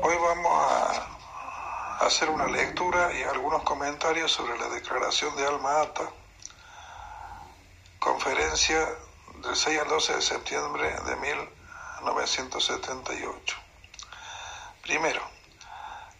Hoy 0.00 0.16
vamos 0.16 0.52
a 0.52 2.06
hacer 2.06 2.30
una 2.30 2.46
lectura 2.46 3.12
y 3.12 3.24
algunos 3.24 3.64
comentarios 3.64 4.30
sobre 4.30 4.56
la 4.56 4.68
declaración 4.68 5.34
de 5.34 5.44
Alma 5.44 5.80
Ata, 5.80 6.08
conferencia 7.98 8.78
del 9.42 9.56
6 9.56 9.80
al 9.80 9.88
12 9.88 10.14
de 10.14 10.22
septiembre 10.22 10.94
de 11.04 11.16
1978. 11.16 13.56
Primero, 14.82 15.20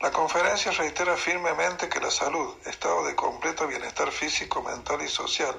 la 0.00 0.10
conferencia 0.10 0.72
reitera 0.72 1.16
firmemente 1.16 1.88
que 1.88 2.00
la 2.00 2.10
salud, 2.10 2.56
estado 2.66 3.04
de 3.04 3.14
completo 3.14 3.68
bienestar 3.68 4.10
físico, 4.10 4.60
mental 4.60 5.02
y 5.02 5.08
social, 5.08 5.54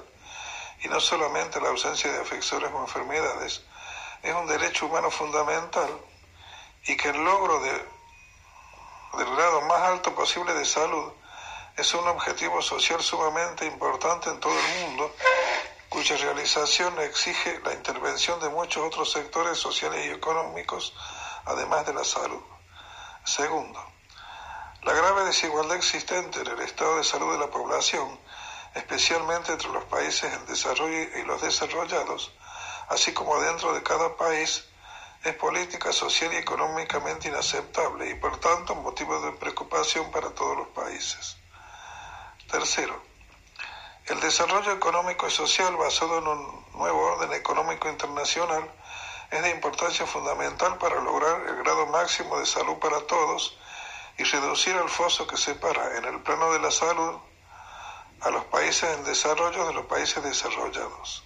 y 0.82 0.88
no 0.88 1.00
solamente 1.00 1.58
la 1.58 1.70
ausencia 1.70 2.12
de 2.12 2.20
afecciones 2.20 2.70
o 2.70 2.82
enfermedades, 2.82 3.62
es 4.22 4.34
un 4.34 4.46
derecho 4.46 4.84
humano 4.86 5.10
fundamental 5.10 5.88
y 6.84 6.98
que 6.98 7.08
el 7.08 7.24
logro 7.24 7.60
de, 7.60 7.99
del 9.16 9.36
grado 9.36 9.60
más 9.62 9.80
alto 9.82 10.14
posible 10.14 10.54
de 10.54 10.64
salud 10.64 11.12
es 11.76 11.94
un 11.94 12.06
objetivo 12.08 12.60
social 12.60 13.02
sumamente 13.02 13.64
importante 13.66 14.28
en 14.28 14.38
todo 14.40 14.52
el 14.52 14.86
mundo, 14.86 15.14
cuya 15.88 16.16
realización 16.16 16.98
exige 17.00 17.60
la 17.64 17.72
intervención 17.72 18.38
de 18.40 18.48
muchos 18.48 18.84
otros 18.84 19.10
sectores 19.10 19.58
sociales 19.58 20.06
y 20.06 20.10
económicos, 20.10 20.94
además 21.46 21.86
de 21.86 21.94
la 21.94 22.04
salud. 22.04 22.42
Segundo, 23.24 23.82
la 24.82 24.92
grave 24.92 25.24
desigualdad 25.24 25.76
existente 25.76 26.40
en 26.40 26.46
el 26.46 26.60
estado 26.60 26.96
de 26.96 27.04
salud 27.04 27.32
de 27.32 27.38
la 27.38 27.50
población, 27.50 28.18
especialmente 28.74 29.52
entre 29.52 29.68
los 29.70 29.84
países 29.84 30.32
en 30.32 30.46
desarrollo 30.46 31.02
y 31.18 31.22
los 31.24 31.42
desarrollados, 31.42 32.32
así 32.88 33.12
como 33.12 33.40
dentro 33.40 33.72
de 33.72 33.82
cada 33.82 34.16
país, 34.16 34.64
es 35.22 35.34
política, 35.34 35.92
social 35.92 36.32
y 36.32 36.36
económicamente 36.36 37.28
inaceptable 37.28 38.08
y 38.08 38.14
por 38.14 38.38
tanto 38.38 38.74
motivo 38.74 39.20
de 39.20 39.32
preocupación 39.32 40.10
para 40.10 40.30
todos 40.30 40.56
los 40.56 40.68
países. 40.68 41.36
Tercero, 42.50 43.00
el 44.06 44.18
desarrollo 44.20 44.72
económico 44.72 45.28
y 45.28 45.30
social 45.30 45.76
basado 45.76 46.18
en 46.18 46.26
un 46.26 46.66
nuevo 46.72 47.00
orden 47.00 47.32
económico 47.34 47.88
internacional 47.88 48.70
es 49.30 49.42
de 49.42 49.50
importancia 49.50 50.06
fundamental 50.06 50.78
para 50.78 51.00
lograr 51.00 51.46
el 51.48 51.56
grado 51.56 51.86
máximo 51.86 52.38
de 52.38 52.46
salud 52.46 52.78
para 52.78 53.06
todos 53.06 53.58
y 54.16 54.24
reducir 54.24 54.74
el 54.74 54.88
foso 54.88 55.26
que 55.26 55.36
separa 55.36 55.98
en 55.98 56.06
el 56.06 56.20
plano 56.22 56.52
de 56.52 56.60
la 56.60 56.70
salud 56.70 57.20
a 58.22 58.30
los 58.30 58.44
países 58.46 58.96
en 58.96 59.04
desarrollo 59.04 59.66
de 59.66 59.74
los 59.74 59.86
países 59.86 60.22
desarrollados. 60.22 61.24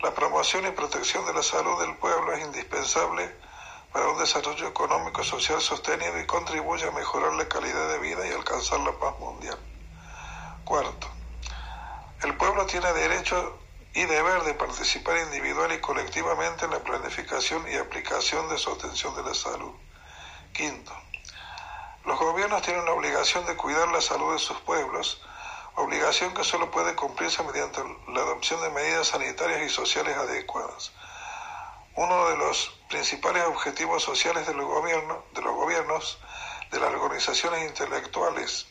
La 0.00 0.14
promoción 0.14 0.66
y 0.66 0.70
protección 0.72 1.24
de 1.24 1.32
la 1.32 1.42
salud 1.42 1.80
del 1.80 1.96
pueblo 1.96 2.34
es 2.34 2.44
indispensable 2.44 3.34
para 3.92 4.08
un 4.08 4.18
desarrollo 4.18 4.68
económico 4.68 5.22
y 5.22 5.24
social 5.24 5.60
sostenido 5.60 6.20
y 6.20 6.26
contribuye 6.26 6.86
a 6.86 6.90
mejorar 6.90 7.32
la 7.32 7.48
calidad 7.48 7.88
de 7.88 7.98
vida 7.98 8.26
y 8.26 8.32
alcanzar 8.32 8.80
la 8.80 8.92
paz 8.92 9.18
mundial. 9.18 9.58
Cuarto, 10.64 11.08
el 12.22 12.36
pueblo 12.36 12.66
tiene 12.66 12.92
derecho 12.92 13.58
y 13.94 14.04
deber 14.04 14.42
de 14.42 14.52
participar 14.52 15.16
individual 15.16 15.72
y 15.72 15.80
colectivamente 15.80 16.66
en 16.66 16.72
la 16.72 16.80
planificación 16.80 17.66
y 17.70 17.76
aplicación 17.76 18.48
de 18.50 18.58
su 18.58 18.70
atención 18.70 19.14
de 19.16 19.22
la 19.22 19.32
salud. 19.32 19.72
Quinto, 20.52 20.92
los 22.04 22.18
gobiernos 22.18 22.60
tienen 22.60 22.84
la 22.84 22.92
obligación 22.92 23.46
de 23.46 23.56
cuidar 23.56 23.88
la 23.88 24.02
salud 24.02 24.34
de 24.34 24.38
sus 24.38 24.58
pueblos, 24.60 25.22
obligación 25.76 26.34
que 26.34 26.44
solo 26.44 26.70
puede 26.70 26.94
cumplirse 26.94 27.42
mediante 27.42 27.80
la 28.08 28.20
adopción 28.20 28.60
de 28.62 28.70
medidas 28.70 29.08
sanitarias 29.08 29.62
y 29.62 29.68
sociales 29.68 30.16
adecuadas. 30.16 30.92
Uno 31.94 32.28
de 32.28 32.36
los 32.36 32.80
principales 32.88 33.44
objetivos 33.44 34.02
sociales 34.02 34.46
de 34.46 34.54
los, 34.54 34.66
gobiernos, 34.66 36.18
de 36.70 36.80
las 36.80 36.94
organizaciones 36.94 37.68
intelectuales 37.68 38.66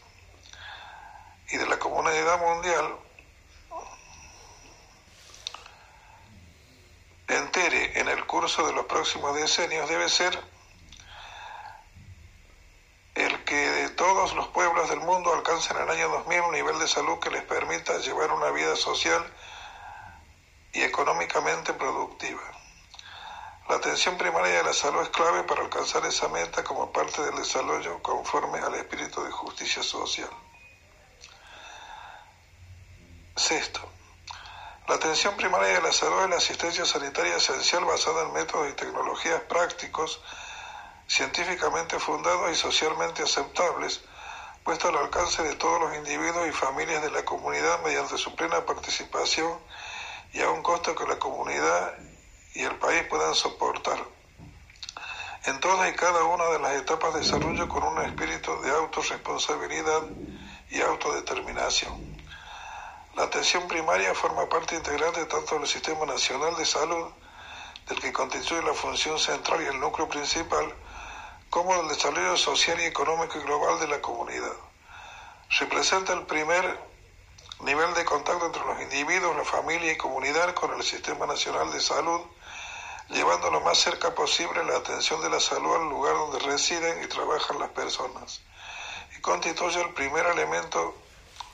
y 1.50 1.58
de 1.58 1.68
la 1.68 1.78
comunidad 1.78 2.40
mundial 2.40 2.98
entere 7.28 8.00
en 8.00 8.08
el 8.08 8.26
curso 8.26 8.66
de 8.68 8.74
los 8.74 8.86
próximos 8.86 9.36
decenios 9.36 9.90
debe 9.90 10.10
ser 10.10 10.40
el 13.16 13.44
que 13.44 13.85
todos 13.96 14.34
los 14.34 14.48
pueblos 14.50 14.90
del 14.90 15.00
mundo 15.00 15.34
alcancen 15.34 15.78
en 15.78 15.84
el 15.84 15.90
año 15.90 16.10
2000 16.10 16.42
un 16.42 16.52
nivel 16.52 16.80
de 16.80 16.88
salud 16.88 17.20
que 17.20 17.32
les 17.32 17.44
permita 17.44 17.98
llevar 17.98 18.32
una 18.32 18.52
vida 18.52 18.76
social 18.76 19.24
y 20.74 20.82
económicamente 20.82 21.74
productiva. 21.74 22.42
La 23.70 23.78
atención 23.78 24.18
primaria 24.18 24.58
de 24.58 24.64
la 24.64 24.74
salud 24.74 25.02
es 25.02 25.10
clave 25.10 25.44
para 25.44 25.64
alcanzar 25.64 26.06
esa 26.06 26.28
meta 26.28 26.64
como 26.64 26.92
parte 26.92 27.24
del 27.24 27.36
desarrollo 27.36 28.02
conforme 28.04 28.60
al 28.60 28.76
espíritu 28.76 29.24
de 29.24 29.32
justicia 29.32 29.82
social. 29.82 30.30
Sexto, 33.36 33.82
la 34.88 34.96
atención 34.96 35.36
primaria 35.36 35.76
de 35.76 35.82
la 35.82 35.92
salud 35.92 36.24
es 36.24 36.30
la 36.30 36.38
asistencia 36.38 36.86
sanitaria 36.86 37.38
esencial 37.38 37.84
basada 37.86 38.24
en 38.24 38.34
métodos 38.34 38.70
y 38.70 38.74
tecnologías 38.74 39.42
prácticos 39.42 40.22
científicamente 41.08 42.00
fundados 42.00 42.52
y 42.52 42.56
socialmente 42.56 43.24
aceptables, 43.24 44.02
puesto 44.64 44.90
al 44.90 44.98
alcance 44.98 45.44
de 45.44 45.56
todos 45.56 45.80
los 45.80 45.96
individuos 45.96 46.48
y 46.48 46.52
familias 46.52 47.04
de 47.04 47.12
la 47.12 47.24
comunidad 47.24 47.82
mediante 47.84 48.18
su 48.18 48.36
plena 48.36 48.66
participación 48.66 49.60
y 50.34 50.42
a 50.42 50.50
un 50.50 50.64
costo 50.64 50.96
que 50.96 51.06
la 51.06 51.20
comunidad 51.20 51.94
y 52.54 52.64
el 52.64 52.76
país 52.78 53.04
puedan 53.10 53.36
soportar. 53.36 54.04
En 55.46 55.60
todas 55.60 55.88
y 55.90 55.96
cada 55.96 56.24
una 56.24 56.46
de 56.46 56.60
las 56.60 56.74
etapas 56.74 57.14
de 57.14 57.20
desarrollo 57.20 57.68
con 57.70 57.84
un 57.84 58.02
espíritu 58.02 58.60
de 58.62 58.72
autorresponsabilidad 58.72 60.02
y 60.72 60.82
autodeterminación. 60.82 61.94
La 63.16 63.26
atención 63.26 63.68
primaria 63.68 64.16
forma 64.16 64.50
parte 64.50 64.76
integrante 64.76 65.24
tanto 65.26 65.60
del 65.60 65.68
Sistema 65.68 66.06
Nacional 66.06 66.56
de 66.56 66.66
Salud, 66.66 67.12
del 67.88 68.00
que 68.02 68.12
constituye 68.12 68.64
la 68.64 68.74
función 68.74 69.20
central 69.20 69.62
y 69.62 69.68
el 69.68 69.80
núcleo 69.80 70.10
principal, 70.10 70.74
como 71.50 71.74
el 71.76 71.88
desarrollo 71.88 72.38
social 72.38 72.80
y 72.82 72.86
económico 72.86 73.38
y 73.38 73.42
global 73.42 73.80
de 73.80 73.88
la 73.88 74.02
comunidad. 74.02 74.54
Representa 75.60 76.14
el 76.14 76.26
primer 76.26 76.80
nivel 77.62 77.94
de 77.94 78.04
contacto 78.06 78.48
entre 78.48 78.66
los 78.66 78.82
individuos, 78.82 79.36
la 79.36 79.46
familia 79.46 79.92
y 79.92 79.98
comunidad 79.98 80.54
con 80.54 80.74
el 80.74 80.84
Sistema 80.84 81.26
Nacional 81.26 81.72
de 81.72 81.80
Salud, 81.80 82.22
llevando 83.10 83.52
lo 83.52 83.62
más 83.62 83.78
cerca 83.78 84.14
posible 84.14 84.64
la 84.66 84.78
atención 84.78 85.22
de 85.22 85.30
la 85.30 85.40
salud 85.40 85.76
al 85.76 85.90
lugar 85.90 86.16
donde 86.16 86.40
residen 86.40 87.04
y 87.04 87.08
trabajan 87.08 87.60
las 87.60 87.70
personas, 87.70 88.42
y 89.18 89.22
constituye 89.22 89.80
el 89.82 89.94
primer 89.94 90.26
elemento 90.26 90.96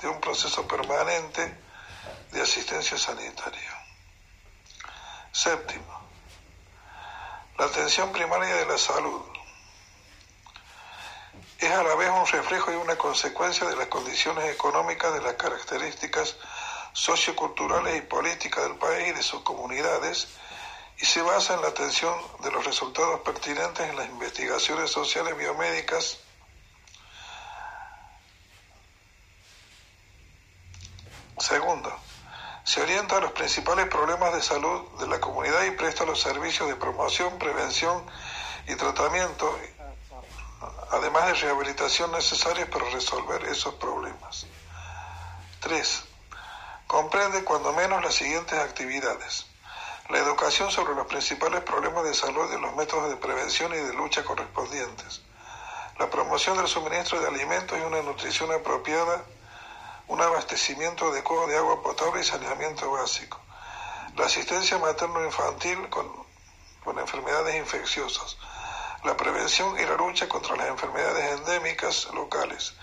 de 0.01 0.07
un 0.07 0.19
proceso 0.19 0.67
permanente 0.67 1.55
de 2.31 2.41
asistencia 2.41 2.97
sanitaria. 2.97 3.85
Séptimo, 5.31 6.01
la 7.57 7.65
atención 7.65 8.11
primaria 8.11 8.55
de 8.55 8.65
la 8.65 8.77
salud 8.77 9.30
es 11.65 11.71
a 11.71 11.83
la 11.83 11.95
vez 11.95 12.09
un 12.09 12.25
reflejo 12.25 12.71
y 12.71 12.75
una 12.75 12.95
consecuencia 12.97 13.67
de 13.67 13.75
las 13.75 13.87
condiciones 13.87 14.45
económicas, 14.51 15.13
de 15.13 15.21
las 15.21 15.35
características 15.35 16.35
socioculturales 16.93 17.97
y 17.97 18.01
políticas 18.01 18.63
del 18.63 18.77
país 18.77 19.09
y 19.09 19.11
de 19.11 19.23
sus 19.23 19.43
comunidades, 19.43 20.27
y 20.97 21.05
se 21.05 21.21
basa 21.21 21.53
en 21.53 21.61
la 21.61 21.69
atención 21.69 22.13
de 22.39 22.51
los 22.51 22.65
resultados 22.65 23.21
pertinentes 23.21 23.87
en 23.87 23.95
las 23.95 24.07
investigaciones 24.07 24.91
sociales 24.91 25.37
biomédicas, 25.37 26.17
Segundo, 31.41 31.91
se 32.63 32.83
orienta 32.83 33.17
a 33.17 33.19
los 33.19 33.31
principales 33.31 33.87
problemas 33.87 34.31
de 34.33 34.43
salud 34.43 34.87
de 34.99 35.07
la 35.07 35.19
comunidad 35.19 35.63
y 35.63 35.71
presta 35.71 36.05
los 36.05 36.21
servicios 36.21 36.69
de 36.69 36.75
promoción, 36.75 37.39
prevención 37.39 38.05
y 38.67 38.75
tratamiento 38.75 39.59
además 40.91 41.27
de 41.27 41.33
rehabilitación 41.33 42.11
necesarias 42.11 42.67
para 42.69 42.89
resolver 42.89 43.43
esos 43.45 43.73
problemas. 43.75 44.45
3. 45.61 46.03
Comprende 46.87 47.43
cuando 47.43 47.73
menos 47.73 48.03
las 48.03 48.15
siguientes 48.15 48.59
actividades. 48.59 49.45
La 50.09 50.19
educación 50.19 50.71
sobre 50.71 50.93
los 50.95 51.07
principales 51.07 51.61
problemas 51.61 52.03
de 52.03 52.13
salud 52.13 52.51
y 52.51 52.59
los 52.59 52.75
métodos 52.75 53.09
de 53.09 53.15
prevención 53.15 53.73
y 53.73 53.77
de 53.77 53.93
lucha 53.93 54.23
correspondientes. 54.23 55.21
La 55.99 56.09
promoción 56.09 56.57
del 56.57 56.67
suministro 56.67 57.19
de 57.21 57.27
alimentos 57.27 57.77
y 57.77 57.81
una 57.81 58.01
nutrición 58.01 58.51
apropiada. 58.51 59.23
Un 60.07 60.21
abastecimiento 60.21 61.07
adecuado 61.07 61.47
de 61.47 61.57
agua 61.57 61.81
potable 61.81 62.21
y 62.21 62.25
saneamiento 62.25 62.91
básico. 62.91 63.39
La 64.17 64.25
asistencia 64.25 64.77
materno-infantil 64.77 65.89
con, 65.89 66.11
con 66.83 66.99
enfermedades 66.99 67.55
infecciosas 67.55 68.35
la 69.03 69.17
prevención 69.17 69.77
y 69.79 69.83
la 69.83 69.95
lucha 69.95 70.29
contra 70.29 70.55
las 70.55 70.67
enfermedades 70.67 71.39
endémicas 71.39 72.07
locales, 72.13 72.73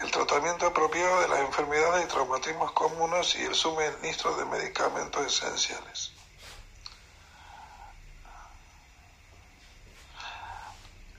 el 0.00 0.10
tratamiento 0.10 0.66
apropiado 0.66 1.20
de 1.20 1.28
las 1.28 1.40
enfermedades 1.40 2.04
y 2.04 2.08
traumatismos 2.08 2.72
comunes 2.72 3.34
y 3.36 3.42
el 3.44 3.54
suministro 3.54 4.36
de 4.36 4.46
medicamentos 4.46 5.26
esenciales. 5.26 6.12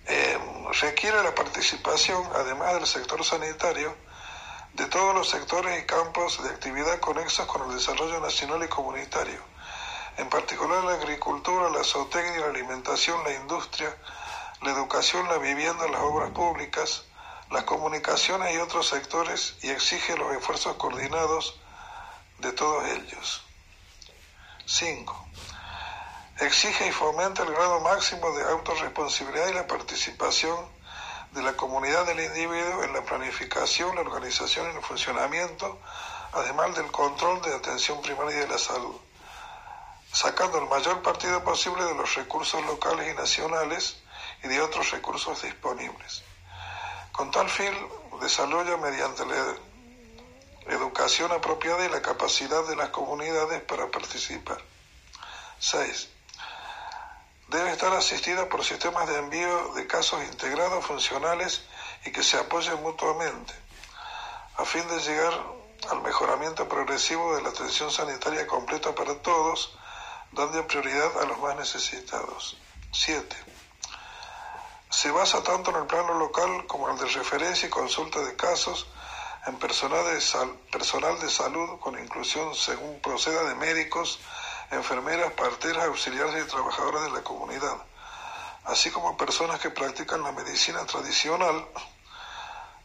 Eh, 0.08 0.40
requiere 0.82 1.22
la 1.24 1.36
participación, 1.36 2.28
además 2.36 2.74
del 2.74 2.88
sector 2.88 3.24
sanitario, 3.24 3.96
de 4.74 4.86
todos 4.88 5.14
los 5.14 5.30
sectores 5.30 5.84
y 5.84 5.86
campos 5.86 6.42
de 6.44 6.50
actividad 6.50 7.00
conexos 7.00 7.46
con 7.46 7.70
el 7.70 7.76
desarrollo 7.76 8.20
nacional 8.20 8.64
y 8.64 8.68
comunitario, 8.68 9.40
en 10.18 10.30
particular 10.30 10.84
la 10.84 10.94
agricultura, 10.94 11.70
la 11.70 11.84
zootecnia, 11.84 12.40
la 12.40 12.48
alimentación, 12.48 13.24
la 13.24 13.34
industria, 13.34 13.96
la 14.62 14.72
educación, 14.72 15.28
la 15.28 15.38
vivienda, 15.38 15.88
las 15.88 16.02
obras 16.02 16.32
públicas, 16.32 17.04
las 17.50 17.64
comunicaciones 17.64 18.54
y 18.54 18.60
otros 18.60 18.88
sectores 18.88 19.56
y 19.62 19.70
exige 19.70 20.16
los 20.18 20.34
esfuerzos 20.34 20.76
coordinados 20.78 21.60
de 22.40 22.54
todos 22.54 22.86
ellos. 22.88 23.44
5. 24.66 25.26
Exige 26.40 26.88
y 26.88 26.92
fomenta 26.92 27.44
el 27.44 27.52
grado 27.52 27.82
máximo 27.82 28.32
de 28.32 28.44
autorresponsabilidad 28.44 29.50
y 29.50 29.54
la 29.54 29.68
participación 29.68 30.66
de 31.32 31.42
la 31.42 31.54
comunidad 31.54 32.06
del 32.06 32.20
individuo 32.20 32.84
en 32.84 32.94
la 32.94 33.02
planificación, 33.04 33.96
la 33.96 34.02
organización 34.02 34.72
y 34.72 34.76
el 34.76 34.84
funcionamiento, 34.84 35.80
además 36.34 36.76
del 36.76 36.92
control 36.92 37.42
de 37.42 37.56
atención 37.56 38.02
primaria 38.02 38.38
y 38.38 38.40
de 38.42 38.48
la 38.48 38.58
salud, 38.58 38.96
sacando 40.12 40.60
el 40.60 40.68
mayor 40.68 41.02
partido 41.02 41.44
posible 41.44 41.84
de 41.84 41.96
los 41.96 42.16
recursos 42.16 42.64
locales 42.66 43.12
y 43.12 43.16
nacionales 43.16 44.01
y 44.44 44.48
de 44.48 44.62
otros 44.62 44.92
recursos 44.92 45.42
disponibles. 45.42 46.24
Con 47.12 47.32
tal 47.32 47.50
fin, 47.50 47.74
desarrolla 48.22 48.78
mediante 48.78 49.26
la 49.26 49.56
educación 50.68 51.32
apropiada 51.32 51.86
y 51.86 51.90
la 51.90 52.02
capacidad 52.02 52.66
de 52.68 52.76
las 52.76 52.90
comunidades 52.90 53.62
para 53.64 53.88
participar. 53.88 54.62
6 55.60 56.10
debe 57.52 57.74
estar 57.74 57.94
asistida 57.94 58.48
por 58.48 58.64
sistemas 58.64 59.10
de 59.10 59.20
envío 59.20 59.74
de 59.74 59.86
casos 59.86 60.24
integrados, 60.24 60.86
funcionales 60.86 61.62
y 62.06 62.12
que 62.12 62.24
se 62.24 62.38
apoyen 62.38 62.82
mutuamente, 62.82 63.54
a 64.56 64.64
fin 64.64 64.88
de 64.88 65.00
llegar 65.00 65.34
al 65.90 66.02
mejoramiento 66.02 66.70
progresivo 66.70 67.36
de 67.36 67.42
la 67.42 67.50
atención 67.50 67.92
sanitaria 67.92 68.48
completa 68.48 68.96
para 68.96 69.16
todos, 69.16 69.78
dando 70.32 70.66
prioridad 70.66 71.22
a 71.22 71.26
los 71.26 71.40
más 71.40 71.58
necesitados. 71.58 72.58
7. 72.94 73.36
Se 74.92 75.10
basa 75.10 75.42
tanto 75.42 75.72
en 75.72 75.78
el 75.78 75.88
plano 75.88 76.16
local 76.16 76.68
como 76.68 76.90
en 76.90 76.96
el 76.96 77.00
de 77.00 77.08
referencia 77.08 77.66
y 77.66 77.70
consulta 77.70 78.20
de 78.20 78.36
casos 78.36 78.88
en 79.48 79.58
personal 79.58 80.04
de, 80.04 80.22
personal 80.70 81.18
de 81.18 81.30
salud 81.30 81.80
con 81.80 81.98
inclusión 81.98 82.54
según 82.54 83.00
proceda 83.00 83.44
de 83.44 83.56
médicos, 83.56 84.20
enfermeras, 84.70 85.32
parteras, 85.32 85.86
auxiliares 85.86 86.44
y 86.44 86.48
trabajadoras 86.48 87.04
de 87.04 87.12
la 87.12 87.24
comunidad, 87.24 87.78
así 88.66 88.92
como 88.92 89.16
personas 89.16 89.62
que 89.62 89.70
practican 89.70 90.24
la 90.24 90.34
medicina 90.34 90.86
tradicional 90.86 91.66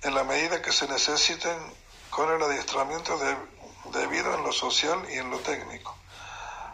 en 0.03 0.15
la 0.15 0.23
medida 0.23 0.63
que 0.63 0.73
se 0.73 0.87
necesiten 0.87 1.59
con 2.11 2.31
el 2.31 2.41
adiestramiento 2.41 3.19
debido 3.87 4.33
en 4.33 4.45
lo 4.45 4.53
social 4.53 5.05
y 5.11 5.19
en 5.19 5.29
lo 5.29 5.41
técnico, 5.41 5.95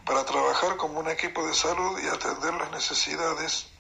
para 0.04 0.26
trabajar 0.26 0.76
como 0.76 1.00
un 1.00 1.08
equipo 1.08 1.46
de 1.46 1.54
salud 1.54 1.98
y 2.00 2.06
atender 2.06 2.52
las 2.52 2.70
necesidades 2.70 3.71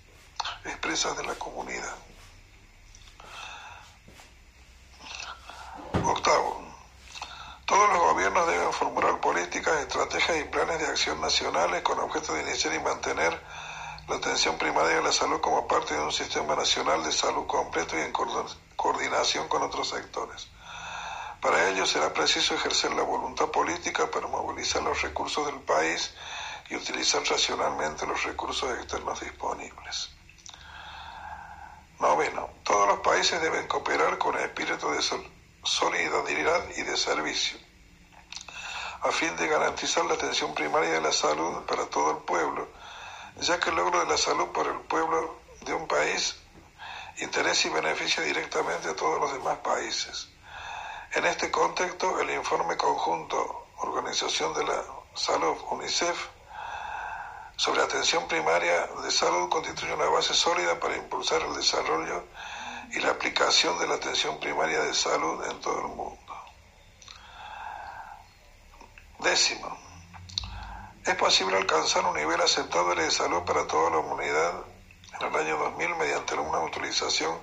expresas 0.64 1.16
de 1.16 1.24
la 1.24 1.34
comunidad. 1.34 1.94
Octavo, 6.04 6.62
todos 7.64 7.88
los 7.90 7.98
gobiernos 7.98 8.46
deben 8.46 8.72
formular 8.72 9.20
políticas, 9.20 9.80
estrategias 9.80 10.40
y 10.40 10.44
planes 10.44 10.78
de 10.80 10.86
acción 10.86 11.20
nacionales 11.20 11.82
con 11.82 11.98
objeto 12.00 12.34
de 12.34 12.42
iniciar 12.42 12.74
y 12.74 12.80
mantener 12.80 13.40
la 14.08 14.16
atención 14.16 14.58
primaria 14.58 14.96
de 14.96 15.02
la 15.02 15.12
salud 15.12 15.40
como 15.40 15.66
parte 15.68 15.94
de 15.94 16.00
un 16.00 16.12
sistema 16.12 16.56
nacional 16.56 17.02
de 17.04 17.12
salud 17.12 17.46
completo 17.46 17.96
y 17.96 18.02
en 18.02 18.12
coordinación 18.76 19.48
con 19.48 19.62
otros 19.62 19.88
sectores. 19.88 20.48
Para 21.40 21.68
ello 21.70 21.86
será 21.86 22.12
preciso 22.12 22.54
ejercer 22.54 22.92
la 22.92 23.02
voluntad 23.02 23.48
política 23.48 24.10
para 24.10 24.28
movilizar 24.28 24.82
los 24.82 25.02
recursos 25.02 25.46
del 25.46 25.60
país 25.60 26.12
y 26.68 26.76
utilizar 26.76 27.24
racionalmente 27.24 28.06
los 28.06 28.22
recursos 28.22 28.70
externos 28.78 29.20
disponibles. 29.20 30.11
Noveno, 32.02 32.50
todos 32.64 32.88
los 32.88 32.98
países 32.98 33.40
deben 33.40 33.68
cooperar 33.68 34.18
con 34.18 34.36
el 34.36 34.42
espíritu 34.42 34.90
de 34.90 35.00
solidaridad 35.62 36.68
y 36.76 36.82
de 36.82 36.96
servicio, 36.96 37.56
a 39.02 39.12
fin 39.12 39.36
de 39.36 39.46
garantizar 39.46 40.04
la 40.06 40.14
atención 40.14 40.52
primaria 40.52 40.90
de 40.90 41.00
la 41.00 41.12
salud 41.12 41.62
para 41.64 41.86
todo 41.86 42.10
el 42.10 42.16
pueblo, 42.24 42.66
ya 43.36 43.60
que 43.60 43.70
el 43.70 43.76
logro 43.76 44.00
de 44.00 44.06
la 44.06 44.18
salud 44.18 44.48
por 44.48 44.66
el 44.66 44.80
pueblo 44.80 45.36
de 45.60 45.74
un 45.74 45.86
país 45.86 46.34
interesa 47.18 47.68
y 47.68 47.70
beneficia 47.70 48.24
directamente 48.24 48.88
a 48.88 48.96
todos 48.96 49.20
los 49.20 49.32
demás 49.32 49.58
países. 49.58 50.28
En 51.12 51.24
este 51.24 51.52
contexto, 51.52 52.18
el 52.20 52.30
informe 52.30 52.76
conjunto 52.76 53.68
Organización 53.76 54.52
de 54.54 54.64
la 54.64 54.82
Salud, 55.14 55.56
UNICEF, 55.70 56.18
sobre 57.56 57.82
atención 57.82 58.26
primaria 58.28 58.86
de 59.02 59.10
salud 59.10 59.48
constituye 59.48 59.92
una 59.94 60.06
base 60.06 60.34
sólida 60.34 60.78
para 60.80 60.96
impulsar 60.96 61.42
el 61.42 61.54
desarrollo 61.54 62.24
y 62.92 63.00
la 63.00 63.10
aplicación 63.10 63.78
de 63.78 63.86
la 63.86 63.94
atención 63.94 64.38
primaria 64.40 64.80
de 64.82 64.94
salud 64.94 65.44
en 65.50 65.60
todo 65.60 65.78
el 65.80 65.88
mundo. 65.88 66.18
Décimo, 69.20 69.78
es 71.04 71.14
posible 71.16 71.56
alcanzar 71.56 72.04
un 72.04 72.16
nivel 72.16 72.40
aceptable 72.40 73.02
de 73.02 73.10
salud 73.10 73.42
para 73.42 73.66
toda 73.66 73.90
la 73.90 73.98
humanidad 73.98 74.52
en 75.20 75.26
el 75.26 75.36
año 75.36 75.58
2000 75.58 75.94
mediante 75.96 76.34
una 76.34 76.60
utilización 76.60 77.38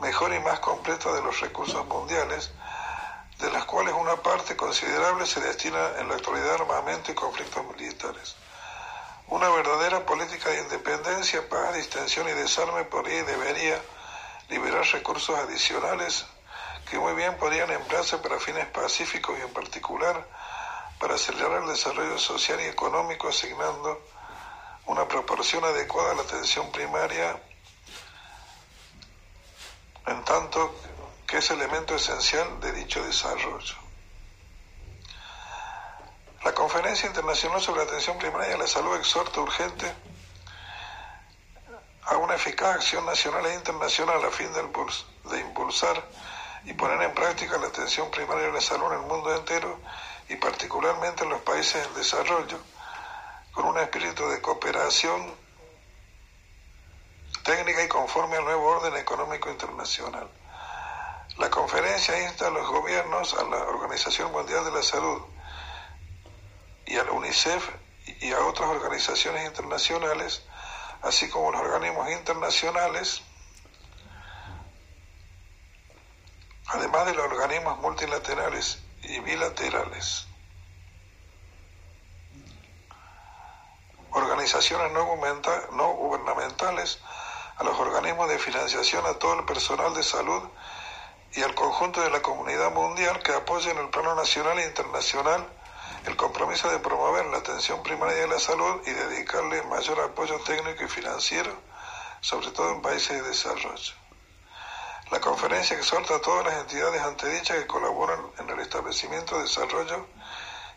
mejor 0.00 0.34
y 0.34 0.40
más 0.40 0.60
completa 0.60 1.12
de 1.12 1.22
los 1.22 1.40
recursos 1.40 1.86
mundiales, 1.86 2.52
de 3.38 3.50
las 3.50 3.64
cuales 3.64 3.94
una 3.94 4.16
parte 4.16 4.56
considerable 4.56 5.26
se 5.26 5.40
destina 5.40 5.98
en 5.98 6.08
la 6.08 6.14
actualidad 6.14 6.52
a 6.52 6.54
armamento 6.54 7.12
y 7.12 7.14
conflictos 7.14 7.64
militares. 7.66 8.36
Una 9.28 9.48
verdadera 9.48 10.04
política 10.04 10.50
de 10.50 10.60
independencia, 10.60 11.48
paz, 11.48 11.74
distensión 11.74 12.28
y 12.28 12.32
desarme 12.32 12.84
podría 12.84 13.20
y 13.20 13.24
debería 13.24 13.80
liberar 14.48 14.84
recursos 14.92 15.36
adicionales 15.38 16.26
que 16.88 16.98
muy 16.98 17.14
bien 17.14 17.36
podrían 17.38 17.70
emplearse 17.70 18.18
para 18.18 18.38
fines 18.38 18.66
pacíficos 18.66 19.38
y 19.38 19.42
en 19.42 19.52
particular 19.52 20.28
para 20.98 21.14
acelerar 21.14 21.62
el 21.62 21.68
desarrollo 21.68 22.18
social 22.18 22.60
y 22.60 22.64
económico 22.64 23.28
asignando 23.28 24.00
una 24.86 25.08
proporción 25.08 25.64
adecuada 25.64 26.12
a 26.12 26.14
la 26.16 26.22
atención 26.22 26.70
primaria 26.70 27.40
en 30.06 30.24
tanto 30.24 30.74
que 31.26 31.38
es 31.38 31.50
elemento 31.50 31.94
esencial 31.94 32.60
de 32.60 32.72
dicho 32.72 33.02
desarrollo. 33.02 33.83
La 36.44 36.52
Conferencia 36.52 37.06
Internacional 37.06 37.62
sobre 37.62 37.82
Atención 37.84 38.18
Primaria 38.18 38.54
a 38.54 38.58
la 38.58 38.66
Salud 38.66 38.94
exhorta 38.96 39.40
urgente 39.40 39.90
a 42.02 42.18
una 42.18 42.34
eficaz 42.34 42.74
acción 42.74 43.06
nacional 43.06 43.46
e 43.46 43.54
internacional 43.54 44.22
a 44.22 44.30
fin 44.30 44.52
de 44.52 45.40
impulsar 45.40 46.04
y 46.66 46.74
poner 46.74 47.00
en 47.00 47.14
práctica 47.14 47.56
la 47.56 47.68
atención 47.68 48.10
primaria 48.10 48.48
de 48.48 48.52
la 48.52 48.60
salud 48.60 48.92
en 48.92 49.00
el 49.00 49.06
mundo 49.06 49.34
entero 49.34 49.80
y 50.28 50.36
particularmente 50.36 51.24
en 51.24 51.30
los 51.30 51.40
países 51.40 51.86
en 51.86 51.94
desarrollo, 51.94 52.58
con 53.52 53.64
un 53.64 53.78
espíritu 53.78 54.28
de 54.28 54.42
cooperación 54.42 55.34
técnica 57.42 57.82
y 57.84 57.88
conforme 57.88 58.36
al 58.36 58.44
nuevo 58.44 58.66
orden 58.66 58.94
económico 58.96 59.48
internacional. 59.48 60.28
La 61.38 61.48
conferencia 61.48 62.20
insta 62.20 62.48
a 62.48 62.50
los 62.50 62.68
gobiernos, 62.68 63.32
a 63.32 63.44
la 63.44 63.64
Organización 63.64 64.30
Mundial 64.30 64.62
de 64.66 64.72
la 64.72 64.82
Salud 64.82 65.22
y 66.86 66.96
a 66.96 67.04
la 67.04 67.12
UNICEF 67.12 67.68
y 68.20 68.32
a 68.32 68.40
otras 68.44 68.68
organizaciones 68.68 69.46
internacionales 69.46 70.42
así 71.04 71.28
como 71.28 71.52
los 71.52 71.60
organismos 71.60 72.10
internacionales, 72.10 73.22
además 76.66 77.06
de 77.06 77.14
los 77.14 77.26
organismos 77.26 77.78
multilaterales 77.80 78.78
y 79.02 79.20
bilaterales. 79.20 80.26
Organizaciones 84.12 84.92
no, 84.92 85.04
gubernamentales, 85.94 87.00
a 87.56 87.64
los 87.64 87.78
organismos 87.78 88.28
de 88.28 88.38
financiación, 88.38 89.04
a 89.06 89.14
todo 89.14 89.40
el 89.40 89.44
personal 89.44 89.92
de 89.94 90.02
salud 90.02 90.42
y 91.32 91.42
al 91.42 91.54
conjunto 91.54 92.00
de 92.00 92.10
la 92.10 92.22
comunidad 92.22 92.72
mundial 92.72 93.22
que 93.22 93.32
apoyen 93.32 93.76
el 93.76 93.90
plano 93.90 94.14
nacional 94.14 94.58
e 94.58 94.66
internacional 94.66 95.46
el 96.06 96.16
compromiso 96.16 96.70
de 96.70 96.78
promover 96.78 97.26
la 97.26 97.38
atención 97.38 97.82
primaria 97.82 98.22
de 98.22 98.28
la 98.28 98.38
salud 98.38 98.82
y 98.86 98.90
dedicarle 98.90 99.62
mayor 99.62 100.00
apoyo 100.00 100.38
técnico 100.40 100.84
y 100.84 100.88
financiero, 100.88 101.52
sobre 102.20 102.50
todo 102.50 102.72
en 102.72 102.82
países 102.82 103.22
de 103.22 103.28
desarrollo. 103.28 103.94
La 105.10 105.20
conferencia 105.20 105.76
exhorta 105.76 106.16
a 106.16 106.20
todas 106.20 106.46
las 106.46 106.54
entidades 106.62 107.02
antedichas 107.02 107.58
que 107.58 107.66
colaboran 107.66 108.20
en 108.38 108.50
el 108.50 108.60
establecimiento, 108.60 109.38
desarrollo 109.38 110.06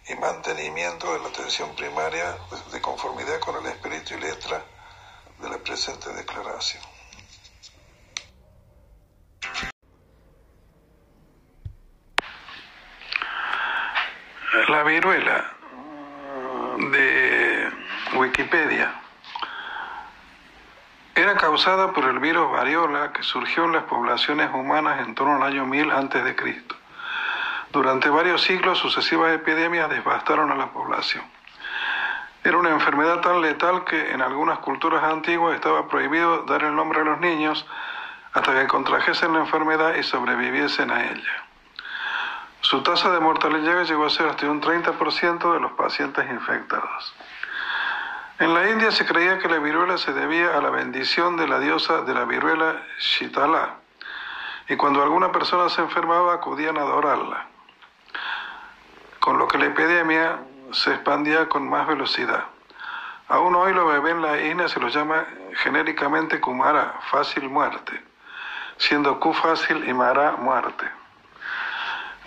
y 0.07 0.15
mantenimiento 0.15 1.13
de 1.13 1.19
la 1.19 1.27
atención 1.29 1.75
primaria 1.75 2.37
de 2.71 2.81
conformidad 2.81 3.39
con 3.39 3.55
el 3.55 3.65
espíritu 3.67 4.13
y 4.13 4.19
letra 4.19 4.63
de 5.39 5.49
la 5.49 5.57
presente 5.57 6.11
declaración. 6.13 6.96
La 14.53 14.83
viruela 14.83 15.45
de 16.77 17.69
Wikipedia 18.13 18.93
era 21.13 21.35
causada 21.35 21.91
por 21.91 22.05
el 22.05 22.19
virus 22.19 22.49
variola 22.51 23.11
que 23.11 23.23
surgió 23.23 23.65
en 23.65 23.73
las 23.73 23.83
poblaciones 23.83 24.49
humanas 24.53 25.05
en 25.05 25.15
torno 25.15 25.35
al 25.35 25.43
año 25.43 25.65
1000 25.65 25.91
a.C. 25.91 26.63
Durante 27.73 28.09
varios 28.09 28.41
siglos 28.41 28.77
sucesivas 28.77 29.35
epidemias 29.35 29.89
devastaron 29.89 30.49
a 30.49 30.55
la 30.55 30.67
población. 30.67 31.25
Era 32.45 32.57
una 32.57 32.69
enfermedad 32.69 33.19
tan 33.19 33.41
letal 33.41 33.83
que 33.83 34.13
en 34.13 34.21
algunas 34.21 34.59
culturas 34.59 35.03
antiguas 35.03 35.55
estaba 35.55 35.89
prohibido 35.89 36.43
dar 36.43 36.63
el 36.63 36.73
nombre 36.73 37.01
a 37.01 37.03
los 37.03 37.19
niños 37.19 37.65
hasta 38.31 38.53
que 38.53 38.67
contrajesen 38.67 39.33
la 39.33 39.39
enfermedad 39.39 39.95
y 39.95 40.03
sobreviviesen 40.03 40.89
a 40.89 41.03
ella. 41.03 41.46
Su 42.61 42.83
tasa 42.83 43.11
de 43.11 43.19
mortalidad 43.19 43.83
llegó 43.85 44.05
a 44.05 44.09
ser 44.09 44.27
hasta 44.27 44.49
un 44.49 44.61
30% 44.61 45.53
de 45.53 45.59
los 45.59 45.71
pacientes 45.73 46.29
infectados. 46.29 47.15
En 48.39 48.53
la 48.53 48.69
India 48.69 48.91
se 48.91 49.05
creía 49.05 49.39
que 49.39 49.47
la 49.47 49.57
viruela 49.57 49.97
se 49.97 50.13
debía 50.13 50.57
a 50.57 50.61
la 50.61 50.69
bendición 50.69 51.37
de 51.37 51.47
la 51.47 51.59
diosa 51.59 52.01
de 52.01 52.13
la 52.13 52.25
viruela 52.25 52.83
Shitala, 52.99 53.75
y 54.69 54.75
cuando 54.75 55.01
alguna 55.01 55.31
persona 55.31 55.69
se 55.69 55.81
enfermaba 55.81 56.33
acudían 56.33 56.77
a 56.77 56.81
adorarla, 56.81 57.47
con 59.19 59.37
lo 59.37 59.47
que 59.47 59.57
la 59.57 59.65
epidemia 59.65 60.39
se 60.71 60.91
expandía 60.91 61.47
con 61.47 61.67
más 61.67 61.87
velocidad. 61.87 62.45
Aún 63.29 63.55
hoy 63.55 63.73
los 63.73 63.87
bebés 63.91 64.13
en 64.13 64.21
la 64.21 64.41
India 64.41 64.67
se 64.67 64.79
los 64.79 64.93
llama 64.93 65.25
genéricamente 65.55 66.39
Kumara, 66.39 66.99
fácil 67.09 67.49
muerte, 67.49 68.03
siendo 68.77 69.19
Ku 69.19 69.33
fácil 69.33 69.87
y 69.87 69.93
Mara 69.93 70.33
muerte. 70.37 70.96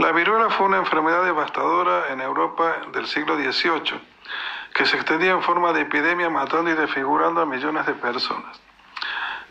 La 0.01 0.13
viruela 0.13 0.49
fue 0.49 0.65
una 0.65 0.79
enfermedad 0.79 1.25
devastadora 1.25 2.09
en 2.09 2.23
Europa 2.23 2.75
del 2.91 3.07
siglo 3.07 3.37
XVIII 3.37 4.01
que 4.73 4.87
se 4.87 4.97
extendía 4.97 5.33
en 5.33 5.43
forma 5.43 5.75
de 5.75 5.83
epidemia 5.83 6.31
matando 6.31 6.71
y 6.71 6.75
desfigurando 6.75 7.43
a 7.43 7.45
millones 7.45 7.85
de 7.85 7.93
personas. 7.93 8.59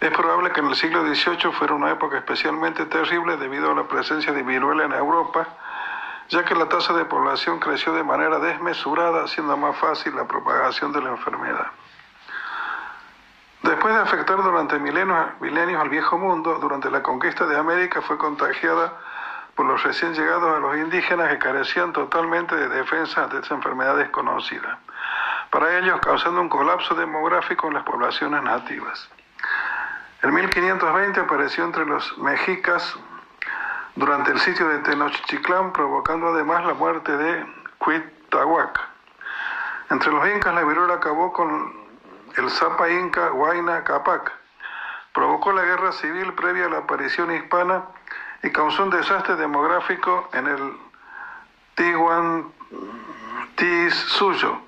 Es 0.02 0.10
probable 0.10 0.50
que 0.50 0.62
en 0.62 0.70
el 0.70 0.76
siglo 0.76 1.04
XVIII 1.04 1.52
fuera 1.52 1.76
una 1.76 1.92
época 1.92 2.18
especialmente 2.18 2.88
terrible 2.88 3.38
debido 3.38 3.72
a 3.72 3.76
la 3.76 3.84
presencia 3.84 4.34
de 4.34 4.42
viruela 4.42 4.86
en 4.86 4.94
Europa, 4.94 5.46
ya 6.30 6.44
que 6.44 6.56
la 6.56 6.68
tasa 6.68 6.94
de 6.94 7.06
población 7.06 7.60
creció 7.60 7.94
de 7.94 8.04
manera 8.04 8.40
desmesurada, 8.40 9.26
haciendo 9.26 9.56
más 9.56 9.78
fácil 9.78 10.16
la 10.16 10.28
propagación 10.28 10.92
de 10.92 11.02
la 11.04 11.12
enfermedad. 11.12 11.68
Después 13.62 13.94
de 13.94 14.02
afectar 14.02 14.42
durante 14.42 14.80
milenios, 14.80 15.28
milenios 15.42 15.80
al 15.80 15.90
viejo 15.90 16.18
mundo, 16.18 16.58
durante 16.60 16.90
la 16.90 17.04
conquista 17.04 17.46
de 17.46 17.56
América 17.56 18.02
fue 18.02 18.18
contagiada 18.18 18.98
por 19.60 19.66
los 19.66 19.84
recién 19.84 20.14
llegados 20.14 20.56
a 20.56 20.60
los 20.62 20.78
indígenas 20.78 21.28
que 21.32 21.38
carecían 21.38 21.92
totalmente 21.92 22.56
de 22.56 22.70
defensa 22.70 23.28
de 23.28 23.40
esta 23.40 23.56
enfermedad 23.56 23.98
desconocida 23.98 24.80
para 25.50 25.78
ellos 25.78 26.00
causando 26.00 26.40
un 26.40 26.48
colapso 26.48 26.96
demográfico 26.96 27.68
en 27.68 27.74
las 27.74 27.84
poblaciones 27.84 28.42
nativas. 28.42 29.10
En 30.24 30.34
1520 30.34 31.20
apareció 31.20 31.66
entre 31.66 31.86
los 31.86 32.18
mexicas 32.20 32.96
durante 33.96 34.32
el 34.32 34.40
sitio 34.40 34.66
de 34.70 34.80
Tenochtitlán, 34.80 35.74
provocando 35.74 36.30
además 36.30 36.64
la 36.64 36.76
muerte 36.76 37.18
de 37.18 37.46
Cuitahuac. 37.80 38.80
Entre 39.90 40.10
los 40.10 40.26
incas 40.26 40.56
la 40.56 40.64
viruela 40.64 40.94
acabó 40.94 41.34
con 41.34 41.74
el 42.38 42.50
Zapa 42.50 42.90
Inca 42.90 43.34
Huayna 43.34 43.84
Capac. 43.84 44.32
Provocó 45.12 45.52
la 45.52 45.64
guerra 45.64 45.92
civil 45.92 46.32
previa 46.32 46.68
a 46.68 46.70
la 46.70 46.78
aparición 46.78 47.36
hispana 47.36 47.84
y 48.44 48.50
causó 48.52 48.84
un 48.84 48.90
desastre 48.90 49.36
demográfico 49.36 50.30
en 50.34 50.48
el 50.48 50.78
Suyo 53.92 54.60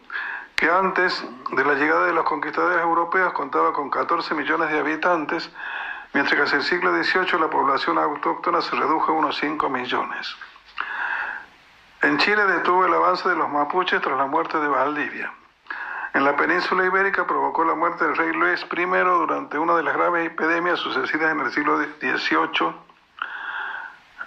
que 0.56 0.70
antes 0.70 1.26
de 1.52 1.64
la 1.66 1.74
llegada 1.74 2.06
de 2.06 2.14
los 2.14 2.24
conquistadores 2.24 2.82
europeos 2.82 3.34
contaba 3.34 3.74
con 3.74 3.90
14 3.90 4.34
millones 4.36 4.70
de 4.70 4.80
habitantes, 4.80 5.52
mientras 6.14 6.36
que 6.36 6.44
hacia 6.44 6.58
el 6.58 6.64
siglo 6.64 6.92
XVIII 7.04 7.40
la 7.40 7.50
población 7.50 7.98
autóctona 7.98 8.62
se 8.62 8.76
redujo 8.76 9.12
a 9.12 9.16
unos 9.16 9.38
5 9.38 9.70
millones. 9.70 10.36
En 12.02 12.18
Chile 12.20 12.46
detuvo 12.46 12.86
el 12.86 12.94
avance 12.94 13.28
de 13.28 13.36
los 13.36 13.50
mapuches 13.50 14.02
tras 14.02 14.18
la 14.18 14.26
muerte 14.28 14.58
de 14.60 14.68
Valdivia. 14.68 15.34
En 16.14 16.24
la 16.24 16.36
península 16.36 16.86
ibérica 16.86 17.26
provocó 17.26 17.66
la 17.66 17.76
muerte 17.76 18.06
del 18.06 18.16
rey 18.16 18.32
Luis 18.34 18.66
I 18.72 18.86
durante 18.86 19.58
una 19.58 19.76
de 19.76 19.84
las 19.84 19.96
graves 19.96 20.28
epidemias 20.28 20.80
sucedidas 20.80 21.32
en 21.32 21.40
el 21.40 21.52
siglo 21.52 21.78
XVIII 21.78 22.91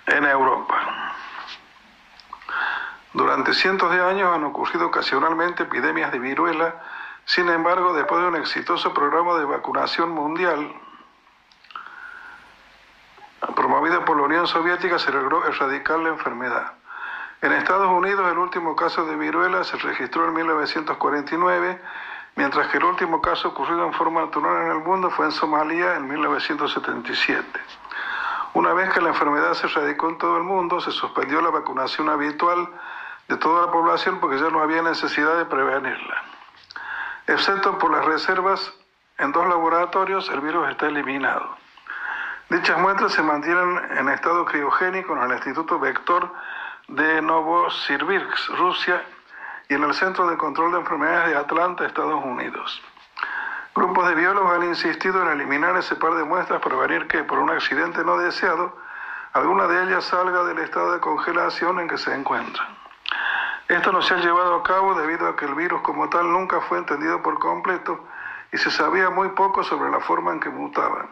en 0.07 0.25
Europa. 0.25 1.15
Durante 3.13 3.55
cientos 3.55 3.93
de 3.93 4.03
años 4.03 4.35
han 4.35 4.45
ocurrido 4.45 4.87
ocasionalmente 4.87 5.63
epidemias 5.63 6.11
de 6.11 6.19
viruela, 6.19 6.83
sin 7.25 7.49
embargo, 7.49 7.95
después 7.95 8.21
de 8.21 8.29
un 8.29 8.37
exitoso 8.37 8.93
programa 8.93 9.35
de 9.39 9.45
vacunación 9.45 10.11
mundial 10.11 10.75
promovido 13.55 14.05
por 14.05 14.17
la 14.17 14.25
Unión 14.25 14.47
Soviética, 14.47 14.99
se 14.99 15.13
logró 15.13 15.47
erradicar 15.47 15.99
la 16.01 16.11
enfermedad. 16.11 16.73
En 17.41 17.53
Estados 17.53 17.89
Unidos 17.89 18.31
el 18.31 18.39
último 18.39 18.75
caso 18.75 19.05
de 19.07 19.17
viruela 19.17 19.65
se 19.65 19.77
registró 19.77 20.27
en 20.27 20.35
1949, 20.35 21.81
mientras 22.37 22.69
que 22.69 22.79
el 22.79 22.85
último 22.85 23.21
caso 23.21 23.49
ocurrido 23.49 23.85
en 23.87 23.93
forma 23.93 24.23
natural 24.23 24.63
en 24.63 24.71
el 24.73 24.79
mundo 24.79 25.11
fue 25.11 25.27
en 25.27 25.33
Somalia 25.33 25.97
en 25.97 26.09
1977. 26.09 27.61
Una 28.55 28.73
vez 28.73 28.93
que 28.95 29.01
la 29.01 29.09
enfermedad 29.09 29.53
se 29.55 29.67
erradicó 29.67 30.09
en 30.09 30.19
todo 30.19 30.37
el 30.37 30.45
mundo, 30.45 30.81
se 30.81 30.93
suspendió 30.93 31.41
la 31.41 31.51
vacunación 31.51 32.09
habitual 32.09 32.69
de 33.29 33.37
toda 33.37 33.67
la 33.67 33.73
población 33.73 34.21
porque 34.21 34.39
ya 34.39 34.49
no 34.49 34.61
había 34.61 34.81
necesidad 34.81 35.37
de 35.37 35.45
prevenirla. 35.45 36.23
Excepto 37.27 37.79
por 37.79 37.91
las 37.91 38.05
reservas 38.05 38.73
en 39.19 39.33
dos 39.33 39.49
laboratorios, 39.49 40.29
el 40.31 40.41
virus 40.41 40.69
está 40.69 40.87
eliminado. 40.87 41.57
Dichas 42.49 42.79
muestras 42.79 43.13
se 43.13 43.23
mantienen 43.23 43.81
en 43.99 44.09
estado 44.09 44.45
criogénico 44.45 45.17
en 45.17 45.23
el 45.23 45.33
Instituto 45.33 45.81
Vector 45.81 46.33
de 46.89 47.23
Novosibirsk, 47.23 48.51
Rusia, 48.57 49.03
y 49.69 49.75
en 49.75 49.83
el 49.83 49.95
Centro 49.95 50.29
de 50.29 50.37
Control 50.37 50.73
de 50.73 50.79
Enfermedades 50.79 51.31
de 51.31 51.37
Atlanta, 51.37 51.87
Estados 51.87 52.23
Unidos. 52.23 52.83
Grupos 53.75 54.07
de 54.07 54.14
biólogos 54.14 54.54
han 54.54 54.64
insistido 54.64 55.21
en 55.23 55.28
eliminar 55.28 55.76
ese 55.76 55.97
par 55.97 56.14
de 56.14 56.23
muestras 56.23 56.61
para 56.62 56.76
prevenir 56.76 57.09
que, 57.09 57.25
por 57.25 57.40
un 57.40 57.50
accidente 57.50 58.04
no 58.04 58.16
deseado, 58.16 58.76
alguna 59.33 59.66
de 59.66 59.83
ellas 59.83 60.04
salga 60.04 60.45
del 60.45 60.59
estado 60.61 60.93
de 60.93 61.00
congelación 61.00 61.81
en 61.81 61.88
que 61.88 61.99
se 61.99 62.14
encuentran. 62.14 62.69
Esto 63.66 63.90
no 63.90 64.00
se 64.02 64.14
ha 64.14 64.19
llevado 64.19 64.57
a 64.57 64.62
cabo 64.62 64.95
debido 64.95 65.26
a 65.26 65.35
que 65.35 65.47
el 65.47 65.54
virus 65.54 65.81
como 65.81 66.09
tal 66.09 66.31
nunca 66.31 66.61
fue 66.61 66.78
entendido 66.78 67.21
por 67.23 67.38
completo 67.40 68.07
y 68.52 68.59
se 68.59 68.71
sabía 68.71 69.11
muy 69.11 69.31
poco 69.31 69.64
sobre 69.64 69.90
la 69.90 69.99
forma 70.00 70.33
en 70.33 70.38
que 70.38 70.50
mutaba. 70.50 71.07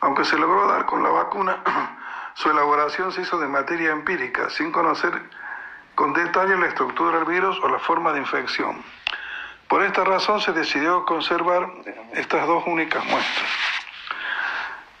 Aunque 0.00 0.26
se 0.26 0.36
logró 0.36 0.66
dar 0.66 0.84
con 0.84 1.02
la 1.02 1.08
vacuna, 1.08 1.62
su 2.34 2.50
elaboración 2.50 3.10
se 3.12 3.22
hizo 3.22 3.38
de 3.38 3.48
materia 3.48 3.92
empírica, 3.92 4.50
sin 4.50 4.70
conocer 4.70 5.30
con 5.94 6.12
detalle 6.12 6.58
la 6.58 6.66
estructura 6.66 7.16
del 7.16 7.24
virus 7.24 7.58
o 7.62 7.68
la 7.68 7.78
forma 7.78 8.12
de 8.12 8.18
infección. 8.18 8.84
Por 9.68 9.82
esta 9.82 10.04
razón 10.04 10.40
se 10.40 10.52
decidió 10.52 11.04
conservar 11.04 11.68
estas 12.12 12.46
dos 12.46 12.64
únicas 12.66 13.04
muestras. 13.04 13.50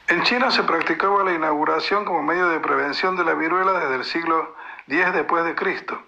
En 0.08 0.22
China 0.24 0.50
se 0.50 0.62
practicaba 0.62 1.24
la 1.24 1.32
inauguración 1.32 2.04
como 2.04 2.22
medio 2.22 2.48
de 2.48 2.60
prevención 2.60 3.16
de 3.16 3.24
la 3.24 3.34
viruela 3.34 3.72
desde 3.72 3.94
el 3.94 4.04
siglo 4.04 4.54
X 4.86 5.12
después 5.12 5.44
de 5.44 5.54
Cristo. 5.54 5.98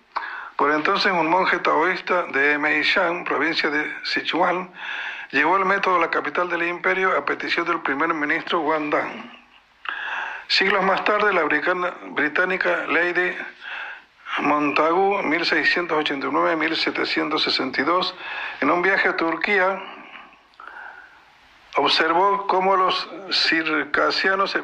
Por 0.56 0.70
entonces 0.70 1.12
un 1.12 1.28
monje 1.28 1.58
taoísta 1.58 2.24
de 2.24 2.58
Meishan, 2.58 3.24
provincia 3.24 3.70
de 3.70 3.94
Sichuan, 4.04 4.70
llevó 5.30 5.56
el 5.56 5.64
método 5.64 5.96
a 5.96 6.00
la 6.00 6.10
capital 6.10 6.48
del 6.48 6.62
imperio 6.62 7.16
a 7.16 7.24
petición 7.24 7.66
del 7.66 7.80
primer 7.80 8.12
ministro 8.14 8.60
Wang 8.60 8.90
Dan. 8.90 9.32
Siglos 10.48 10.84
más 10.84 11.04
tarde, 11.04 11.32
la 11.32 11.42
británica 11.42 12.86
Lady 12.88 13.36
Montagu, 14.38 15.22
1689-1762, 15.22 18.14
en 18.60 18.70
un 18.70 18.82
viaje 18.82 19.08
a 19.08 19.16
Turquía, 19.16 19.82
observó 21.76 22.46
cómo 22.46 22.76
los 22.76 23.08
circasianos 23.30 24.54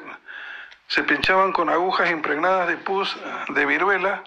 se, 0.88 1.02
pinchaban 1.04 1.52
con 1.52 1.70
agujas 1.70 2.10
impregnadas 2.10 2.68
de 2.68 2.76
pus 2.76 3.16
de 3.48 3.66
viruela 3.66 4.22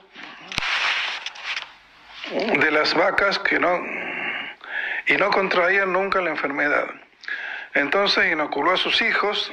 de 2.31 2.71
las 2.71 2.95
vacas 2.95 3.37
que 3.39 3.59
no 3.59 3.79
y 5.07 5.13
no 5.13 5.29
contraían 5.29 5.93
nunca 5.93 6.19
la 6.21 6.31
enfermedad. 6.31 6.87
Entonces 7.75 8.31
inoculó 8.31 8.71
a 8.71 8.77
sus 8.77 9.01
hijos 9.01 9.51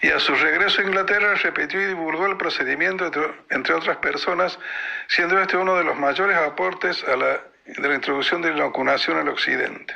y 0.00 0.10
a 0.10 0.20
su 0.20 0.34
regreso 0.34 0.80
a 0.80 0.84
Inglaterra 0.84 1.34
repitió 1.34 1.80
y 1.80 1.86
divulgó 1.86 2.26
el 2.26 2.36
procedimiento 2.36 3.10
entre, 3.50 3.74
otras 3.74 3.96
personas, 3.96 4.58
siendo 5.08 5.40
este 5.40 5.56
uno 5.56 5.76
de 5.76 5.84
los 5.84 5.96
mayores 5.96 6.36
aportes 6.36 7.02
a 7.04 7.16
la, 7.16 7.40
de 7.64 7.88
la 7.88 7.94
introducción 7.94 8.42
de 8.42 8.50
la 8.50 8.58
inoculación 8.58 9.18
al 9.18 9.28
occidente. 9.28 9.94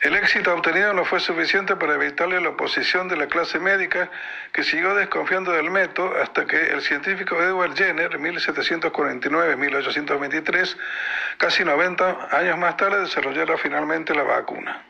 El 0.00 0.14
éxito 0.14 0.54
obtenido 0.54 0.94
no 0.94 1.04
fue 1.04 1.18
suficiente 1.18 1.74
para 1.74 1.94
evitarle 1.94 2.40
la 2.40 2.50
oposición 2.50 3.08
de 3.08 3.16
la 3.16 3.26
clase 3.26 3.58
médica, 3.58 4.08
que 4.52 4.62
siguió 4.62 4.94
desconfiando 4.94 5.50
del 5.50 5.72
método 5.72 6.14
hasta 6.22 6.46
que 6.46 6.70
el 6.70 6.82
científico 6.82 7.34
Edward 7.42 7.74
Jenner, 7.74 8.16
1749-1823, 8.16 10.76
casi 11.38 11.64
90 11.64 12.28
años 12.30 12.56
más 12.58 12.76
tarde, 12.76 13.00
desarrollara 13.00 13.58
finalmente 13.58 14.14
la 14.14 14.22
vacuna. 14.22 14.84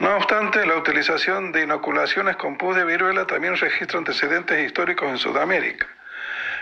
No 0.00 0.16
obstante, 0.16 0.64
la 0.64 0.76
utilización 0.76 1.52
de 1.52 1.62
inoculaciones 1.64 2.36
con 2.36 2.56
pus 2.56 2.74
de 2.74 2.86
viruela 2.86 3.26
también 3.26 3.54
registra 3.54 3.98
antecedentes 3.98 4.58
históricos 4.64 5.10
en 5.10 5.18
Sudamérica. 5.18 5.86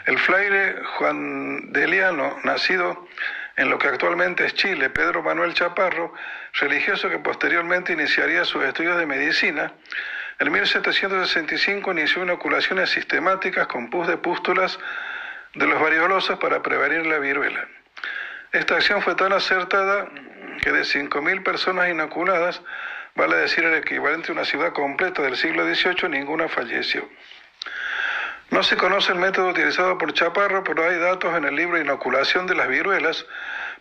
El 0.06 0.18
fraile 0.18 0.74
Juan 0.96 1.72
Deliano, 1.72 2.36
nacido 2.42 3.06
en 3.56 3.70
lo 3.70 3.78
que 3.78 3.86
actualmente 3.86 4.44
es 4.44 4.54
Chile, 4.54 4.90
Pedro 4.90 5.22
Manuel 5.22 5.54
Chaparro, 5.54 6.12
religioso 6.54 7.08
que 7.08 7.20
posteriormente 7.20 7.92
iniciaría 7.92 8.44
sus 8.44 8.64
estudios 8.64 8.98
de 8.98 9.06
medicina, 9.06 9.72
en 10.40 10.50
1765 10.50 11.92
inició 11.92 12.24
inoculaciones 12.24 12.90
sistemáticas 12.90 13.68
con 13.68 13.88
pus 13.88 14.08
de 14.08 14.16
pústulas 14.16 14.80
de 15.54 15.66
los 15.66 15.80
variolosos 15.80 16.40
para 16.40 16.60
prevenir 16.60 17.06
la 17.06 17.18
viruela. 17.18 17.68
Esta 18.50 18.74
acción 18.74 19.00
fue 19.00 19.14
tan 19.14 19.32
acertada 19.32 20.08
que 20.60 20.72
de 20.72 20.80
5.000 20.80 21.44
personas 21.44 21.88
inoculadas, 21.88 22.62
vale 23.18 23.36
decir 23.36 23.64
el 23.64 23.74
equivalente 23.74 24.30
a 24.30 24.32
una 24.32 24.44
ciudad 24.44 24.72
completa 24.72 25.22
del 25.22 25.36
siglo 25.36 25.64
XVIII, 25.66 26.08
ninguna 26.08 26.48
falleció. 26.48 27.06
No 28.50 28.62
se 28.62 28.76
conoce 28.76 29.12
el 29.12 29.18
método 29.18 29.48
utilizado 29.48 29.98
por 29.98 30.14
Chaparro, 30.14 30.62
pero 30.62 30.88
hay 30.88 30.98
datos 30.98 31.36
en 31.36 31.44
el 31.44 31.56
libro 31.56 31.80
Inoculación 31.80 32.46
de 32.46 32.54
las 32.54 32.68
viruelas, 32.68 33.26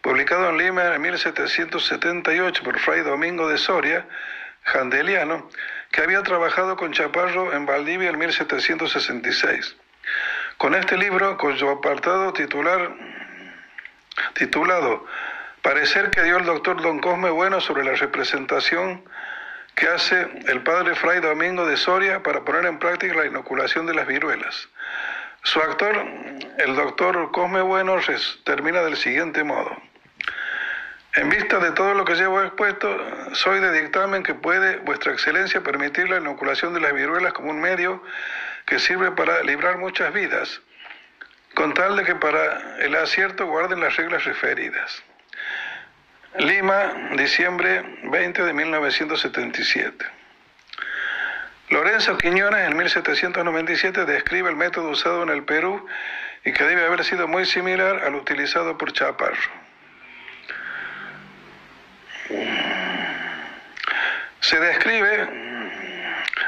publicado 0.01 0.49
en 0.49 0.57
Lima 0.57 0.93
en 0.93 1.01
1778 1.03 2.63
por 2.63 2.79
Fray 2.79 3.01
Domingo 3.01 3.47
de 3.47 3.59
Soria, 3.59 4.07
jandeliano, 4.63 5.49
que 5.91 6.01
había 6.01 6.23
trabajado 6.23 6.75
con 6.75 6.91
Chaparro 6.91 7.53
en 7.53 7.67
Valdivia 7.67 8.09
en 8.09 8.17
1766. 8.17 9.75
Con 10.57 10.73
este 10.73 10.97
libro, 10.97 11.37
cuyo 11.37 11.69
apartado 11.69 12.33
titular, 12.33 12.91
titulado 14.33 15.05
Parecer 15.67 16.11
que 16.11 16.23
dio 16.23 16.37
el 16.37 16.45
doctor 16.45 16.81
Don 16.81 16.99
Cosme 16.99 17.29
Bueno 17.29 17.59
sobre 17.59 17.83
la 17.83 17.91
representación 17.91 19.03
que 19.77 19.87
hace 19.87 20.27
el 20.47 20.63
padre 20.63 20.95
Fray 20.95 21.19
Domingo 21.19 21.63
de 21.67 21.77
Soria 21.77 22.23
para 22.23 22.43
poner 22.43 22.65
en 22.65 22.79
práctica 22.79 23.13
la 23.13 23.27
inoculación 23.27 23.85
de 23.85 23.93
las 23.93 24.07
viruelas. 24.07 24.67
Su 25.43 25.61
actor, 25.61 25.95
el 26.57 26.75
doctor 26.75 27.29
Cosme 27.31 27.61
Bueno, 27.61 27.99
termina 28.43 28.81
del 28.81 28.97
siguiente 28.97 29.43
modo. 29.43 29.77
En 31.13 31.29
vista 31.29 31.59
de 31.59 31.71
todo 31.73 31.93
lo 31.93 32.05
que 32.05 32.15
llevo 32.15 32.41
expuesto, 32.41 32.89
soy 33.33 33.59
de 33.59 33.71
dictamen 33.81 34.23
que 34.23 34.33
puede 34.33 34.77
vuestra 34.77 35.13
excelencia 35.13 35.61
permitir 35.61 36.09
la 36.09 36.17
inoculación 36.17 36.73
de 36.73 36.79
las 36.79 36.93
viruelas 36.93 37.33
como 37.33 37.51
un 37.51 37.61
medio 37.61 38.01
que 38.65 38.79
sirve 38.79 39.11
para 39.11 39.43
librar 39.43 39.77
muchas 39.77 40.11
vidas, 40.11 40.59
con 41.53 41.75
tal 41.75 41.95
de 41.97 42.03
que 42.03 42.15
para 42.15 42.79
el 42.79 42.95
acierto 42.95 43.45
guarden 43.45 43.81
las 43.81 43.95
reglas 43.95 44.25
referidas. 44.25 45.03
Lima, 46.39 46.93
diciembre 47.15 47.83
20 48.03 48.43
de 48.43 48.53
1977. 48.53 50.05
Lorenzo 51.69 52.15
Quiñones 52.15 52.67
en 52.67 52.77
1797 52.77 54.05
describe 54.05 54.51
el 54.51 54.55
método 54.55 54.89
usado 54.91 55.23
en 55.23 55.29
el 55.29 55.43
Perú 55.45 55.83
y 56.45 56.53
que 56.53 56.63
debe 56.63 56.85
haber 56.85 57.03
sido 57.03 57.27
muy 57.27 57.47
similar 57.47 58.03
al 58.05 58.13
utilizado 58.13 58.77
por 58.77 58.93
Chaparro. 58.93 59.49
Se 64.39 64.59
describe 64.59 65.27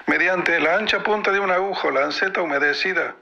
mediante 0.06 0.60
la 0.60 0.76
ancha 0.76 1.02
punta 1.02 1.32
de 1.32 1.40
un 1.40 1.50
agujo, 1.50 1.90
lanceta 1.90 2.44
humedecida 2.44 3.16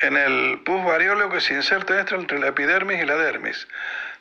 en 0.00 0.16
el 0.16 0.60
pus 0.64 0.84
varioleo 0.84 1.30
que 1.30 1.40
se 1.40 1.54
inserta 1.54 2.00
entre 2.00 2.40
la 2.40 2.48
epidermis 2.48 3.00
y 3.00 3.06
la 3.06 3.14
dermis 3.14 3.68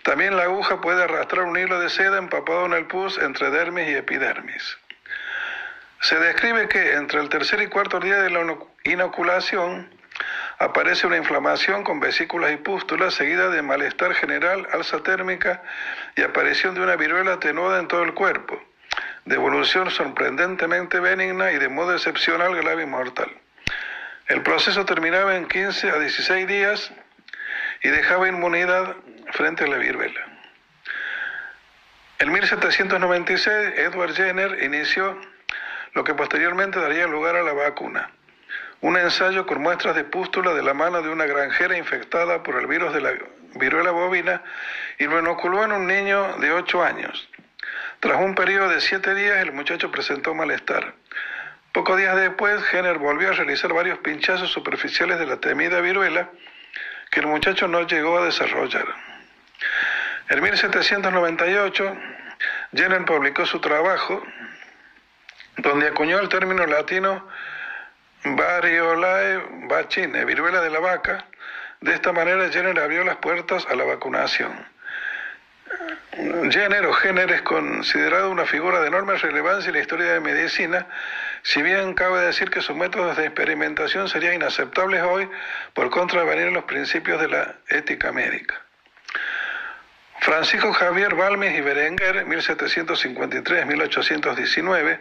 también 0.07 0.37
la 0.37 0.43
aguja 0.43 0.79
puede 0.79 1.03
arrastrar 1.03 1.43
un 1.43 1.59
hilo 1.59 1.81
de 1.81 1.89
seda 1.89 2.17
empapado 2.17 2.65
en 2.65 2.71
el 2.71 2.85
pus 2.85 3.17
entre 3.17 3.49
dermis 3.49 3.89
y 3.89 3.95
epidermis. 3.95 4.77
Se 5.99 6.17
describe 6.17 6.69
que 6.69 6.93
entre 6.93 7.19
el 7.19 7.27
tercer 7.27 7.61
y 7.61 7.67
cuarto 7.67 7.99
día 7.99 8.15
de 8.21 8.29
la 8.29 8.39
inoculación 8.85 9.89
aparece 10.59 11.07
una 11.07 11.17
inflamación 11.17 11.83
con 11.83 11.99
vesículas 11.99 12.53
y 12.53 12.55
pústulas 12.55 13.15
seguida 13.15 13.49
de 13.49 13.61
malestar 13.61 14.13
general, 14.13 14.65
alza 14.71 15.03
térmica 15.03 15.61
y 16.15 16.21
aparición 16.21 16.73
de 16.73 16.83
una 16.83 16.95
viruela 16.95 17.33
atenuada 17.33 17.77
en 17.81 17.89
todo 17.89 18.03
el 18.03 18.13
cuerpo, 18.13 18.57
de 19.25 19.35
evolución 19.35 19.91
sorprendentemente 19.91 21.01
benigna 21.01 21.51
y 21.51 21.57
de 21.57 21.67
modo 21.67 21.93
excepcional 21.93 22.55
grave 22.55 22.83
y 22.83 22.85
mortal. 22.85 23.29
El 24.27 24.41
proceso 24.41 24.85
terminaba 24.85 25.35
en 25.35 25.49
15 25.49 25.91
a 25.91 25.99
16 25.99 26.47
días 26.47 26.93
y 27.83 27.89
dejaba 27.89 28.29
inmunidad 28.29 28.95
frente 29.31 29.63
a 29.63 29.67
la 29.67 29.77
viruela. 29.77 30.21
En 32.19 32.31
1796, 32.31 33.77
Edward 33.77 34.13
Jenner 34.15 34.63
inició 34.63 35.19
lo 35.93 36.03
que 36.03 36.15
posteriormente 36.15 36.79
daría 36.79 37.07
lugar 37.07 37.35
a 37.35 37.43
la 37.43 37.53
vacuna, 37.53 38.09
un 38.81 38.97
ensayo 38.97 39.45
con 39.45 39.61
muestras 39.61 39.95
de 39.95 40.03
pústula 40.03 40.53
de 40.53 40.63
la 40.63 40.73
mano 40.73 41.01
de 41.01 41.09
una 41.09 41.25
granjera 41.25 41.77
infectada 41.77 42.43
por 42.43 42.55
el 42.55 42.67
virus 42.67 42.93
de 42.93 43.01
la 43.01 43.13
viruela 43.55 43.91
bovina 43.91 44.41
y 44.97 45.05
lo 45.05 45.19
inoculó 45.19 45.63
en 45.63 45.71
un 45.71 45.87
niño 45.87 46.37
de 46.39 46.51
8 46.51 46.83
años. 46.83 47.29
Tras 47.99 48.19
un 48.19 48.35
periodo 48.35 48.69
de 48.69 48.81
7 48.81 49.13
días, 49.15 49.37
el 49.37 49.51
muchacho 49.51 49.91
presentó 49.91 50.33
malestar. 50.33 50.93
Pocos 51.71 51.97
días 51.97 52.15
después, 52.15 52.63
Jenner 52.65 52.97
volvió 52.97 53.29
a 53.29 53.33
realizar 53.33 53.73
varios 53.73 53.99
pinchazos 53.99 54.51
superficiales 54.51 55.19
de 55.19 55.27
la 55.27 55.37
temida 55.37 55.81
viruela 55.81 56.29
que 57.11 57.19
el 57.19 57.27
muchacho 57.27 57.67
no 57.67 57.85
llegó 57.85 58.17
a 58.17 58.25
desarrollar. 58.25 59.06
En 60.29 60.41
1798, 60.41 61.97
Jenner 62.73 63.05
publicó 63.05 63.45
su 63.45 63.59
trabajo 63.59 64.21
donde 65.57 65.87
acuñó 65.87 66.19
el 66.19 66.29
término 66.29 66.65
latino 66.65 67.27
variolae 68.23 69.41
vacine, 69.67 70.25
viruela 70.25 70.61
de 70.61 70.69
la 70.69 70.79
vaca. 70.79 71.25
De 71.81 71.93
esta 71.93 72.11
manera 72.11 72.49
Jenner 72.49 72.79
abrió 72.79 73.03
las 73.03 73.17
puertas 73.17 73.65
a 73.69 73.75
la 73.75 73.83
vacunación. 73.83 74.65
Jenner 76.49 76.85
o 76.85 76.93
Jenner 76.93 77.31
es 77.31 77.41
considerado 77.43 78.31
una 78.31 78.45
figura 78.45 78.81
de 78.81 78.87
enorme 78.87 79.15
relevancia 79.17 79.69
en 79.69 79.75
la 79.75 79.81
historia 79.81 80.13
de 80.13 80.19
medicina, 80.19 80.87
si 81.43 81.61
bien 81.61 81.93
cabe 81.93 82.21
decir 82.21 82.49
que 82.49 82.61
sus 82.61 82.75
métodos 82.75 83.17
de 83.17 83.25
experimentación 83.25 84.09
serían 84.09 84.33
inaceptables 84.33 85.03
hoy 85.03 85.29
por 85.73 85.89
contravenir 85.89 86.51
los 86.51 86.63
principios 86.63 87.21
de 87.21 87.27
la 87.27 87.55
ética 87.69 88.11
médica. 88.11 88.55
Francisco 90.27 90.73
Javier 90.73 91.15
Balmes 91.15 91.57
y 91.57 91.61
Berenguer, 91.61 92.25
1753-1819, 92.25 94.99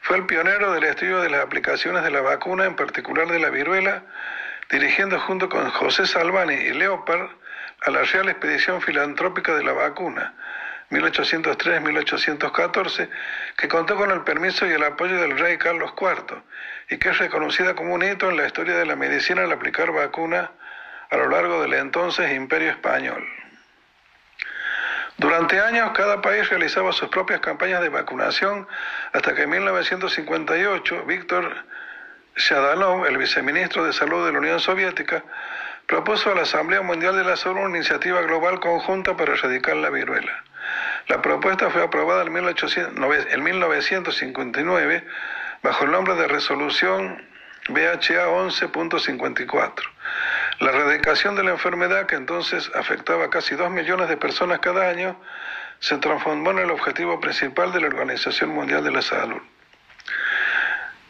fue 0.00 0.16
el 0.16 0.26
pionero 0.26 0.72
del 0.72 0.84
estudio 0.84 1.20
de 1.20 1.28
las 1.28 1.44
aplicaciones 1.44 2.04
de 2.04 2.12
la 2.12 2.20
vacuna, 2.20 2.66
en 2.66 2.76
particular 2.76 3.26
de 3.26 3.40
la 3.40 3.50
viruela, 3.50 4.04
dirigiendo 4.70 5.18
junto 5.18 5.48
con 5.48 5.68
José 5.70 6.06
Salvani 6.06 6.54
y 6.54 6.72
Leopard 6.72 7.30
a 7.80 7.90
la 7.90 8.04
Real 8.04 8.28
Expedición 8.28 8.80
Filantrópica 8.80 9.56
de 9.56 9.64
la 9.64 9.72
Vacuna, 9.72 10.34
1803-1814, 10.90 13.08
que 13.56 13.66
contó 13.66 13.96
con 13.96 14.12
el 14.12 14.20
permiso 14.20 14.68
y 14.68 14.70
el 14.70 14.84
apoyo 14.84 15.20
del 15.20 15.36
rey 15.36 15.58
Carlos 15.58 15.94
IV 16.00 16.44
y 16.90 16.98
que 16.98 17.08
es 17.08 17.18
reconocida 17.18 17.74
como 17.74 17.94
un 17.94 18.04
hito 18.04 18.30
en 18.30 18.36
la 18.36 18.46
historia 18.46 18.76
de 18.76 18.86
la 18.86 18.94
medicina 18.94 19.42
al 19.42 19.50
aplicar 19.50 19.90
vacuna 19.90 20.52
a 21.10 21.16
lo 21.16 21.28
largo 21.28 21.60
del 21.60 21.74
entonces 21.74 22.32
Imperio 22.32 22.70
Español. 22.70 23.39
Durante 25.18 25.60
años 25.60 25.90
cada 25.94 26.22
país 26.22 26.48
realizaba 26.48 26.92
sus 26.92 27.08
propias 27.08 27.40
campañas 27.40 27.82
de 27.82 27.88
vacunación 27.88 28.68
hasta 29.12 29.34
que 29.34 29.42
en 29.42 29.50
1958 29.50 31.04
Víctor 31.04 31.64
Shadanov, 32.36 33.06
el 33.06 33.18
viceministro 33.18 33.84
de 33.84 33.92
Salud 33.92 34.24
de 34.24 34.32
la 34.32 34.38
Unión 34.38 34.60
Soviética, 34.60 35.24
propuso 35.86 36.30
a 36.30 36.34
la 36.34 36.42
Asamblea 36.42 36.82
Mundial 36.82 37.16
de 37.16 37.24
la 37.24 37.36
Salud 37.36 37.60
una 37.60 37.76
iniciativa 37.76 38.22
global 38.22 38.60
conjunta 38.60 39.16
para 39.16 39.32
erradicar 39.32 39.74
la 39.76 39.90
viruela. 39.90 40.44
La 41.08 41.20
propuesta 41.20 41.68
fue 41.70 41.82
aprobada 41.82 42.22
en 42.22 42.32
1959 42.32 45.04
bajo 45.62 45.84
el 45.84 45.90
nombre 45.90 46.14
de 46.14 46.28
Resolución 46.28 47.28
BHA 47.68 48.28
11.54. 48.28 49.82
La 50.60 50.72
erradicación 50.72 51.36
de 51.36 51.42
la 51.42 51.52
enfermedad, 51.52 52.04
que 52.04 52.16
entonces 52.16 52.70
afectaba 52.74 53.24
a 53.24 53.30
casi 53.30 53.54
2 53.54 53.70
millones 53.70 54.10
de 54.10 54.18
personas 54.18 54.58
cada 54.58 54.90
año, 54.90 55.18
se 55.78 55.96
transformó 55.96 56.50
en 56.50 56.58
el 56.58 56.70
objetivo 56.70 57.18
principal 57.18 57.72
de 57.72 57.80
la 57.80 57.86
Organización 57.86 58.50
Mundial 58.50 58.84
de 58.84 58.90
la 58.90 59.00
Salud. 59.00 59.40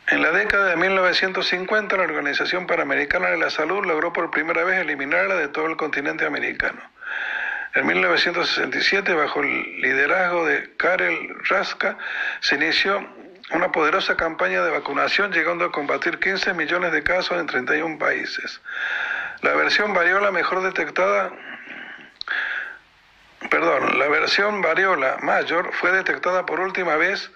En 0.07 0.23
la 0.23 0.31
década 0.31 0.67
de 0.67 0.77
1950, 0.77 1.97
la 1.97 2.05
Organización 2.05 2.69
Panamericana 2.69 3.31
de 3.31 3.39
la 3.39 3.51
Salud 3.51 3.85
logró 3.85 4.13
por 4.13 4.31
primera 4.31 4.63
vez 4.63 4.79
eliminarla 4.79 5.35
de 5.35 5.49
todo 5.49 5.67
el 5.67 5.77
continente 5.77 6.25
americano. 6.25 6.81
En 7.75 7.87
1967, 7.87 9.13
bajo 9.15 9.41
el 9.41 9.81
liderazgo 9.81 10.47
de 10.47 10.77
Karel 10.77 11.35
Raska, 11.49 11.99
se 12.39 12.55
inició 12.55 13.05
una 13.53 13.73
poderosa 13.73 14.17
campaña 14.17 14.63
de 14.63 14.71
vacunación 14.71 15.33
llegando 15.33 15.65
a 15.65 15.73
combatir 15.73 16.21
15 16.21 16.55
millones 16.55 16.93
de 16.93 17.03
casos 17.03 17.41
en 17.41 17.47
31 17.47 17.99
países. 17.99 18.61
La 19.43 19.55
versión 19.55 19.95
variola 19.95 20.31
mejor 20.31 20.63
detectada, 20.63 21.33
perdón, 23.51 23.99
la 23.99 24.09
versión 24.09 24.61
variola 24.61 25.17
mayor 25.23 25.73
fue 25.73 25.93
detectada 25.93 26.45
por 26.45 26.61
última 26.61 26.97
vez 26.97 27.31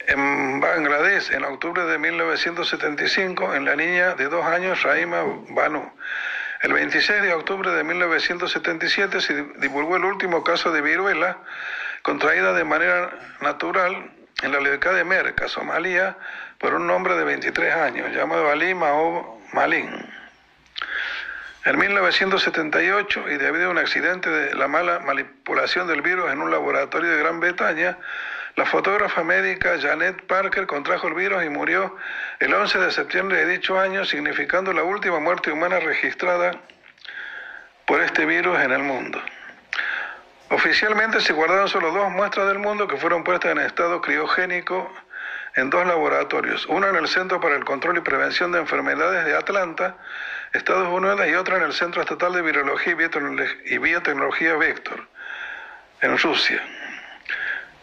en 0.00 0.60
Bangladesh 0.60 1.32
en 1.32 1.44
octubre 1.44 1.84
de 1.84 1.98
1975 1.98 3.54
en 3.54 3.64
la 3.64 3.76
niña 3.76 4.14
de 4.14 4.28
dos 4.28 4.44
años 4.46 4.82
Raima 4.82 5.22
Banu. 5.50 5.92
El 6.62 6.72
26 6.72 7.22
de 7.22 7.34
octubre 7.34 7.70
de 7.70 7.84
1977 7.84 9.20
se 9.20 9.42
divulgó 9.58 9.96
el 9.96 10.04
último 10.04 10.42
caso 10.42 10.72
de 10.72 10.80
viruela 10.80 11.38
contraída 12.02 12.52
de 12.52 12.64
manera 12.64 13.10
natural 13.40 14.10
en 14.42 14.52
la 14.52 14.60
localidad 14.60 14.94
de 14.94 15.04
Merca, 15.04 15.48
Somalia, 15.48 16.16
por 16.58 16.74
un 16.74 16.90
hombre 16.90 17.14
de 17.14 17.24
23 17.24 17.74
años 17.74 18.12
llamado 18.12 18.50
Ali 18.50 18.74
Mao 18.74 19.40
Malin. 19.52 20.25
En 21.66 21.76
1978, 21.78 23.24
y 23.28 23.38
debido 23.38 23.66
a 23.66 23.70
un 23.70 23.78
accidente 23.78 24.30
de 24.30 24.54
la 24.54 24.68
mala 24.68 25.00
manipulación 25.00 25.88
del 25.88 26.00
virus 26.00 26.30
en 26.30 26.40
un 26.40 26.52
laboratorio 26.52 27.10
de 27.10 27.18
Gran 27.18 27.40
Bretaña, 27.40 27.98
la 28.54 28.66
fotógrafa 28.66 29.24
médica 29.24 29.76
Janet 29.80 30.22
Parker 30.28 30.68
contrajo 30.68 31.08
el 31.08 31.14
virus 31.14 31.42
y 31.42 31.48
murió 31.48 31.96
el 32.38 32.54
11 32.54 32.78
de 32.78 32.92
septiembre 32.92 33.38
de 33.38 33.58
dicho 33.58 33.80
año, 33.80 34.04
significando 34.04 34.72
la 34.72 34.84
última 34.84 35.18
muerte 35.18 35.50
humana 35.50 35.80
registrada 35.80 36.52
por 37.84 38.00
este 38.00 38.26
virus 38.26 38.60
en 38.60 38.70
el 38.70 38.84
mundo. 38.84 39.20
Oficialmente 40.50 41.20
se 41.20 41.32
guardaron 41.32 41.68
solo 41.68 41.90
dos 41.90 42.12
muestras 42.12 42.46
del 42.46 42.60
mundo 42.60 42.86
que 42.86 42.96
fueron 42.96 43.24
puestas 43.24 43.50
en 43.50 43.58
estado 43.58 44.00
criogénico 44.00 44.94
en 45.56 45.70
dos 45.70 45.84
laboratorios, 45.84 46.64
una 46.66 46.90
en 46.90 46.96
el 46.96 47.08
Centro 47.08 47.40
para 47.40 47.56
el 47.56 47.64
Control 47.64 47.96
y 47.96 48.02
Prevención 48.02 48.52
de 48.52 48.60
Enfermedades 48.60 49.24
de 49.24 49.34
Atlanta, 49.34 49.96
Estados 50.56 50.88
Unidos, 50.88 51.26
y 51.28 51.34
otra 51.34 51.56
en 51.56 51.62
el 51.62 51.72
Centro 51.72 52.02
Estatal 52.02 52.32
de 52.32 52.42
Virología 52.42 52.96
y 53.66 53.78
Biotecnología 53.78 54.56
Vector, 54.56 55.06
en 56.00 56.18
Rusia. 56.18 56.62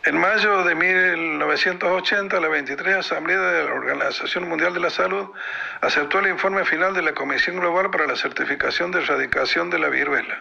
En 0.05 0.17
mayo 0.17 0.65
de 0.65 0.75
1980, 0.75 2.37
la 2.41 2.47
23 2.49 2.95
Asamblea 2.97 3.39
de 3.39 3.63
la 3.63 3.73
Organización 3.73 4.49
Mundial 4.49 4.73
de 4.73 4.81
la 4.81 4.89
Salud 4.89 5.29
aceptó 5.79 6.19
el 6.19 6.27
informe 6.27 6.65
final 6.65 6.93
de 6.93 7.01
la 7.01 7.13
Comisión 7.13 7.55
Global 7.55 7.89
para 7.89 8.07
la 8.07 8.17
Certificación 8.17 8.91
de 8.91 8.99
Erradicación 8.99 9.69
de 9.69 9.79
la 9.79 9.87
Viruela. 9.87 10.37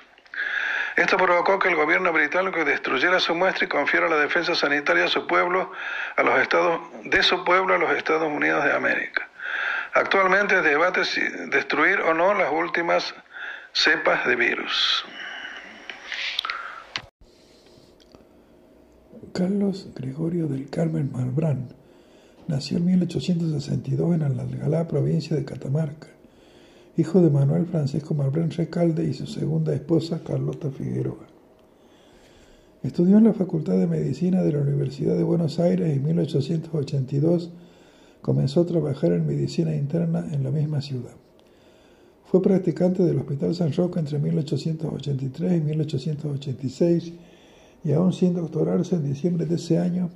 Esto 0.96 1.16
provocó 1.16 1.60
que 1.60 1.68
el 1.68 1.76
gobierno 1.76 2.12
británico 2.12 2.64
destruyera 2.64 3.20
su 3.20 3.36
muestra 3.36 3.64
y 3.64 3.68
confiera 3.68 4.08
la 4.08 4.16
defensa 4.16 4.54
sanitaria 4.56 5.04
a 5.04 5.08
su 5.08 5.28
pueblo, 5.28 5.70
a 6.16 6.22
los 6.24 6.40
estados, 6.40 6.80
de 7.04 7.22
su 7.22 7.44
pueblo 7.44 7.74
a 7.74 7.78
los 7.78 7.92
Estados 7.92 8.30
Unidos 8.30 8.64
de 8.64 8.72
América. 8.72 9.28
Actualmente 9.94 10.62
debate 10.62 11.04
si 11.04 11.20
destruir 11.50 12.00
o 12.00 12.14
no 12.14 12.32
las 12.32 12.50
últimas 12.50 13.14
cepas 13.72 14.26
de 14.26 14.36
virus. 14.36 15.04
Carlos 19.34 19.88
Gregorio 19.94 20.46
del 20.46 20.70
Carmen 20.70 21.10
Malbrán 21.12 21.74
nació 22.48 22.78
en 22.78 22.86
1862 22.86 24.14
en 24.14 24.22
Algalá, 24.22 24.88
provincia 24.88 25.36
de 25.36 25.44
Catamarca, 25.44 26.08
hijo 26.96 27.20
de 27.20 27.30
Manuel 27.30 27.66
Francisco 27.66 28.14
Malbrán 28.14 28.50
Recalde 28.50 29.04
y 29.04 29.12
su 29.12 29.26
segunda 29.26 29.74
esposa 29.74 30.22
Carlota 30.24 30.70
Figueroa. 30.70 31.26
Estudió 32.82 33.18
en 33.18 33.24
la 33.24 33.34
Facultad 33.34 33.74
de 33.74 33.86
Medicina 33.86 34.42
de 34.42 34.52
la 34.52 34.58
Universidad 34.58 35.16
de 35.16 35.22
Buenos 35.22 35.58
Aires 35.60 35.90
en 35.90 36.02
1882 36.02 37.50
comenzó 38.22 38.62
a 38.62 38.66
trabajar 38.66 39.12
en 39.12 39.26
medicina 39.26 39.74
interna 39.74 40.26
en 40.32 40.42
la 40.44 40.50
misma 40.50 40.80
ciudad. 40.80 41.12
Fue 42.24 42.40
practicante 42.40 43.02
del 43.02 43.18
Hospital 43.18 43.54
San 43.54 43.72
Roque 43.74 44.00
entre 44.00 44.18
1883 44.18 45.52
y 45.52 45.60
1886 45.60 47.12
y 47.84 47.92
aún 47.92 48.12
sin 48.12 48.34
doctorarse 48.34 48.94
en 48.96 49.04
diciembre 49.04 49.44
de 49.44 49.56
ese 49.56 49.78
año, 49.78 50.10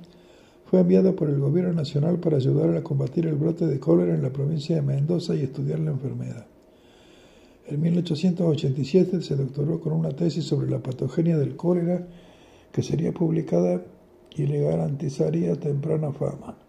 fue 0.65 0.81
enviado 0.81 1.15
por 1.15 1.29
el 1.29 1.39
gobierno 1.39 1.73
nacional 1.73 2.19
para 2.19 2.37
ayudar 2.37 2.75
a 2.75 2.83
combatir 2.83 3.25
el 3.25 3.35
brote 3.35 3.67
de 3.67 3.79
cólera 3.79 4.15
en 4.15 4.21
la 4.21 4.31
provincia 4.31 4.75
de 4.75 4.81
Mendoza 4.81 5.35
y 5.35 5.41
estudiar 5.41 5.79
la 5.79 5.91
enfermedad. 5.91 6.45
En 7.67 7.81
1887 7.81 9.21
se 9.21 9.35
doctoró 9.35 9.79
con 9.79 9.93
una 9.93 10.09
tesis 10.09 10.45
sobre 10.45 10.69
la 10.69 10.79
patogenia 10.79 11.37
del 11.37 11.55
cólera 11.55 12.07
que 12.71 12.81
sería 12.81 13.13
publicada 13.13 13.81
y 14.35 14.45
le 14.45 14.61
garantizaría 14.61 15.55
temprana 15.55 16.11
fama. 16.11 16.66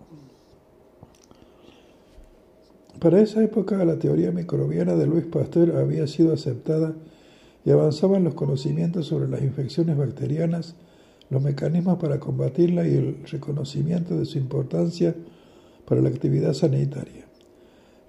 Para 3.01 3.21
esa 3.21 3.43
época 3.43 3.85
la 3.85 3.99
teoría 3.99 4.33
microbiana 4.33 4.97
de 4.97 5.07
Luis 5.07 5.25
Pasteur 5.25 5.77
había 5.77 6.07
sido 6.07 6.33
aceptada 6.33 6.95
y 7.65 7.71
avanzaban 7.71 8.25
los 8.25 8.35
conocimientos 8.35 9.07
sobre 9.07 9.29
las 9.29 9.43
infecciones 9.43 9.97
bacterianas 9.97 10.75
los 11.31 11.43
mecanismos 11.43 11.99
para 11.99 12.19
combatirla 12.19 12.87
y 12.89 12.95
el 12.95 13.25
reconocimiento 13.31 14.19
de 14.19 14.25
su 14.25 14.39
importancia 14.39 15.15
para 15.85 16.01
la 16.01 16.09
actividad 16.09 16.55
sanitaria. 16.55 17.27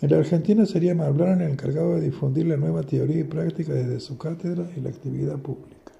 En 0.01 0.11
la 0.11 0.17
Argentina 0.17 0.65
sería 0.65 0.95
Malbrán 0.95 1.41
el 1.41 1.51
encargado 1.51 1.95
de 1.95 2.01
difundir 2.01 2.47
la 2.47 2.55
nueva 2.55 2.83
teoría 2.83 3.19
y 3.19 3.25
práctica 3.25 3.73
desde 3.73 3.99
su 3.99 4.17
cátedra 4.17 4.69
y 4.75 4.79
la 4.79 4.89
actividad 4.89 5.37
pública. 5.37 5.91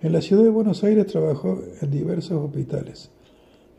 En 0.00 0.12
la 0.12 0.22
ciudad 0.22 0.42
de 0.42 0.48
Buenos 0.48 0.82
Aires 0.82 1.06
trabajó 1.06 1.62
en 1.80 1.90
diversos 1.90 2.42
hospitales. 2.42 3.10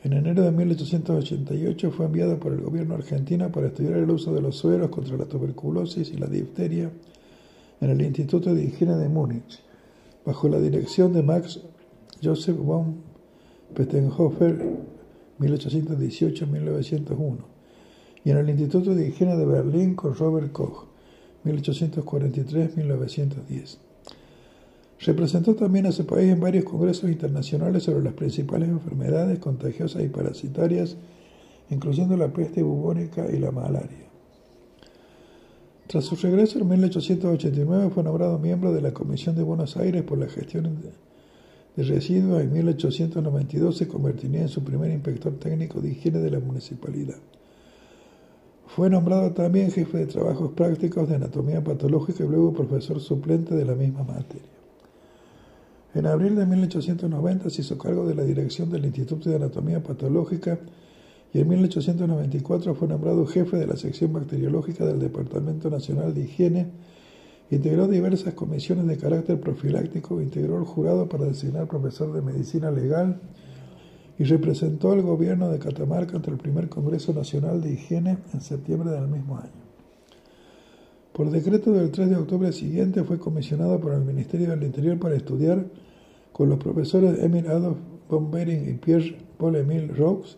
En 0.04 0.12
enero 0.12 0.44
de 0.44 0.52
1888 0.52 1.92
fue 1.92 2.08
enviado 2.08 2.38
por 2.38 2.52
el 2.52 2.60
gobierno 2.60 2.96
argentino 2.96 3.50
para 3.54 3.68
estudiar 3.68 3.94
el 3.94 4.12
uso 4.12 4.34
de 4.34 4.42
los 4.42 4.58
sueros 4.58 4.90
contra 4.90 5.16
la 5.16 5.24
tuberculosis 5.24 6.12
y 6.12 6.18
la 6.18 6.28
difteria 6.28 6.92
en 7.80 7.90
el 7.90 8.02
Instituto 8.02 8.54
de 8.54 8.66
Higiene 8.66 8.98
de 8.98 9.08
Múnich 9.08 9.62
bajo 10.26 10.50
la 10.50 10.60
dirección 10.60 11.14
de 11.14 11.24
Max 11.24 11.62
Joseph 12.22 12.58
von 12.58 12.98
Pettenhofer 13.74 14.62
1818-1901 15.40 17.38
y 18.26 18.32
en 18.32 18.38
el 18.38 18.50
Instituto 18.50 18.94
de 18.94 19.08
Higiene 19.08 19.38
de 19.38 19.46
Berlín 19.46 19.96
con 19.96 20.16
Robert 20.16 20.52
Koch 20.52 20.88
1843-1910. 21.46 23.78
Representó 25.06 25.54
también 25.54 25.86
a 25.86 25.92
su 25.92 26.06
país 26.06 26.32
en 26.32 26.40
varios 26.40 26.64
congresos 26.64 27.10
internacionales 27.10 27.84
sobre 27.84 28.04
las 28.04 28.14
principales 28.14 28.70
enfermedades 28.70 29.38
contagiosas 29.40 30.02
y 30.04 30.08
parasitarias, 30.08 30.96
incluyendo 31.70 32.16
la 32.16 32.32
peste 32.32 32.64
bubónica 32.64 33.28
y 33.30 33.38
la 33.38 33.52
malaria. 33.52 34.08
Tras 35.88 36.06
su 36.06 36.16
regreso 36.16 36.60
en 36.60 36.70
1889 36.70 37.90
fue 37.94 38.04
nombrado 38.04 38.40
miembro 38.40 38.72
de 38.72 38.82
la 38.82 38.94
Comisión 38.94 39.36
de 39.36 39.44
Buenos 39.44 39.76
Aires 39.76 40.04
por 40.04 40.18
la 40.18 40.28
gestión 40.28 40.80
de 41.76 41.84
residuos. 41.84 42.42
En 42.42 42.54
1892 42.54 43.76
se 43.76 43.88
convertiría 43.90 44.42
en 44.42 44.48
su 44.48 44.64
primer 44.64 44.90
inspector 44.90 45.34
técnico 45.34 45.82
de 45.82 45.90
higiene 45.90 46.20
de 46.20 46.32
la 46.32 46.40
municipalidad. 46.40 47.18
Fue 48.68 48.90
nombrado 48.90 49.34
también 49.34 49.70
jefe 49.70 49.98
de 49.98 50.06
trabajos 50.06 50.54
prácticos 50.54 51.10
de 51.10 51.16
anatomía 51.16 51.62
patológica 51.62 52.24
y 52.24 52.28
luego 52.28 52.54
profesor 52.54 53.02
suplente 53.02 53.54
de 53.54 53.66
la 53.66 53.76
misma 53.76 54.04
materia. 54.04 54.63
En 55.96 56.08
abril 56.08 56.36
de 56.36 56.48
1890 56.48 57.52
se 57.52 57.62
hizo 57.62 57.78
cargo 57.78 58.08
de 58.08 58.16
la 58.16 58.24
dirección 58.24 58.72
del 58.72 58.86
Instituto 58.86 59.30
de 59.30 59.36
Anatomía 59.36 59.84
Patológica 59.84 60.60
y 61.32 61.40
en 61.40 61.48
1894 61.48 62.74
fue 62.74 62.88
nombrado 62.88 63.28
jefe 63.28 63.58
de 63.58 63.68
la 63.68 63.76
sección 63.76 64.12
bacteriológica 64.12 64.86
del 64.86 65.00
Departamento 65.00 65.70
Nacional 65.70 66.16
de 66.16 66.22
Higiene, 66.22 66.68
integró 67.52 67.88
diversas 67.88 68.34
comisiones 68.34 68.88
de 68.88 68.98
carácter 68.98 69.40
profiláctico, 69.40 70.20
integró 70.20 70.58
el 70.58 70.66
jurado 70.66 71.08
para 71.08 71.26
designar 71.26 71.68
profesor 71.68 72.12
de 72.12 72.22
medicina 72.22 72.72
legal 72.72 73.22
y 74.18 74.24
representó 74.24 74.94
al 74.94 75.04
gobierno 75.04 75.52
de 75.52 75.60
Catamarca 75.60 76.16
ante 76.16 76.32
el 76.32 76.38
primer 76.38 76.70
Congreso 76.70 77.14
Nacional 77.14 77.62
de 77.62 77.74
Higiene 77.74 78.18
en 78.34 78.42
septiembre 78.42 78.92
del 78.92 79.08
mismo 79.08 79.38
año. 79.38 79.63
Por 81.14 81.30
decreto 81.30 81.72
del 81.72 81.92
3 81.92 82.10
de 82.10 82.16
octubre 82.16 82.52
siguiente 82.52 83.04
fue 83.04 83.20
comisionado 83.20 83.80
por 83.80 83.94
el 83.94 84.02
Ministerio 84.02 84.50
del 84.50 84.64
Interior 84.64 84.98
para 84.98 85.16
estudiar 85.16 85.64
con 86.32 86.50
los 86.50 86.58
profesores 86.58 87.24
Emil 87.24 87.46
Adolf 87.48 87.78
von 88.10 88.32
Behring 88.32 88.68
y 88.68 88.74
Pierre 88.74 89.16
Paul 89.38 89.56
Emile 89.56 89.94
Roux 89.94 90.38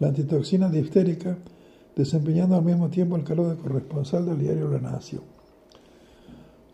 la 0.00 0.08
antitoxina 0.08 0.68
diftérica, 0.68 1.38
desempeñando 1.94 2.56
al 2.56 2.64
mismo 2.64 2.88
tiempo 2.88 3.16
el 3.16 3.24
cargo 3.24 3.48
de 3.48 3.56
corresponsal 3.56 4.26
del 4.26 4.38
diario 4.38 4.68
La 4.68 4.80
Nación. 4.80 5.22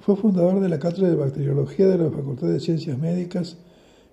Fue 0.00 0.16
fundador 0.16 0.60
de 0.60 0.68
la 0.68 0.78
Cátedra 0.78 1.08
de 1.08 1.16
Bacteriología 1.16 1.86
de 1.86 1.98
la 1.98 2.10
Facultad 2.10 2.48
de 2.48 2.60
Ciencias 2.60 2.98
Médicas, 2.98 3.56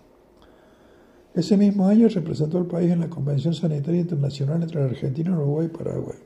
Ese 1.38 1.56
mismo 1.56 1.86
año 1.86 2.08
representó 2.08 2.58
al 2.58 2.66
país 2.66 2.90
en 2.90 2.98
la 2.98 3.08
Convención 3.08 3.54
Sanitaria 3.54 4.00
Internacional 4.00 4.60
entre 4.60 4.82
Argentina, 4.82 5.30
Uruguay 5.30 5.66
y 5.66 5.76
Paraguay. 5.76 6.18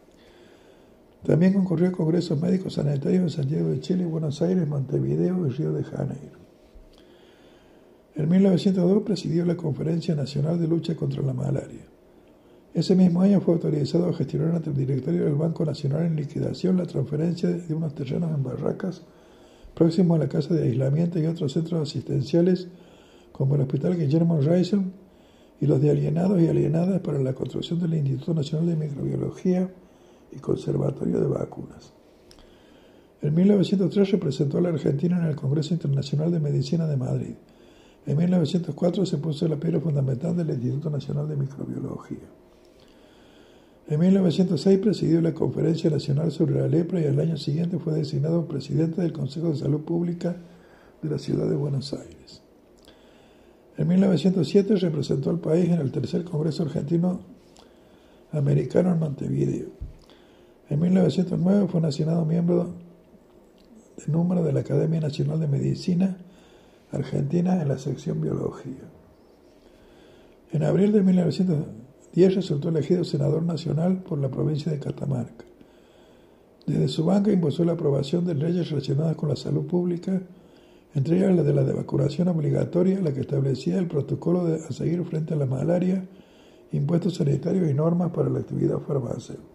También 1.23 1.53
concurrió 1.53 1.89
a 1.89 1.93
congresos 1.93 2.41
médicos 2.41 2.73
sanitarios 2.73 3.21
en 3.25 3.29
Santiago 3.29 3.69
de 3.69 3.81
Chile, 3.81 4.07
Buenos 4.07 4.41
Aires, 4.41 4.67
Montevideo 4.67 5.47
y 5.47 5.51
Río 5.51 5.75
de 5.75 5.85
Janeiro. 5.85 6.39
En 8.15 8.27
1902 8.27 9.03
presidió 9.03 9.45
la 9.45 9.55
Conferencia 9.55 10.15
Nacional 10.15 10.59
de 10.59 10.67
Lucha 10.67 10.97
contra 10.97 11.21
la 11.21 11.35
Malaria. 11.35 11.85
Ese 12.73 12.97
mismo 12.97 13.21
año 13.21 13.43
fue 13.43 13.53
autorizado 13.53 14.09
a 14.09 14.15
gestionar 14.15 14.55
ante 14.55 14.71
el 14.71 14.77
directorio 14.77 15.27
del 15.27 15.35
Banco 15.35 15.67
Nacional 15.67 16.07
en 16.07 16.17
liquidación 16.17 16.79
la 16.79 16.87
transferencia 16.87 17.51
de 17.51 17.75
unos 17.75 17.95
terrenos 17.95 18.31
en 18.31 18.43
Barracas, 18.43 19.03
próximos 19.75 20.17
a 20.17 20.23
la 20.23 20.31
casa 20.31 20.55
de 20.55 20.63
aislamiento 20.63 21.19
y 21.19 21.27
otros 21.27 21.53
centros 21.53 21.87
asistenciales, 21.87 22.69
como 23.31 23.57
el 23.57 23.61
Hospital 23.61 23.99
Guillermo 23.99 24.41
Reisel 24.41 25.02
y 25.63 25.67
los 25.67 25.81
de 25.81 25.93
alienados 25.93 26.43
y 26.43 26.49
alienadas 26.49 27.01
para 27.03 27.21
la 27.21 27.35
construcción 27.35 27.79
del 27.79 27.95
Instituto 27.95 28.35
Nacional 28.35 28.67
de 28.67 28.75
Microbiología 28.75 29.71
y 30.33 30.41
Conservatorio 30.41 31.21
de 31.21 31.29
Vacunas. 31.29 31.93
En 33.23 33.33
1903 33.33 34.11
representó 34.11 34.59
a 34.59 34.61
la 34.61 34.71
Argentina 34.71 35.19
en 35.19 35.27
el 35.27 35.37
Congreso 35.37 35.73
Internacional 35.73 36.33
de 36.33 36.41
Medicina 36.41 36.89
de 36.89 36.97
Madrid. 36.97 37.35
En 38.07 38.17
1904 38.17 39.07
se 39.07 39.19
puso 39.19 39.47
la 39.47 39.55
piedra 39.55 39.79
fundamental 39.79 40.37
del 40.37 40.51
Instituto 40.51 40.91
Nacional 40.91 41.29
de 41.29 41.37
Microbiología. 41.37 42.27
En 43.87 44.01
1906 44.01 44.81
presidió 44.81 45.21
la 45.21 45.33
Conferencia 45.33 45.91
Nacional 45.91 46.33
sobre 46.33 46.61
la 46.61 46.67
Lepra 46.67 47.01
y 47.01 47.05
al 47.05 47.21
año 47.21 47.37
siguiente 47.37 47.79
fue 47.79 47.95
designado 47.95 48.49
presidente 48.49 49.01
del 49.01 49.13
Consejo 49.13 49.51
de 49.51 49.59
Salud 49.59 49.83
Pública 49.83 50.35
de 51.01 51.09
la 51.09 51.21
ciudad 51.21 51.49
de 51.49 51.55
Buenos 51.55 51.93
Aires. 51.93 52.42
En 53.77 53.89
1907 53.89 54.77
representó 54.77 55.31
al 55.31 55.39
país 55.39 55.71
en 55.71 55.81
el 55.81 55.91
tercer 55.93 56.25
Congreso 56.25 56.65
Argentino 56.65 57.21
Americano 58.33 58.93
en 58.93 58.99
Montevideo. 58.99 59.69
En 60.69 60.81
1909 60.81 61.69
fue 61.69 61.81
nacionado 61.81 62.25
miembro 62.25 62.75
de 63.97 64.13
número 64.13 64.43
de 64.43 64.53
la 64.53 64.61
Academia 64.61 65.01
Nacional 65.01 65.41
de 65.41 65.49
Medicina 65.49 66.17
Argentina 66.93 67.61
en 67.61 67.69
la 67.69 67.79
sección 67.79 68.21
Biología. 68.21 68.83
En 70.53 70.63
abril 70.63 70.93
de 70.93 71.03
1910 71.03 71.83
Díaz 72.13 72.35
resultó 72.35 72.69
elegido 72.69 73.05
senador 73.05 73.43
nacional 73.43 74.03
por 74.03 74.19
la 74.19 74.31
provincia 74.31 74.71
de 74.71 74.79
Catamarca. 74.79 75.47
Desde 76.67 76.89
su 76.89 77.07
banca 77.07 77.33
impulsó 77.33 77.65
la 77.65 77.73
aprobación 77.73 78.27
de 78.27 78.35
leyes 78.35 78.69
relacionadas 78.71 79.17
con 79.17 79.31
la 79.31 79.37
salud 79.37 79.67
pública, 79.67 80.21
entre 80.95 81.17
ellas 81.17 81.35
la 81.35 81.43
de 81.43 81.55
la 81.55 81.63
vacunación 81.63 82.29
obligatoria, 82.29 83.01
la 83.01 83.13
que 83.13 83.21
establecía 83.21 83.79
el 83.79 83.87
protocolo 83.87 84.45
de, 84.45 84.57
a 84.57 84.73
seguir 84.73 85.03
frente 85.05 85.35
a 85.35 85.37
la 85.37 85.47
malaria, 85.47 86.05
impuestos 86.73 87.15
sanitarios 87.15 87.71
y 87.71 87.75
normas 87.75 88.11
para 88.13 88.29
la 88.29 88.41
actividad 88.41 88.79
farmacéutica. 88.79 89.49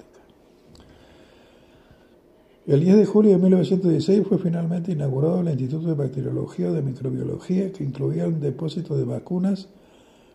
El 2.65 2.81
10 2.81 2.97
de 2.97 3.05
julio 3.05 3.31
de 3.31 3.37
1916 3.37 4.27
fue 4.27 4.39
finalmente 4.39 4.91
inaugurado 4.91 5.39
el 5.39 5.47
Instituto 5.47 5.87
de 5.87 5.93
Bacteriología 5.93 6.69
o 6.69 6.73
de 6.73 6.81
Microbiología, 6.81 7.71
que 7.71 7.83
incluía 7.83 8.27
un 8.27 8.41
depósito 8.41 8.97
de 8.97 9.05
vacunas 9.05 9.69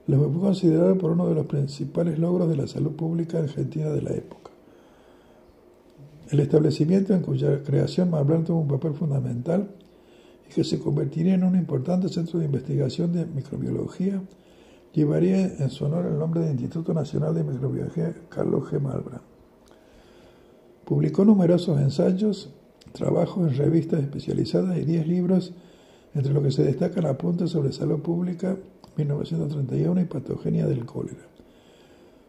lo 0.06 0.18
que 0.20 0.32
fue 0.32 0.40
considerado 0.40 0.98
por 0.98 1.12
uno 1.12 1.28
de 1.28 1.34
los 1.34 1.46
principales 1.46 2.18
logros 2.18 2.48
de 2.48 2.56
la 2.56 2.66
salud 2.66 2.92
pública 2.92 3.38
argentina 3.38 3.90
de 3.90 4.02
la 4.02 4.10
época. 4.10 4.50
El 6.30 6.40
establecimiento 6.40 7.14
en 7.14 7.20
cuya 7.20 7.62
creación 7.62 8.10
Mablán 8.10 8.44
tuvo 8.44 8.60
un 8.60 8.68
papel 8.68 8.94
fundamental 8.94 9.68
que 10.54 10.64
se 10.64 10.78
convertiría 10.78 11.34
en 11.34 11.44
un 11.44 11.56
importante 11.56 12.08
centro 12.08 12.38
de 12.38 12.46
investigación 12.46 13.12
de 13.12 13.26
microbiología, 13.26 14.22
llevaría 14.92 15.46
en 15.46 15.70
su 15.70 15.84
honor 15.84 16.06
el 16.06 16.18
nombre 16.18 16.42
de 16.42 16.50
Instituto 16.50 16.92
Nacional 16.92 17.34
de 17.34 17.44
Microbiología 17.44 18.14
Carlos 18.28 18.70
G. 18.70 18.80
Malbrán. 18.80 19.22
Publicó 20.84 21.24
numerosos 21.24 21.80
ensayos, 21.80 22.50
trabajos 22.92 23.50
en 23.50 23.56
revistas 23.56 24.00
especializadas 24.02 24.76
y 24.78 24.84
10 24.84 25.06
libros, 25.06 25.54
entre 26.14 26.32
los 26.34 26.42
que 26.42 26.50
se 26.50 26.64
destacan 26.64 27.06
apuntes 27.06 27.50
sobre 27.50 27.72
salud 27.72 28.00
pública 28.00 28.56
1931 28.96 30.00
y 30.02 30.04
patogenia 30.04 30.66
del 30.66 30.84
cólera. 30.84 31.26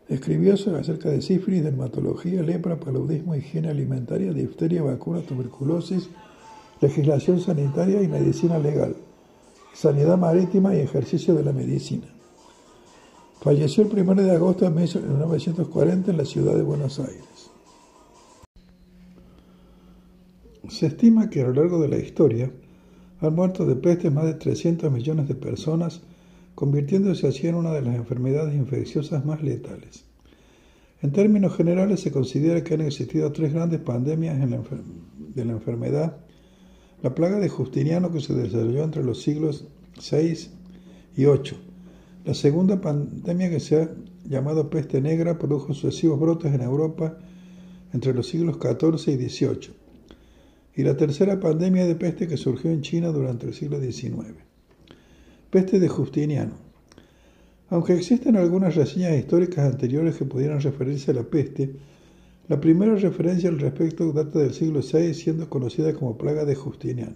Escribió 0.08 0.54
acerca 0.54 1.10
de 1.10 1.22
sífilis, 1.22 1.64
dermatología, 1.64 2.42
lepra, 2.44 2.80
paludismo, 2.80 3.36
higiene 3.36 3.70
alimentaria, 3.70 4.32
difteria, 4.32 4.84
vacuna, 4.84 5.22
tuberculosis, 5.22 6.10
legislación 6.84 7.40
sanitaria 7.40 8.02
y 8.02 8.08
medicina 8.08 8.60
legal, 8.60 8.96
sanidad 9.74 10.18
marítima 10.18 10.76
y 10.76 10.80
ejercicio 10.80 11.34
de 11.34 11.44
la 11.44 11.54
medicina. 11.54 12.08
Falleció 13.42 13.84
el 13.84 14.00
1 14.00 14.22
de 14.22 14.32
agosto 14.32 14.66
de 14.66 14.72
1940 14.72 16.12
en 16.12 16.18
la 16.18 16.26
ciudad 16.26 16.56
de 16.56 16.64
Buenos 16.64 17.00
Aires. 17.00 17.52
Se 20.70 20.88
estima 20.88 21.30
que 21.30 21.42
a 21.42 21.46
lo 21.46 21.54
largo 21.54 21.82
de 21.82 21.88
la 21.88 21.98
historia 21.98 22.52
han 23.20 23.36
muerto 23.36 23.66
de 23.66 23.76
peste 23.76 24.10
más 24.10 24.26
de 24.26 24.34
300 24.34 24.92
millones 24.92 25.28
de 25.28 25.36
personas 25.36 26.02
convirtiéndose 26.56 27.28
así 27.28 27.48
en 27.48 27.56
una 27.56 27.72
de 27.72 27.82
las 27.82 27.96
enfermedades 27.96 28.56
infecciosas 28.56 29.26
más 29.26 29.42
letales. 29.42 30.06
En 31.02 31.12
términos 31.12 31.56
generales 31.56 32.02
se 32.02 32.12
considera 32.12 32.64
que 32.64 32.76
han 32.76 32.82
existido 32.82 33.32
tres 33.32 33.54
grandes 33.54 33.80
pandemias 33.80 34.38
de 34.40 35.46
la 35.46 35.52
enfermedad. 35.54 36.18
La 37.04 37.14
plaga 37.14 37.38
de 37.38 37.50
Justiniano 37.50 38.14
que 38.14 38.22
se 38.22 38.34
desarrolló 38.34 38.82
entre 38.82 39.04
los 39.04 39.22
siglos 39.22 39.66
VI 40.10 40.50
y 41.18 41.26
VIII. 41.26 41.58
La 42.24 42.34
segunda 42.34 42.80
pandemia 42.80 43.50
que 43.50 43.60
se 43.60 43.82
ha 43.82 43.94
llamado 44.24 44.70
peste 44.70 45.02
negra 45.02 45.38
produjo 45.38 45.74
sucesivos 45.74 46.18
brotes 46.18 46.54
en 46.54 46.62
Europa 46.62 47.18
entre 47.92 48.14
los 48.14 48.28
siglos 48.30 48.56
XIV 48.56 49.20
y 49.20 49.30
XVIII. 49.30 49.74
Y 50.78 50.84
la 50.84 50.96
tercera 50.96 51.42
pandemia 51.42 51.86
de 51.86 51.96
peste 51.96 52.26
que 52.26 52.38
surgió 52.38 52.72
en 52.72 52.82
China 52.82 53.10
durante 53.10 53.48
el 53.48 53.54
siglo 53.54 53.82
XIX. 53.82 54.36
Peste 55.50 55.82
de 55.82 55.90
Justiniano. 55.90 56.54
Aunque 57.68 57.96
existen 57.96 58.38
algunas 58.38 58.76
reseñas 58.76 59.18
históricas 59.18 59.70
anteriores 59.70 60.16
que 60.16 60.24
pudieran 60.24 60.62
referirse 60.62 61.12
a 61.12 61.16
la 61.16 61.24
peste, 61.24 61.76
la 62.48 62.60
primera 62.60 62.96
referencia 62.96 63.50
al 63.50 63.60
respecto 63.60 64.12
data 64.12 64.40
del 64.40 64.54
siglo 64.54 64.82
VI, 64.82 65.14
siendo 65.14 65.50
conocida 65.50 65.94
como 65.94 66.18
plaga 66.18 66.44
de 66.46 66.56
Justiniano. 66.56 67.16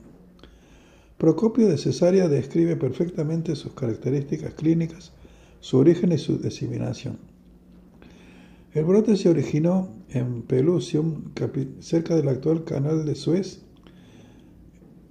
Procopio 1.18 1.68
de 1.68 1.78
Cesarea 1.78 2.28
describe 2.30 2.76
perfectamente 2.76 3.56
sus 3.56 3.74
características 3.74 4.54
clínicas, 4.54 5.12
su 5.60 5.78
origen 5.78 6.12
y 6.12 6.18
su 6.18 6.38
diseminación. 6.38 7.18
El 8.74 8.86
brote 8.86 9.18
se 9.18 9.30
originó 9.30 9.90
en 10.10 10.44
Pelusium, 10.44 11.32
cerca 11.80 12.16
del 12.16 12.28
actual 12.28 12.64
canal 12.64 13.06
de 13.06 13.16
Suez, 13.16 13.62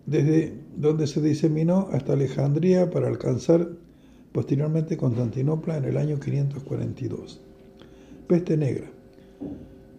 desde 0.07 0.55
donde 0.77 1.09
se 1.09 1.21
diseminó 1.21 1.89
hasta 1.93 2.13
Alejandría 2.13 2.91
para 2.91 3.09
alcanzar 3.09 3.69
posteriormente 4.33 4.97
Constantinopla 4.97 5.79
en 5.79 5.87
el 5.87 5.97
año 5.97 6.21
542. 6.21 7.41
Peste 8.29 8.57
negra. 8.57 8.89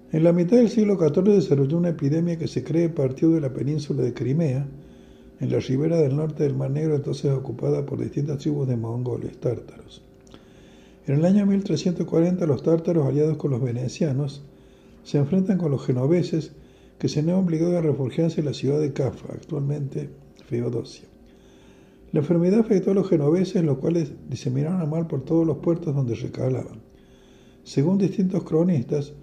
En 0.09 0.23
la 0.23 0.31
mitad 0.31 0.55
del 0.55 0.69
siglo 0.69 0.97
XIV 0.97 1.35
desarrolló 1.35 1.77
una 1.77 1.89
epidemia 1.89 2.37
que 2.37 2.47
se 2.47 2.63
cree 2.63 2.87
partió 2.87 3.29
de 3.31 3.41
la 3.41 3.53
península 3.53 4.03
de 4.03 4.13
Crimea, 4.13 4.65
en 5.41 5.51
la 5.51 5.59
ribera 5.59 5.97
del 5.97 6.15
norte 6.15 6.43
del 6.43 6.55
Mar 6.55 6.71
Negro, 6.71 6.95
entonces 6.95 7.29
ocupada 7.31 7.85
por 7.85 7.99
distintas 7.99 8.37
tribus 8.37 8.69
de 8.69 8.77
mongoles 8.77 9.37
tártaros. 9.37 10.01
En 11.07 11.15
el 11.15 11.25
año 11.25 11.45
1340 11.45 12.45
los 12.47 12.63
tártaros, 12.63 13.05
aliados 13.05 13.35
con 13.35 13.51
los 13.51 13.61
venecianos, 13.61 14.43
se 15.03 15.17
enfrentan 15.17 15.57
con 15.57 15.71
los 15.71 15.85
genoveses, 15.85 16.53
que 16.97 17.09
se 17.09 17.19
han 17.19 17.29
obligado 17.29 17.77
a 17.77 17.81
refugiarse 17.81 18.39
en 18.39 18.45
la 18.45 18.53
ciudad 18.53 18.79
de 18.79 18.93
Cafa, 18.93 19.33
actualmente 19.33 20.09
Feodosia. 20.45 21.07
La 22.13 22.21
enfermedad 22.21 22.61
afectó 22.61 22.91
a 22.91 22.93
los 22.93 23.09
genoveses, 23.09 23.61
los 23.63 23.77
cuales 23.77 24.13
diseminaron 24.29 24.81
el 24.81 24.87
mal 24.87 25.05
por 25.05 25.25
todos 25.25 25.45
los 25.45 25.57
puertos 25.57 25.93
donde 25.93 26.15
recalaban. 26.15 26.79
Según 27.63 27.97
distintos 27.97 28.43
cronistas, 28.43 29.13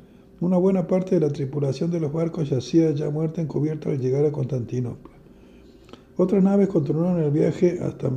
una 0.45 0.59
buena 0.59 0.87
parte 0.87 1.15
de 1.15 1.23
la 1.23 1.33
tripulación 1.33 1.91
de 1.91 2.01
los 2.01 2.13
barcos 2.13 2.51
yacía 2.51 2.91
ya 2.91 3.09
muerta 3.09 3.41
encubierta 3.41 3.89
al 3.89 3.99
llegar 3.99 4.27
a 4.27 4.31
Constantinopla. 4.33 5.15
Otras 6.19 6.45
naves 6.45 6.69
continuaron 6.69 7.23
el 7.23 7.31
viaje 7.31 7.79
hasta, 7.83 8.11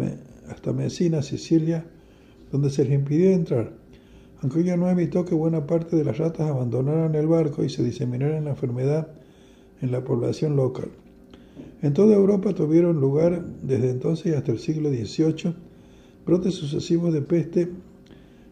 hasta 0.50 0.74
Messina, 0.74 1.22
Sicilia, 1.22 1.86
donde 2.52 2.70
se 2.70 2.84
les 2.84 2.94
impidió 2.94 3.32
entrar, 3.32 3.72
aunque 4.42 4.60
ello 4.60 4.76
no 4.76 4.90
evitó 4.90 5.24
que 5.24 5.36
buena 5.36 5.66
parte 5.66 5.96
de 5.96 6.04
las 6.04 6.18
ratas 6.18 6.50
abandonaran 6.50 7.16
el 7.16 7.28
barco 7.28 7.64
y 7.64 7.70
se 7.70 7.82
diseminara 7.82 8.42
la 8.42 8.50
enfermedad 8.50 9.08
en 9.82 9.94
la 9.94 10.04
población 10.04 10.58
local. 10.58 10.90
En 11.82 11.94
toda 11.94 12.14
Europa 12.14 12.54
tuvieron 12.54 13.00
lugar 13.00 13.46
desde 13.64 13.90
entonces 13.90 14.36
hasta 14.36 14.52
el 14.52 14.60
siglo 14.60 14.90
XVIII 14.90 15.56
brotes 16.26 16.56
sucesivos 16.56 17.14
de 17.14 17.22
peste 17.22 17.70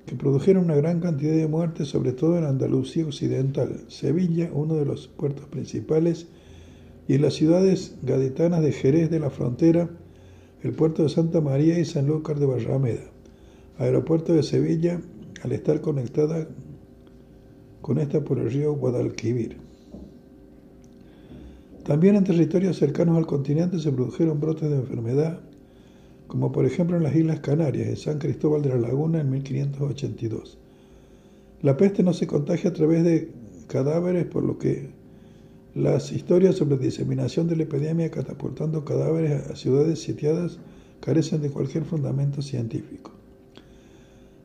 que 0.06 0.15
produjeron 0.15 0.65
una 0.65 0.76
gran 0.76 1.00
cantidad 1.00 1.36
de 1.36 1.48
muertes, 1.48 1.88
sobre 1.88 2.13
todo 2.13 2.38
en 2.38 2.46
Andalucía 2.46 3.06
Occidental, 3.06 3.86
Sevilla, 3.88 4.50
uno 4.54 4.76
de 4.76 4.86
los 4.86 5.08
puertos 5.08 5.46
principales, 5.48 6.28
y 7.08 7.15
en 7.15 7.22
las 7.22 7.34
ciudades 7.34 7.96
gaditanas 8.04 8.62
de 8.62 8.72
Jerez 8.72 9.10
de 9.10 9.20
la 9.20 9.30
Frontera, 9.30 9.89
el 10.63 10.74
puerto 10.74 11.04
de 11.04 11.10
Santa 11.10 11.41
María 11.41 11.80
y 11.80 11.86
Sanlúcar 11.86 12.39
de 12.39 12.46
Barrameda. 12.46 13.04
Aeropuerto 13.78 14.34
de 14.34 14.44
Sevilla, 14.44 15.02
al 15.44 15.52
estar 15.52 15.82
conectada 15.82 16.48
con 17.82 18.00
esta 18.00 18.24
por 18.24 18.39
el 18.39 18.52
río 18.52 18.74
Guadalquivir. 18.74 19.58
También 21.84 22.15
en 22.15 22.24
territorios 22.24 22.78
cercanos 22.78 23.18
al 23.18 23.28
continente 23.28 23.80
se 23.80 23.91
produjeron 23.91 24.39
brotes 24.39 24.70
de 24.70 24.78
enfermedad, 24.78 25.41
como 26.28 26.52
por 26.52 26.66
ejemplo 26.66 26.98
en 26.98 27.04
las 27.04 27.16
Islas 27.16 27.40
Canarias, 27.40 27.88
en 27.88 27.98
San 27.98 28.20
Cristóbal 28.20 28.62
de 28.62 28.70
la 28.70 28.78
Laguna 28.78 29.22
en 29.22 29.30
1582. 29.30 30.58
La 31.62 31.78
peste 31.78 32.04
no 32.04 32.14
se 32.14 32.28
contagia 32.28 32.70
a 32.70 32.74
través 32.74 33.04
de 33.04 33.32
cadáveres, 33.68 34.26
por 34.26 34.44
lo 34.44 34.58
que 34.58 34.90
las 35.74 36.12
historias 36.12 36.56
sobre 36.56 36.78
diseminación 36.78 37.48
de 37.48 37.56
la 37.56 37.64
epidemia 37.64 38.12
catapultando 38.12 38.86
cadáveres 38.86 39.48
a 39.48 39.56
ciudades 39.56 40.00
sitiadas 40.00 40.60
carecen 41.00 41.42
de 41.42 41.50
cualquier 41.50 41.84
fundamento 41.86 42.42
científico. 42.42 43.12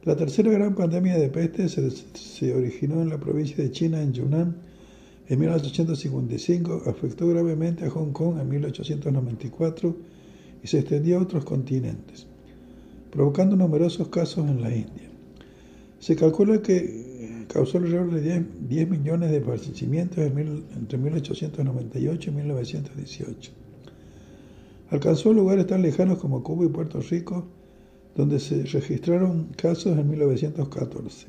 La 0.02 0.16
tercera 0.16 0.50
gran 0.50 0.74
pandemia 0.74 1.18
de 1.18 1.28
peste 1.28 1.68
se, 1.68 1.90
se 1.90 2.54
originó 2.54 3.02
en 3.02 3.10
la 3.10 3.20
provincia 3.20 3.62
de 3.62 3.70
China, 3.70 4.00
en 4.02 4.12
Yunnan, 4.12 4.56
en 5.30 5.38
1855 5.38 6.82
afectó 6.86 7.28
gravemente 7.28 7.84
a 7.84 7.90
Hong 7.90 8.10
Kong 8.10 8.40
en 8.40 8.48
1894 8.48 9.94
y 10.62 10.66
se 10.66 10.78
extendió 10.80 11.18
a 11.18 11.22
otros 11.22 11.44
continentes, 11.44 12.26
provocando 13.10 13.56
numerosos 13.56 14.08
casos 14.08 14.48
en 14.48 14.60
la 14.60 14.74
India. 14.74 15.10
Se 15.98 16.16
calcula 16.16 16.62
que 16.62 16.76
eh, 16.76 17.46
causó 17.48 17.78
alrededor 17.78 18.10
de 18.10 18.44
10, 18.68 18.88
millones 18.88 19.30
de 19.30 19.40
fallecimientos 19.40 20.18
entre 20.18 20.98
1898 20.98 22.30
y 22.30 22.34
1918. 22.34 23.52
Alcanzó 24.90 25.32
lugares 25.32 25.66
tan 25.66 25.82
lejanos 25.82 26.18
como 26.18 26.42
Cuba 26.42 26.64
y 26.64 26.68
Puerto 26.68 27.00
Rico, 27.00 27.46
donde 28.16 28.40
se 28.40 28.64
registraron 28.64 29.48
casos 29.56 29.96
en 29.96 30.08
1914. 30.08 31.26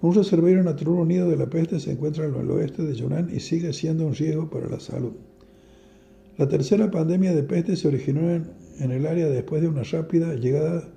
Un 0.00 0.14
reservorio 0.14 0.62
natural 0.62 0.94
unido 0.94 1.28
de 1.28 1.36
la 1.36 1.50
peste 1.50 1.80
se 1.80 1.92
encuentra 1.92 2.24
al 2.24 2.50
oeste 2.50 2.84
de 2.84 2.94
Yunnan 2.94 3.28
y 3.34 3.40
sigue 3.40 3.72
siendo 3.72 4.06
un 4.06 4.14
riesgo 4.14 4.48
para 4.48 4.68
la 4.68 4.78
salud. 4.78 5.12
La 6.38 6.46
tercera 6.46 6.88
pandemia 6.88 7.34
de 7.34 7.42
peste 7.42 7.74
se 7.74 7.88
originó 7.88 8.30
en, 8.30 8.92
el 8.92 9.06
área 9.08 9.26
después 9.26 9.60
de 9.60 9.66
una 9.66 9.82
rápida 9.82 10.34
llegada 10.34 10.88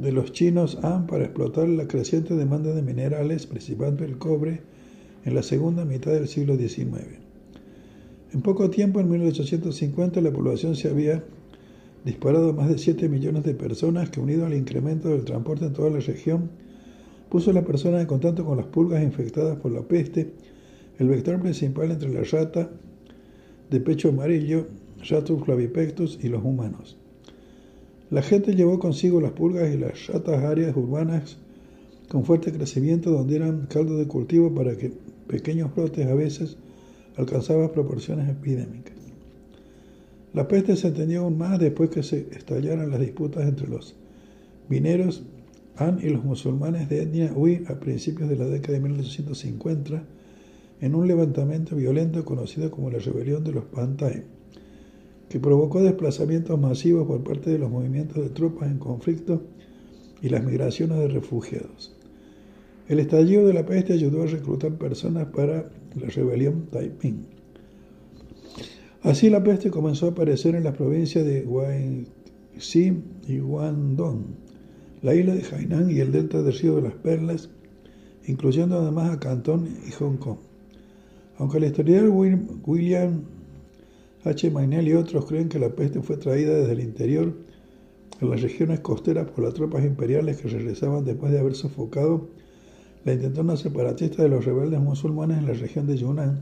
de 0.00 0.10
los 0.10 0.32
chinos 0.32 0.78
Han 0.82 1.06
para 1.06 1.24
explotar 1.24 1.68
la 1.68 1.86
creciente 1.86 2.34
demanda 2.34 2.72
de 2.72 2.80
minerales, 2.80 3.46
principalmente 3.46 4.06
el 4.06 4.16
cobre, 4.16 4.62
en 5.26 5.34
la 5.34 5.42
segunda 5.42 5.84
mitad 5.84 6.12
del 6.12 6.28
siglo 6.28 6.56
XIX. 6.56 7.20
En 8.32 8.40
poco 8.40 8.70
tiempo, 8.70 9.00
en 9.00 9.10
1850, 9.10 10.22
la 10.22 10.32
población 10.32 10.74
se 10.74 10.88
había 10.88 11.22
disparado 12.06 12.48
a 12.48 12.52
más 12.54 12.70
de 12.70 12.78
7 12.78 13.06
millones 13.10 13.44
de 13.44 13.52
personas 13.52 14.08
que, 14.08 14.20
unido 14.20 14.46
al 14.46 14.54
incremento 14.54 15.10
del 15.10 15.26
transporte 15.26 15.66
en 15.66 15.74
toda 15.74 15.90
la 15.90 16.00
región, 16.00 16.48
puso 17.28 17.50
a 17.50 17.54
la 17.54 17.66
persona 17.66 18.00
en 18.00 18.06
contacto 18.06 18.46
con 18.46 18.56
las 18.56 18.66
pulgas 18.66 19.02
infectadas 19.02 19.58
por 19.58 19.72
la 19.72 19.82
peste, 19.82 20.32
el 20.98 21.08
vector 21.08 21.38
principal 21.38 21.90
entre 21.90 22.08
la 22.08 22.22
rata 22.22 22.70
de 23.72 23.80
pecho 23.80 24.10
amarillo, 24.10 24.66
Ratus 25.08 25.42
clavipectus 25.42 26.18
y 26.22 26.28
los 26.28 26.44
humanos. 26.44 26.98
La 28.10 28.22
gente 28.22 28.54
llevó 28.54 28.78
consigo 28.78 29.20
las 29.20 29.32
pulgas 29.32 29.74
y 29.74 29.78
las 29.78 30.06
ratas 30.06 30.44
áreas 30.44 30.76
urbanas 30.76 31.38
con 32.08 32.24
fuerte 32.24 32.52
crecimiento 32.52 33.10
donde 33.10 33.36
eran 33.36 33.66
caldo 33.66 33.96
de 33.96 34.06
cultivo 34.06 34.54
para 34.54 34.76
que 34.76 34.92
pequeños 35.26 35.74
brotes 35.74 36.06
a 36.06 36.14
veces 36.14 36.58
alcanzaban 37.16 37.70
proporciones 37.70 38.28
epidémicas. 38.28 38.94
La 40.34 40.46
peste 40.46 40.76
se 40.76 40.88
entendió 40.88 41.22
aún 41.22 41.38
más 41.38 41.58
después 41.58 41.88
que 41.88 42.02
se 42.02 42.28
estallaran 42.32 42.90
las 42.90 43.00
disputas 43.00 43.48
entre 43.48 43.68
los 43.68 43.96
mineros 44.68 45.22
Han 45.76 45.98
y 46.02 46.10
los 46.10 46.22
musulmanes 46.22 46.90
de 46.90 47.02
etnia 47.02 47.32
Hui 47.34 47.64
a 47.68 47.80
principios 47.80 48.28
de 48.28 48.36
la 48.36 48.44
década 48.44 48.74
de 48.74 48.80
1850 48.80 50.04
en 50.82 50.96
un 50.96 51.06
levantamiento 51.06 51.76
violento 51.76 52.24
conocido 52.24 52.72
como 52.72 52.90
la 52.90 52.98
Rebelión 52.98 53.44
de 53.44 53.52
los 53.52 53.64
Pantai, 53.64 54.24
que 55.28 55.38
provocó 55.38 55.80
desplazamientos 55.80 56.58
masivos 56.58 57.06
por 57.06 57.22
parte 57.22 57.50
de 57.50 57.58
los 57.58 57.70
movimientos 57.70 58.16
de 58.16 58.30
tropas 58.30 58.68
en 58.68 58.78
conflicto 58.78 59.42
y 60.20 60.28
las 60.28 60.44
migraciones 60.44 60.98
de 60.98 61.06
refugiados. 61.06 61.96
El 62.88 62.98
estallido 62.98 63.46
de 63.46 63.54
la 63.54 63.64
peste 63.64 63.92
ayudó 63.92 64.24
a 64.24 64.26
reclutar 64.26 64.76
personas 64.76 65.28
para 65.28 65.70
la 65.94 66.08
rebelión 66.08 66.66
Taiping. 66.66 67.26
Así 69.02 69.30
la 69.30 69.42
peste 69.42 69.70
comenzó 69.70 70.06
a 70.06 70.10
aparecer 70.10 70.56
en 70.56 70.64
las 70.64 70.76
provincias 70.76 71.24
de 71.24 71.42
Guangxi 71.42 73.02
y 73.28 73.38
Guangdong, 73.38 74.24
la 75.02 75.14
isla 75.14 75.36
de 75.36 75.44
Hainan 75.44 75.90
y 75.92 76.00
el 76.00 76.10
delta 76.10 76.42
del 76.42 76.58
río 76.58 76.74
de 76.74 76.82
las 76.82 76.94
Perlas, 76.94 77.50
incluyendo 78.26 78.80
además 78.80 79.12
a 79.12 79.20
Cantón 79.20 79.68
y 79.86 79.92
Hong 79.92 80.16
Kong. 80.16 80.38
Aunque 81.38 81.58
el 81.58 81.64
historiador 81.64 82.10
William 82.66 83.22
H. 84.24 84.50
Maynell 84.50 84.88
y 84.88 84.94
otros 84.94 85.26
creen 85.26 85.48
que 85.48 85.58
la 85.58 85.70
peste 85.70 86.00
fue 86.02 86.16
traída 86.16 86.54
desde 86.54 86.72
el 86.72 86.80
interior 86.80 87.32
en 88.20 88.30
las 88.30 88.40
regiones 88.40 88.80
costeras 88.80 89.28
por 89.30 89.44
las 89.44 89.54
tropas 89.54 89.84
imperiales 89.84 90.40
que 90.40 90.48
regresaban 90.48 91.04
después 91.04 91.32
de 91.32 91.40
haber 91.40 91.54
sofocado 91.54 92.28
la 93.04 93.14
intentona 93.14 93.56
separatista 93.56 94.22
de 94.22 94.28
los 94.28 94.44
rebeldes 94.44 94.80
musulmanes 94.80 95.38
en 95.38 95.46
la 95.46 95.54
región 95.54 95.86
de 95.88 95.96
Yunnan. 95.96 96.40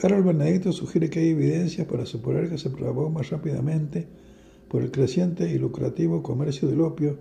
Carol 0.00 0.24
Benedicto 0.24 0.72
sugiere 0.72 1.08
que 1.08 1.20
hay 1.20 1.28
evidencias 1.28 1.86
para 1.86 2.06
suponer 2.06 2.50
que 2.50 2.58
se 2.58 2.70
propagó 2.70 3.08
más 3.10 3.30
rápidamente 3.30 4.08
por 4.68 4.82
el 4.82 4.90
creciente 4.90 5.48
y 5.48 5.58
lucrativo 5.58 6.24
comercio 6.24 6.66
del 6.66 6.80
opio 6.80 7.16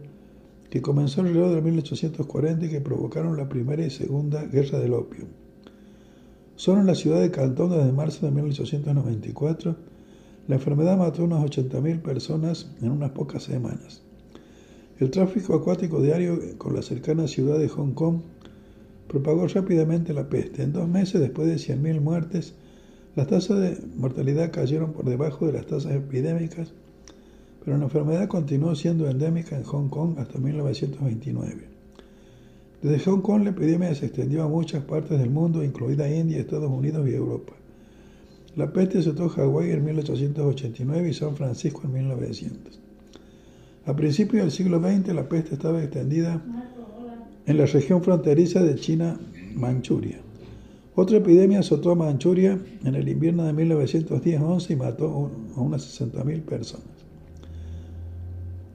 que 0.72 0.82
comenzó 0.82 1.22
alrededor 1.22 1.54
de 1.54 1.62
1840 1.62 2.65
y 2.65 2.69
que 2.69 2.82
provocaron 2.82 3.38
la 3.38 3.48
Primera 3.48 3.86
y 3.86 3.91
Segunda 3.91 4.43
Guerra 4.46 4.80
del 4.80 4.93
Opio. 4.93 5.42
Solo 6.56 6.82
en 6.82 6.88
la 6.88 6.96
ciudad 6.96 7.22
de 7.22 7.32
Cantón 7.32 7.72
desde 7.72 7.92
marzo 7.92 8.26
de 8.26 8.32
1894, 8.32 9.76
la 10.48 10.56
enfermedad 10.56 10.98
mató 10.98 11.22
a 11.22 11.26
unas 11.26 11.44
80.000 11.44 12.02
personas 12.02 12.72
en 12.82 12.92
unas 12.92 13.12
pocas 13.12 13.44
semanas. 13.44 14.02
El 15.00 15.10
tráfico 15.10 15.56
acuático 15.56 16.02
diario 16.02 16.39
con 16.58 16.76
la 16.76 16.82
cercana 16.82 17.28
ciudad 17.28 17.58
de 17.58 17.70
Hong 17.70 17.94
Kong 17.94 18.22
propagó 19.08 19.48
rápidamente 19.48 20.13
la 20.13 20.30
peste. 20.30 20.63
En 20.63 20.74
dos 20.74 20.88
meses, 20.88 21.20
después 21.22 21.48
de 21.48 21.56
100.000 21.56 22.02
muertes, 22.02 22.54
las 23.16 23.28
tasas 23.28 23.60
de 23.60 23.78
mortalidad 23.95 24.51
cayeron 24.51 24.93
por 24.93 25.06
debajo 25.06 25.45
de 25.45 25.54
las 25.54 25.66
tasas 25.66 25.93
epidémicas 25.93 26.74
pero 27.64 27.78
la 27.78 27.86
enfermedad 27.86 28.28
continuó 28.28 28.76
siendo 28.76 29.10
endémica 29.10 29.56
en 29.56 29.64
Hong 29.64 29.88
Kong 29.88 30.16
hasta 30.20 30.38
1929. 30.38 31.72
Desde 32.84 32.99
Hong 33.05 33.21
Kong 33.21 33.45
la 33.45 33.51
epidemia 33.51 33.95
se 33.95 34.07
extendió 34.07 34.43
a 34.43 34.49
muchas 34.49 34.84
partes 34.84 35.17
del 35.17 35.29
mundo, 35.29 35.63
incluida 35.63 36.13
India, 36.13 36.38
Estados 36.38 36.69
Unidos 36.69 37.07
y 37.07 37.13
Europa. 37.13 37.53
La 38.57 38.73
peste 38.73 38.99
azotó 38.99 39.29
Hawái 39.29 39.71
en 39.71 39.86
1889 39.86 41.09
y 41.09 41.13
San 41.13 41.38
Francisco 41.38 41.84
en 41.86 41.93
1900. 41.93 42.79
A 43.86 43.95
principios 43.95 44.43
del 44.43 44.51
siglo 44.51 44.81
XX 44.81 45.13
la 45.13 45.29
peste 45.29 45.53
estaba 45.53 45.81
extendida 45.81 46.43
en 47.45 47.57
la 47.57 47.65
región 47.65 48.03
fronteriza 48.03 48.61
de 48.61 48.75
China-Manchuria. 48.75 50.19
Otra 50.95 51.17
epidemia 51.19 51.59
azotó 51.59 51.91
a 51.91 51.95
Manchuria 51.95 52.59
en 52.84 52.95
el 52.95 53.07
invierno 53.07 53.45
de 53.45 53.53
1910-11 53.53 54.71
y 54.71 54.75
mató 54.75 55.31
a 55.55 55.61
unas 55.61 56.01
60.000 56.01 56.41
personas. 56.41 57.03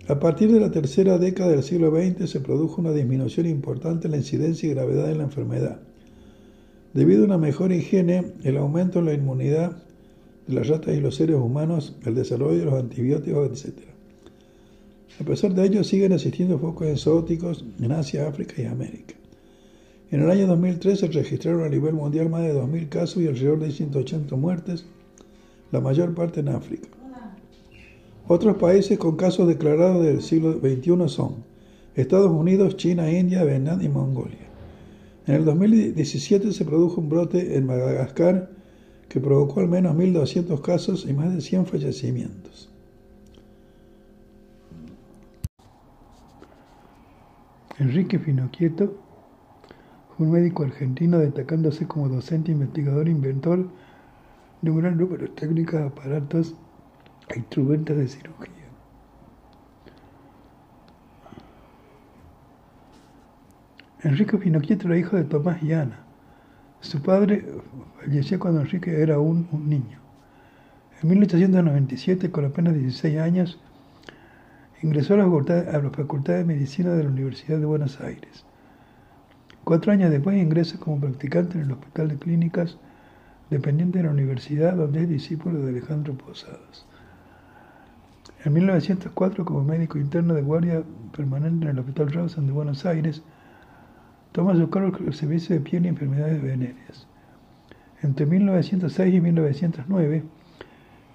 A 0.08 0.18
partir 0.18 0.50
de 0.50 0.58
la 0.58 0.70
tercera 0.70 1.18
década 1.18 1.50
del 1.50 1.62
siglo 1.62 1.90
XX 1.94 2.30
se 2.30 2.40
produjo 2.40 2.80
una 2.80 2.92
disminución 2.92 3.44
importante 3.44 4.06
en 4.06 4.12
la 4.12 4.16
incidencia 4.16 4.66
y 4.66 4.72
gravedad 4.72 5.06
de 5.06 5.14
la 5.14 5.24
enfermedad. 5.24 5.80
Debido 6.94 7.22
a 7.22 7.26
una 7.26 7.36
mejor 7.36 7.72
higiene, 7.72 8.32
el 8.42 8.56
aumento 8.56 9.00
en 9.00 9.04
la 9.04 9.12
inmunidad 9.12 9.82
de 10.46 10.54
las 10.54 10.66
ratas 10.66 10.96
y 10.96 11.02
los 11.02 11.16
seres 11.16 11.36
humanos, 11.36 11.94
el 12.06 12.14
desarrollo 12.14 12.58
de 12.58 12.64
los 12.64 12.74
antibióticos, 12.80 13.50
etc. 13.66 13.80
A 15.20 15.24
pesar 15.24 15.52
de 15.52 15.66
ello, 15.66 15.84
siguen 15.84 16.12
existiendo 16.12 16.58
focos 16.58 16.86
exóticos 16.86 17.66
en 17.78 17.92
Asia, 17.92 18.28
África 18.28 18.62
y 18.62 18.64
América. 18.64 19.14
En 20.10 20.22
el 20.22 20.30
año 20.30 20.46
2013 20.46 21.08
se 21.08 21.12
registraron 21.12 21.64
a 21.64 21.68
nivel 21.68 21.92
mundial 21.92 22.30
más 22.30 22.44
de 22.44 22.54
2.000 22.54 22.88
casos 22.88 23.22
y 23.22 23.26
alrededor 23.26 23.58
de 23.58 23.72
180 23.72 24.36
muertes, 24.36 24.86
la 25.70 25.82
mayor 25.82 26.14
parte 26.14 26.40
en 26.40 26.48
África. 26.48 26.88
Otros 28.30 28.58
países 28.58 28.98
con 28.98 29.16
casos 29.16 29.48
declarados 29.48 30.04
del 30.04 30.20
siglo 30.20 30.60
XXI 30.60 31.08
son 31.08 31.36
Estados 31.94 32.30
Unidos, 32.30 32.76
China, 32.76 33.10
India, 33.10 33.42
Vietnam 33.42 33.80
y 33.80 33.88
Mongolia. 33.88 34.46
En 35.26 35.36
el 35.36 35.44
2017 35.46 36.52
se 36.52 36.64
produjo 36.66 37.00
un 37.00 37.08
brote 37.08 37.56
en 37.56 37.64
Madagascar 37.64 38.50
que 39.08 39.18
provocó 39.18 39.60
al 39.60 39.68
menos 39.68 39.96
1.200 39.96 40.60
casos 40.60 41.06
y 41.08 41.14
más 41.14 41.34
de 41.34 41.40
100 41.40 41.64
fallecimientos. 41.64 42.70
Enrique 47.78 48.18
Finocchieto 48.18 48.94
fue 50.14 50.26
un 50.26 50.32
médico 50.32 50.64
argentino 50.64 51.16
destacándose 51.16 51.86
como 51.86 52.10
docente, 52.10 52.52
investigador 52.52 53.08
e 53.08 53.12
inventor 53.12 53.70
de 54.60 54.70
un 54.70 54.78
gran 54.80 54.98
número 54.98 55.22
de 55.22 55.30
técnicas, 55.30 55.86
aparatos 55.86 56.54
e 57.30 57.38
instrumentos 57.38 57.96
de 57.96 58.08
cirugía. 58.08 58.52
Enrique 64.02 64.38
Finocchieto 64.38 64.86
era 64.86 64.98
hijo 64.98 65.16
de 65.16 65.24
Tomás 65.24 65.62
y 65.62 65.72
Ana. 65.72 65.98
Su 66.80 67.02
padre 67.02 67.44
falleció 68.00 68.38
cuando 68.38 68.60
Enrique 68.60 69.02
era 69.02 69.18
un, 69.18 69.48
un 69.50 69.68
niño. 69.68 69.98
En 71.02 71.08
1897, 71.08 72.30
con 72.30 72.44
apenas 72.44 72.74
16 72.74 73.18
años, 73.18 73.60
ingresó 74.82 75.14
a 75.14 75.24
a 75.24 75.78
la 75.82 75.90
Facultad 75.90 76.34
de 76.34 76.44
Medicina 76.44 76.92
de 76.92 77.04
la 77.04 77.10
Universidad 77.10 77.58
de 77.58 77.66
Buenos 77.66 78.00
Aires. 78.00 78.44
Cuatro 79.64 79.92
años 79.92 80.10
después 80.10 80.36
ingresa 80.36 80.78
como 80.78 81.00
practicante 81.00 81.58
en 81.58 81.64
el 81.64 81.72
Hospital 81.72 82.08
de 82.08 82.16
Clínicas, 82.16 82.78
dependiente 83.50 83.98
de 83.98 84.04
la 84.04 84.12
universidad, 84.12 84.74
donde 84.74 85.02
es 85.02 85.08
discípulo 85.08 85.60
de 85.60 85.70
Alejandro 85.70 86.14
Posadas. 86.14 86.86
En 88.44 88.52
1904, 88.52 89.44
como 89.44 89.64
médico 89.64 89.98
interno 89.98 90.34
de 90.34 90.42
guardia 90.42 90.84
permanente 91.16 91.64
en 91.64 91.70
el 91.72 91.78
Hospital 91.80 92.12
Rawson 92.12 92.46
de 92.46 92.52
Buenos 92.52 92.86
Aires, 92.86 93.22
toma 94.30 94.54
su 94.54 94.70
cargo 94.70 94.96
el 95.04 95.14
servicio 95.14 95.56
de 95.56 95.60
piel 95.60 95.86
y 95.86 95.88
enfermedades 95.88 96.40
venéreas. 96.40 97.08
Entre 98.00 98.26
1906 98.26 99.14
y 99.14 99.20
1909 99.20 100.22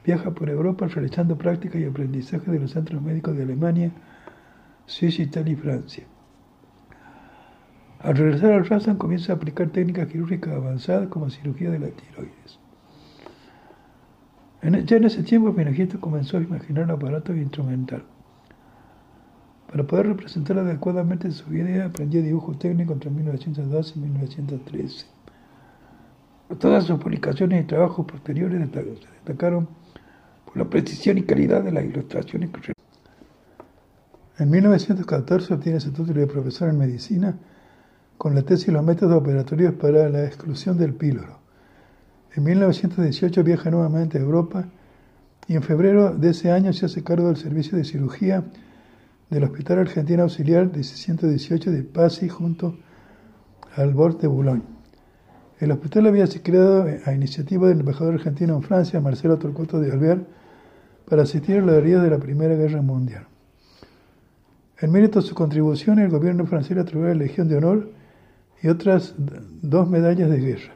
viaja 0.06 0.32
por 0.32 0.50
Europa 0.50 0.86
realizando 0.88 1.38
prácticas 1.38 1.82
y 1.82 1.86
aprendizaje 1.86 2.52
de 2.52 2.60
los 2.60 2.72
centros 2.72 3.02
médicos 3.02 3.38
de 3.38 3.44
Alemania, 3.44 3.92
Suiza, 4.86 5.22
Italia 5.22 5.54
y 5.54 5.56
Francia. 5.56 6.04
Al 8.00 8.18
regresar 8.18 8.52
al 8.52 8.66
Rasan 8.66 8.98
comienza 8.98 9.32
a 9.32 9.38
aplicar 9.38 9.70
técnicas 9.70 10.10
quirúrgicas 10.10 10.54
avanzadas 10.54 11.08
como 11.08 11.30
cirugía 11.30 11.72
de 11.72 11.80
la 11.80 11.88
tiroides. 11.88 12.60
En, 14.64 14.86
ya 14.86 14.96
en 14.96 15.04
ese 15.04 15.24
tiempo 15.24 15.54
Pinocchio 15.54 16.00
comenzó 16.00 16.38
a 16.38 16.42
imaginar 16.42 16.90
aparatos 16.90 17.36
instrumental. 17.36 18.04
Para 19.70 19.84
poder 19.84 20.08
representar 20.08 20.58
adecuadamente 20.58 21.30
su 21.32 21.54
idea, 21.54 21.86
aprendió 21.86 22.22
dibujo 22.22 22.54
técnico 22.54 22.94
entre 22.94 23.10
1912 23.10 23.94
y 23.96 24.00
1913. 24.02 25.06
Todas 26.60 26.86
sus 26.86 27.00
publicaciones 27.00 27.64
y 27.64 27.68
trabajos 27.68 28.06
posteriores 28.06 28.70
se 28.72 28.84
destacaron 28.84 29.68
por 30.46 30.58
la 30.58 30.66
precisión 30.66 31.18
y 31.18 31.24
calidad 31.24 31.62
de 31.64 31.72
las 31.72 31.84
ilustraciones 31.84 32.50
que 32.52 32.74
En 34.38 34.50
1914 34.50 35.56
obtiene 35.56 35.80
su 35.80 35.92
título 35.92 36.22
de 36.22 36.28
profesor 36.28 36.70
en 36.70 36.78
medicina 36.78 37.38
con 38.18 38.34
la 38.36 38.44
tesis 38.44 38.70
Los 38.70 38.84
métodos 38.84 39.22
operatorios 39.22 39.74
para 39.74 40.08
la 40.08 40.24
exclusión 40.24 40.78
del 40.78 40.94
píloro. 40.94 41.43
En 42.36 42.44
1918 42.44 43.44
viaja 43.44 43.70
nuevamente 43.70 44.18
a 44.18 44.22
Europa 44.22 44.66
y 45.48 45.56
en 45.56 45.62
febrero 45.62 46.16
de 46.16 46.32
ese 46.32 46.52
año 46.52 46.74
se 46.74 46.88
hace 46.88 47.04
cargo 47.04 47.28
del 47.28 47.38
servicio 47.38 47.78
de 47.78 47.84
cirugía 47.84 48.44
del 49.30 49.44
Hospital 49.44 49.80
Argentino 49.80 50.24
Auxiliar 50.24 50.72
de 50.72 50.84
618 50.84 51.72
de 51.72 51.84
Passy 51.84 52.30
junto 52.30 52.76
al 53.76 53.94
bord 53.94 54.20
de 54.20 54.28
Boulogne. 54.28 54.64
El 55.60 55.72
hospital 55.72 56.08
había 56.08 56.26
sido 56.26 56.44
creado 56.44 56.88
a 57.06 57.14
iniciativa 57.14 57.68
del 57.68 57.82
embajador 57.82 58.16
argentino 58.16 58.56
en 58.56 58.64
Francia, 58.64 59.00
Marcelo 59.00 59.38
Torcuato 59.38 59.80
de 59.80 59.92
Alvear, 59.92 60.26
para 61.08 61.24
asistir 61.24 61.58
a 61.60 61.62
las 61.62 61.76
heridas 61.76 62.04
de 62.04 62.10
la 62.10 62.18
Primera 62.18 62.56
Guerra 62.56 62.82
Mundial. 62.82 63.28
En 64.80 64.92
mérito 64.92 65.22
de 65.22 65.28
su 65.28 65.36
contribución, 65.36 66.00
el 66.00 66.10
gobierno 66.10 66.46
francés 66.48 66.76
le 66.76 66.82
atribuyó 66.82 67.10
la 67.10 67.16
Legión 67.16 67.48
de 67.48 67.58
Honor 67.58 67.92
y 68.62 68.70
otras 68.70 69.14
dos 69.18 69.90
medallas 69.90 70.30
de 70.30 70.38
guerra. 70.38 70.74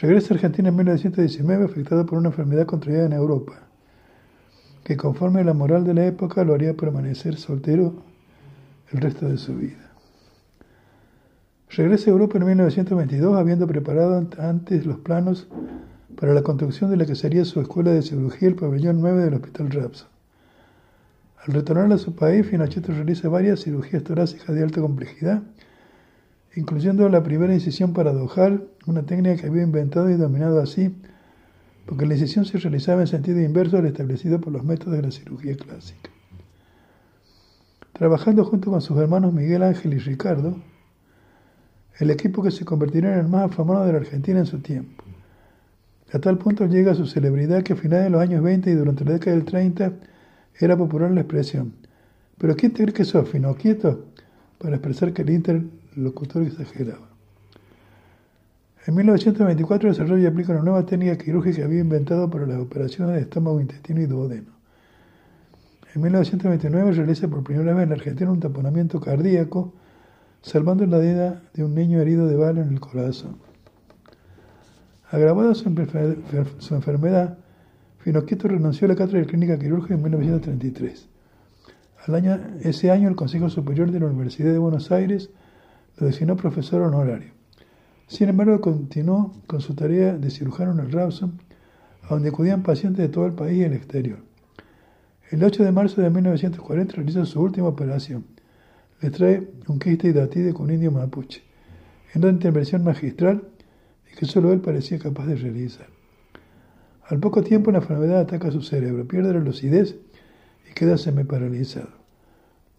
Regresa 0.00 0.34
a 0.34 0.36
Argentina 0.36 0.70
en 0.70 0.76
1919 0.76 1.64
afectado 1.64 2.04
por 2.04 2.18
una 2.18 2.30
enfermedad 2.30 2.66
contraída 2.66 3.06
en 3.06 3.12
Europa 3.12 3.64
que 4.82 4.96
conforme 4.96 5.40
a 5.40 5.44
la 5.44 5.54
moral 5.54 5.84
de 5.84 5.94
la 5.94 6.06
época 6.06 6.44
lo 6.44 6.52
haría 6.52 6.74
permanecer 6.74 7.36
soltero 7.36 7.94
el 8.92 9.00
resto 9.00 9.28
de 9.28 9.38
su 9.38 9.56
vida. 9.56 9.90
Regresa 11.70 12.10
a 12.10 12.12
Europa 12.12 12.38
en 12.38 12.46
1922 12.46 13.36
habiendo 13.36 13.66
preparado 13.66 14.28
antes 14.38 14.84
los 14.84 14.98
planos 14.98 15.48
para 16.16 16.34
la 16.34 16.42
construcción 16.42 16.90
de 16.90 16.98
la 16.98 17.06
que 17.06 17.14
sería 17.14 17.44
su 17.44 17.60
escuela 17.60 17.90
de 17.90 18.02
cirugía, 18.02 18.48
el 18.48 18.54
pabellón 18.54 19.00
9 19.00 19.24
del 19.24 19.34
Hospital 19.34 19.70
Rapsa. 19.70 20.08
Al 21.46 21.54
retornar 21.54 21.92
a 21.92 21.98
su 21.98 22.14
país, 22.14 22.46
Finocchietto 22.46 22.92
realiza 22.92 23.28
varias 23.28 23.60
cirugías 23.60 24.04
torácicas 24.04 24.54
de 24.54 24.62
alta 24.62 24.80
complejidad, 24.80 25.42
incluyendo 26.56 27.08
la 27.08 27.22
primera 27.22 27.54
incisión 27.54 27.92
paradojal, 27.92 28.68
una 28.86 29.02
técnica 29.02 29.40
que 29.40 29.46
había 29.48 29.62
inventado 29.62 30.10
y 30.10 30.14
dominado 30.14 30.60
así 30.60 30.94
porque 31.86 32.06
la 32.06 32.14
incisión 32.14 32.44
se 32.44 32.58
realizaba 32.58 33.02
en 33.02 33.06
sentido 33.06 33.40
inverso 33.40 33.76
al 33.76 33.86
establecido 33.86 34.40
por 34.40 34.52
los 34.52 34.64
métodos 34.64 34.96
de 34.96 35.02
la 35.02 35.10
cirugía 35.10 35.56
clásica. 35.56 36.10
Trabajando 37.92 38.44
junto 38.44 38.70
con 38.70 38.80
sus 38.80 38.98
hermanos 38.98 39.32
Miguel 39.32 39.62
Ángel 39.62 39.94
y 39.94 39.98
Ricardo, 39.98 40.56
el 41.98 42.10
equipo 42.10 42.42
que 42.42 42.50
se 42.50 42.64
convertiría 42.64 43.12
en 43.12 43.20
el 43.20 43.28
más 43.28 43.44
afamado 43.44 43.84
de 43.84 43.92
la 43.92 43.98
Argentina 43.98 44.40
en 44.40 44.46
su 44.46 44.58
tiempo. 44.58 45.04
A 46.12 46.18
tal 46.18 46.38
punto 46.38 46.66
llega 46.66 46.94
su 46.94 47.06
celebridad 47.06 47.62
que 47.62 47.74
a 47.74 47.76
finales 47.76 48.04
de 48.04 48.10
los 48.10 48.20
años 48.20 48.42
20 48.42 48.70
y 48.70 48.74
durante 48.74 49.04
la 49.04 49.12
década 49.12 49.36
del 49.36 49.44
30 49.44 49.92
era 50.58 50.76
popular 50.76 51.10
la 51.10 51.20
expresión. 51.20 51.74
¿Pero 52.38 52.56
quién 52.56 52.72
te 52.72 52.82
cree 52.82 52.94
que 52.94 53.04
sos, 53.04 53.28
fino 53.28 53.54
quieto? 53.54 54.06
Para 54.58 54.76
expresar 54.76 55.12
que 55.12 55.22
el 55.22 55.70
interlocutor 55.94 56.42
exageraba. 56.42 57.08
En 58.86 58.94
1924 58.94 59.88
desarrolla 59.88 60.24
y 60.24 60.26
aplica 60.26 60.52
una 60.52 60.62
nueva 60.62 60.84
técnica 60.84 61.16
quirúrgica 61.16 61.58
que 61.58 61.62
había 61.62 61.80
inventado 61.80 62.28
para 62.28 62.46
las 62.46 62.58
operaciones 62.58 63.16
de 63.16 63.22
estómago, 63.22 63.60
intestino 63.60 64.02
y 64.02 64.06
duodeno. 64.06 64.52
En 65.94 66.02
1929 66.02 66.92
realiza 66.92 67.28
por 67.28 67.42
primera 67.44 67.72
vez 67.72 67.84
en 67.84 67.88
la 67.88 67.94
Argentina 67.94 68.30
un 68.30 68.40
taponamiento 68.40 69.00
cardíaco, 69.00 69.72
salvando 70.42 70.84
la 70.86 70.98
vida 70.98 71.42
de 71.54 71.64
un 71.64 71.74
niño 71.74 72.00
herido 72.00 72.26
de 72.26 72.36
bala 72.36 72.60
en 72.60 72.72
el 72.72 72.80
corazón. 72.80 73.36
Agravada 75.10 75.54
su, 75.54 75.68
enfermedad, 76.74 77.38
Finocchieto 78.00 78.48
renunció 78.48 78.86
a 78.86 78.88
la 78.88 78.96
cátedra 78.96 79.20
de 79.20 79.26
clínica 79.26 79.58
quirúrgica 79.58 79.94
en 79.94 80.02
1933. 80.02 81.08
Al 82.06 82.14
año, 82.16 82.38
ese 82.60 82.90
año 82.90 83.08
el 83.08 83.16
Consejo 83.16 83.48
Superior 83.48 83.90
de 83.90 84.00
la 84.00 84.06
Universidad 84.06 84.52
de 84.52 84.58
Buenos 84.58 84.90
Aires 84.92 85.30
lo 85.98 86.06
designó 86.06 86.36
profesor 86.36 86.82
honorario. 86.82 87.32
Sin 88.06 88.28
embargo, 88.28 88.60
continuó 88.60 89.32
con 89.46 89.60
su 89.60 89.74
tarea 89.74 90.16
de 90.16 90.30
cirujano 90.30 90.72
en 90.72 90.80
el 90.80 90.92
Rawson, 90.92 91.40
a 92.02 92.08
donde 92.08 92.28
acudían 92.28 92.62
pacientes 92.62 92.98
de 92.98 93.08
todo 93.08 93.26
el 93.26 93.32
país 93.32 93.58
y 93.58 93.62
el 93.62 93.72
exterior. 93.72 94.18
El 95.30 95.42
8 95.42 95.64
de 95.64 95.72
marzo 95.72 96.02
de 96.02 96.10
1940 96.10 96.96
realiza 96.96 97.24
su 97.24 97.40
última 97.40 97.68
operación. 97.68 98.24
Le 99.00 99.10
trae 99.10 99.48
un 99.68 99.78
quiste 99.78 100.08
hidatide 100.08 100.52
con 100.52 100.70
indio 100.70 100.92
mapuche, 100.92 101.42
en 102.12 102.22
una 102.22 102.30
intervención 102.32 102.84
magistral 102.84 103.42
y 104.12 104.16
que 104.16 104.26
solo 104.26 104.52
él 104.52 104.60
parecía 104.60 104.98
capaz 104.98 105.26
de 105.26 105.36
realizar. 105.36 105.86
Al 107.06 107.20
poco 107.20 107.42
tiempo 107.42 107.70
la 107.70 107.78
enfermedad 107.78 108.20
ataca 108.20 108.50
su 108.50 108.62
cerebro, 108.62 109.06
pierde 109.06 109.32
la 109.32 109.40
lucidez 109.40 109.96
y 110.70 110.74
queda 110.74 110.96
semiparalizado. 110.96 111.90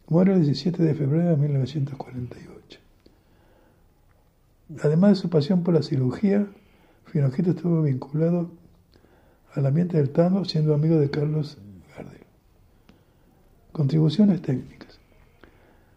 Muere 0.08 0.34
el 0.34 0.44
17 0.44 0.82
de 0.82 0.96
febrero 0.96 1.30
de 1.32 1.38
1948. 1.38 2.55
Además 4.82 5.12
de 5.12 5.16
su 5.16 5.30
pasión 5.30 5.64
por 5.64 5.74
la 5.74 5.84
cirugía, 5.84 6.48
Finocchietto 7.06 7.52
estuvo 7.52 7.82
vinculado 7.84 8.50
al 9.54 9.66
ambiente 9.66 9.98
del 9.98 10.10
tango, 10.10 10.44
siendo 10.44 10.74
amigo 10.74 10.98
de 10.98 11.10
Carlos 11.10 11.58
Gardel. 11.96 12.26
Contribuciones 13.72 14.42
técnicas. 14.42 15.00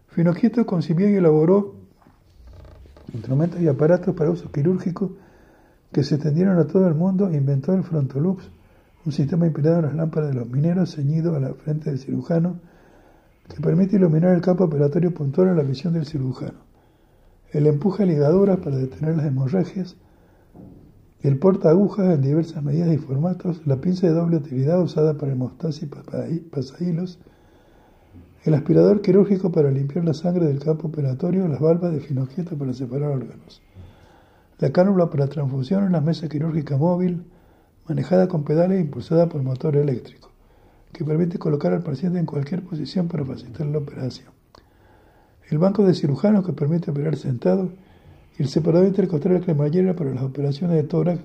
Finocchietto 0.09 0.67
concibió 0.67 1.09
y 1.09 1.15
elaboró 1.15 1.75
instrumentos 3.13 3.61
y 3.61 3.69
aparatos 3.69 4.15
para 4.15 4.31
uso 4.31 4.53
quirúrgico 4.53 5.13
que 5.93 6.05
se 6.05 6.17
extendieron 6.17 6.59
a 6.59 6.67
todo 6.67 6.87
el 6.87 6.95
mundo 6.95 7.29
e 7.29 7.37
inventó 7.37 7.73
el 7.73 7.83
frontolux 7.83 8.51
un 9.07 9.13
sistema 9.13 9.47
inspirado 9.47 9.79
en 9.79 9.87
las 9.87 9.95
lámparas 9.95 10.31
de 10.31 10.35
los 10.35 10.49
mineros 10.49 10.95
ceñido 10.95 11.35
a 11.35 11.41
la 11.41 11.55
frente 11.55 11.89
del 11.89 11.99
cirujano 11.99 12.61
que 13.49 13.63
permite 13.63 13.97
iluminar 13.97 14.35
el 14.35 14.43
campo 14.43 14.65
operatorio 14.65 15.15
puntual 15.15 15.49
a 15.49 15.55
la 15.55 15.63
visión 15.63 15.95
del 15.95 16.05
cirujano. 16.05 16.68
El 17.51 17.67
empuje 17.67 18.05
ligaduras 18.05 18.59
para 18.59 18.77
detener 18.77 19.17
las 19.17 19.25
hemorragias, 19.25 19.97
el 21.23 21.39
porta 21.39 21.71
agujas 21.71 22.15
en 22.15 22.21
diversas 22.21 22.63
medidas 22.63 22.93
y 22.93 22.99
formatos, 22.99 23.67
la 23.67 23.81
pinza 23.81 24.07
de 24.07 24.13
doble 24.13 24.37
utilidad 24.37 24.83
usada 24.83 25.17
para 25.17 25.33
hemostasis 25.33 25.89
y 26.31 26.41
pasahilos, 26.41 27.19
el 28.45 28.53
aspirador 28.53 29.01
quirúrgico 29.01 29.51
para 29.51 29.71
limpiar 29.71 30.05
la 30.05 30.13
sangre 30.13 30.47
del 30.47 30.59
campo 30.59 30.89
operatorio, 30.89 31.49
las 31.49 31.59
valvas 31.59 31.93
de 31.93 32.01
finoquieto 32.01 32.57
para 32.57 32.75
separar 32.75 33.11
órganos, 33.13 33.63
la 34.59 34.71
cánula 34.71 35.09
para 35.09 35.27
transfusión. 35.27 35.85
En 35.85 35.93
la 35.93 36.03
mesa 36.03 36.29
quirúrgica 36.29 36.77
móvil, 36.77 37.25
manejada 37.89 38.29
con 38.29 38.45
pedales 38.45 38.79
e 38.79 38.83
impulsada 38.83 39.29
por 39.29 39.43
motor 39.43 39.75
eléctrico, 39.77 40.31
que 40.93 41.03
permite 41.03 41.39
colocar 41.39 41.73
al 41.73 41.83
paciente 41.83 42.19
en 42.19 42.27
cualquier 42.27 42.63
posición 42.63 43.09
para 43.09 43.25
facilitar 43.25 43.67
la 43.67 43.79
operación. 43.79 44.38
El 45.51 45.59
banco 45.59 45.85
de 45.85 45.95
cirujano 45.95 46.43
que 46.43 46.53
permite 46.53 46.91
operar 46.91 47.17
sentado 47.17 47.71
y 48.39 48.43
el 48.43 48.49
separador 48.49 48.89
intercostal 48.89 49.41
cremallera 49.41 49.95
para 49.97 50.15
las 50.15 50.23
operaciones 50.23 50.77
de 50.77 50.83
tórax, 50.83 51.21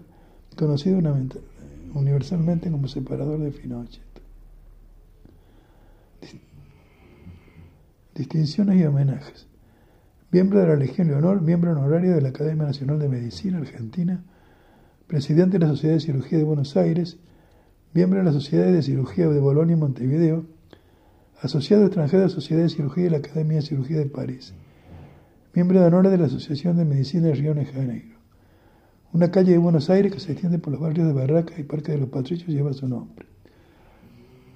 conocido 0.55 0.99
universalmente 1.93 2.71
como 2.71 2.87
separador 2.87 3.39
de 3.39 3.51
Finochet. 3.51 4.01
Distinciones 8.15 8.79
y 8.79 8.85
homenajes. 8.85 9.47
Miembro 10.31 10.59
de 10.59 10.67
la 10.67 10.75
Legión 10.75 11.07
de 11.07 11.15
Honor, 11.15 11.41
miembro 11.41 11.71
honorario 11.71 12.13
de 12.13 12.21
la 12.21 12.29
Academia 12.29 12.65
Nacional 12.65 12.99
de 12.99 13.09
Medicina 13.09 13.57
Argentina, 13.57 14.23
presidente 15.07 15.59
de 15.59 15.65
la 15.65 15.71
Sociedad 15.71 15.95
de 15.95 15.99
Cirugía 15.99 16.37
de 16.37 16.43
Buenos 16.43 16.77
Aires, 16.77 17.17
miembro 17.93 18.19
de 18.19 18.25
la 18.25 18.31
Sociedad 18.31 18.71
de 18.71 18.81
Cirugía 18.81 19.27
de 19.27 19.39
Bolonia 19.39 19.75
y 19.75 19.79
Montevideo, 19.79 20.45
asociado 21.43 21.83
extranjero 21.83 22.21
de 22.21 22.29
la 22.29 22.33
Sociedad 22.33 22.63
de 22.63 22.69
Cirugía 22.69 23.03
de 23.03 23.09
la 23.09 23.17
Academia 23.17 23.57
de 23.57 23.63
Cirugía 23.63 23.97
de 23.97 24.05
París, 24.05 24.53
miembro 25.53 25.81
de 25.81 25.87
honor 25.87 26.07
de 26.07 26.17
la 26.17 26.27
Asociación 26.27 26.77
de 26.77 26.85
Medicina 26.85 27.27
de 27.27 27.35
Río 27.35 27.53
de 27.53 27.65
Janeiro. 27.65 28.17
Una 29.11 29.29
calle 29.29 29.51
de 29.51 29.57
Buenos 29.57 29.89
Aires 29.89 30.13
que 30.13 30.21
se 30.21 30.31
extiende 30.31 30.57
por 30.57 30.71
los 30.71 30.81
barrios 30.81 31.05
de 31.05 31.11
Barracas 31.11 31.59
y 31.59 31.63
Parque 31.63 31.91
de 31.91 31.97
los 31.97 32.07
Patricios 32.07 32.47
lleva 32.47 32.71
su 32.71 32.87
nombre. 32.87 33.25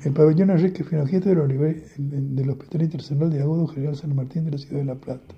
El 0.02 0.14
pabellón 0.14 0.52
Enrique 0.52 0.86
Finojito 0.86 1.28
del 1.28 2.50
Hospital 2.50 2.82
Internacional 2.82 3.32
de 3.32 3.42
Agudo 3.42 3.68
General 3.68 3.96
San 3.98 4.16
Martín 4.16 4.46
de 4.46 4.52
la 4.52 4.58
Ciudad 4.58 4.78
de 4.78 4.86
La 4.86 4.96
Plata 4.96 5.36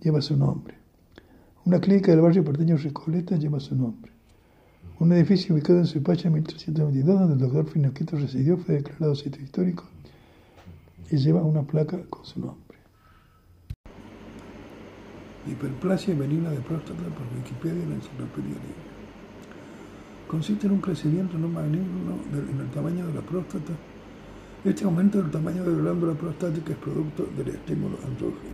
lleva 0.00 0.22
su 0.22 0.34
nombre. 0.34 0.76
Una 1.66 1.78
clínica 1.78 2.10
del 2.10 2.22
barrio 2.22 2.42
porteño 2.42 2.78
Recoleta 2.78 3.36
lleva 3.36 3.60
su 3.60 3.76
nombre. 3.76 4.10
Un 4.98 5.12
edificio 5.12 5.54
ubicado 5.54 5.78
en 5.78 5.86
Suipacha 5.86 6.28
en 6.28 6.34
1322, 6.34 7.20
donde 7.20 7.34
el 7.34 7.38
doctor 7.38 7.68
Finocchito 7.68 8.16
residió, 8.16 8.56
fue 8.56 8.76
declarado 8.76 9.14
sitio 9.14 9.42
histórico 9.42 9.84
y 11.12 11.18
lleva 11.18 11.42
una 11.42 11.62
placa 11.62 12.02
con 12.08 12.24
su 12.24 12.40
nombre. 12.40 12.78
Hiperplasia 15.46 16.14
benigna 16.14 16.50
de 16.50 16.60
próstata 16.60 17.02
por 17.02 17.26
Wikipedia 17.36 17.82
y 17.82 17.88
la 17.90 17.94
Enciclopedia 17.96 18.54
Libre. 18.54 18.92
Consiste 20.26 20.66
en 20.66 20.72
un 20.72 20.80
crecimiento 20.80 21.36
no 21.36 21.48
maligno 21.48 22.16
en 22.32 22.58
el 22.58 22.70
tamaño 22.70 23.06
de 23.06 23.12
la 23.12 23.20
próstata. 23.20 23.74
Este 24.64 24.84
aumento 24.84 25.20
del 25.20 25.30
tamaño 25.30 25.62
de 25.64 25.72
la 25.72 25.82
glándula 25.82 26.14
prostática 26.14 26.72
es 26.72 26.78
producto 26.78 27.28
del 27.36 27.48
estímulo 27.48 27.98
andrógeno. 28.06 28.52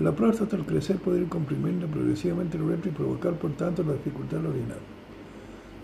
La 0.00 0.12
próstata 0.12 0.56
al 0.56 0.66
crecer 0.66 0.96
puede 0.96 1.20
ir 1.20 1.28
comprimiendo 1.28 1.86
progresivamente 1.86 2.56
el 2.56 2.64
uretra 2.64 2.90
y 2.90 2.94
provocar 2.94 3.34
por 3.38 3.52
tanto 3.52 3.84
la 3.84 3.92
dificultad 3.92 4.38
de 4.38 4.48
orinar. 4.48 4.95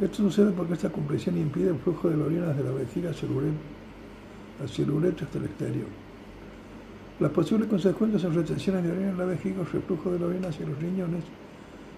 Esto 0.01 0.16
sucede 0.16 0.53
porque 0.53 0.74
esta 0.74 0.90
compresión 0.90 1.36
impide 1.36 1.70
el 1.70 1.78
flujo 1.78 2.09
de 2.09 2.16
la 2.16 2.24
orina 2.24 2.47
desde 2.47 2.64
la 2.64 2.72
vejiga 2.72 3.11
hacia 3.11 3.26
el, 3.26 4.90
uretra 4.90 5.26
hasta 5.26 5.38
el 5.38 5.45
exterior. 5.45 5.86
Las 7.20 7.30
posibles 7.30 7.68
consecuencias 7.68 8.22
son 8.22 8.34
retenciones 8.34 8.82
de 8.82 8.90
orina 8.90 9.11
en 9.11 9.18
la 9.18 9.26
vejiga, 9.26 9.62
reflujo 9.64 10.11
de 10.11 10.18
la 10.18 10.26
orina 10.26 10.49
hacia 10.49 10.66
los 10.66 10.78
riñones 10.78 11.24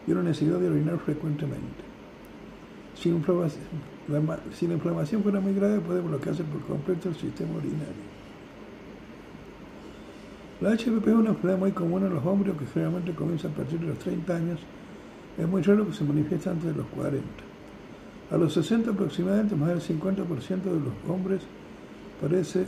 y 0.07 0.13
una 0.13 0.23
necesidad 0.23 0.59
de 0.59 0.69
orinar 0.69 0.99
frecuentemente. 0.99 1.95
Si, 2.95 3.11
si 4.53 4.67
la 4.67 4.75
inflamación 4.75 5.23
fuera 5.23 5.41
muy 5.41 5.55
grave, 5.55 5.81
puede 5.81 6.01
bloquearse 6.01 6.45
por 6.45 6.61
completo 6.63 7.09
el 7.09 7.15
sistema 7.15 7.57
urinario. 7.57 8.15
La 10.61 10.71
HPV 10.71 11.09
es 11.09 11.15
una 11.15 11.31
enfermedad 11.31 11.59
muy 11.59 11.73
común 11.73 12.05
en 12.05 12.15
los 12.15 12.25
hombres 12.25 12.57
que 12.57 12.67
generalmente 12.67 13.13
comienza 13.13 13.49
a 13.49 13.51
partir 13.51 13.81
de 13.81 13.87
los 13.87 13.99
30 13.99 14.37
años. 14.37 14.61
Es 15.37 15.49
muy 15.49 15.63
raro 15.63 15.87
que 15.87 15.93
se 15.93 16.05
manifieste 16.05 16.49
antes 16.49 16.67
de 16.67 16.75
los 16.75 16.87
40. 16.87 17.44
A 18.31 18.37
los 18.37 18.55
60 18.55 18.91
aproximadamente, 18.91 19.55
más 19.55 19.69
del 19.69 19.81
50% 19.81 20.63
de 20.63 20.81
los 20.81 20.95
hombres 21.09 21.43
padece, 22.21 22.67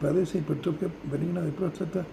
padece 0.00 0.38
hipertrofia 0.38 0.88
benigna 1.10 1.42
de 1.42 1.52
próstata 1.52 2.04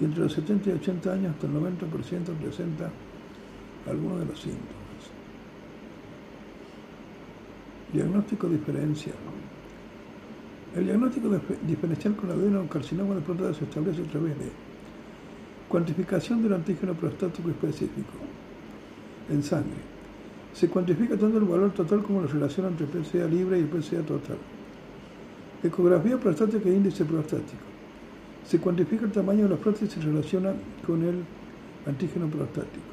y 0.00 0.04
entre 0.04 0.24
los 0.24 0.32
70 0.32 0.70
y 0.70 0.72
80 0.72 1.12
años 1.12 1.34
hasta 1.34 1.46
el 1.46 1.52
90% 1.52 2.36
presenta 2.40 2.90
algunos 3.88 4.20
de 4.20 4.26
los 4.26 4.40
síntomas. 4.40 4.74
Diagnóstico 7.92 8.48
diferencial. 8.48 9.14
El 10.74 10.86
diagnóstico 10.86 11.30
diferencial 11.62 12.16
con 12.16 12.30
adenocarcinoma 12.30 13.14
de 13.14 13.20
próstata 13.20 13.54
se 13.54 13.64
establece 13.64 14.02
a 14.02 14.06
través 14.06 14.36
de 14.36 14.50
cuantificación 15.68 16.42
del 16.42 16.54
antígeno 16.54 16.94
prostático 16.94 17.48
específico 17.50 18.12
en 19.30 19.42
sangre. 19.42 19.93
Se 20.54 20.68
cuantifica 20.68 21.16
tanto 21.16 21.38
el 21.38 21.44
valor 21.44 21.72
total 21.72 22.02
como 22.02 22.22
la 22.22 22.28
relación 22.28 22.66
entre 22.66 22.86
PSA 22.86 23.26
libre 23.26 23.58
y 23.58 23.64
PSA 23.64 24.02
total. 24.02 24.36
Ecografía 25.62 26.16
prostática 26.16 26.68
e 26.68 26.74
índice 26.74 27.04
prostático. 27.04 27.64
Se 28.46 28.58
cuantifica 28.60 29.04
el 29.04 29.10
tamaño 29.10 29.44
de 29.44 29.50
la 29.50 29.56
próstata 29.56 29.86
y 29.86 29.90
se 29.90 30.00
relaciona 30.00 30.52
con 30.86 31.02
el 31.02 31.24
antígeno 31.86 32.28
prostático. 32.28 32.86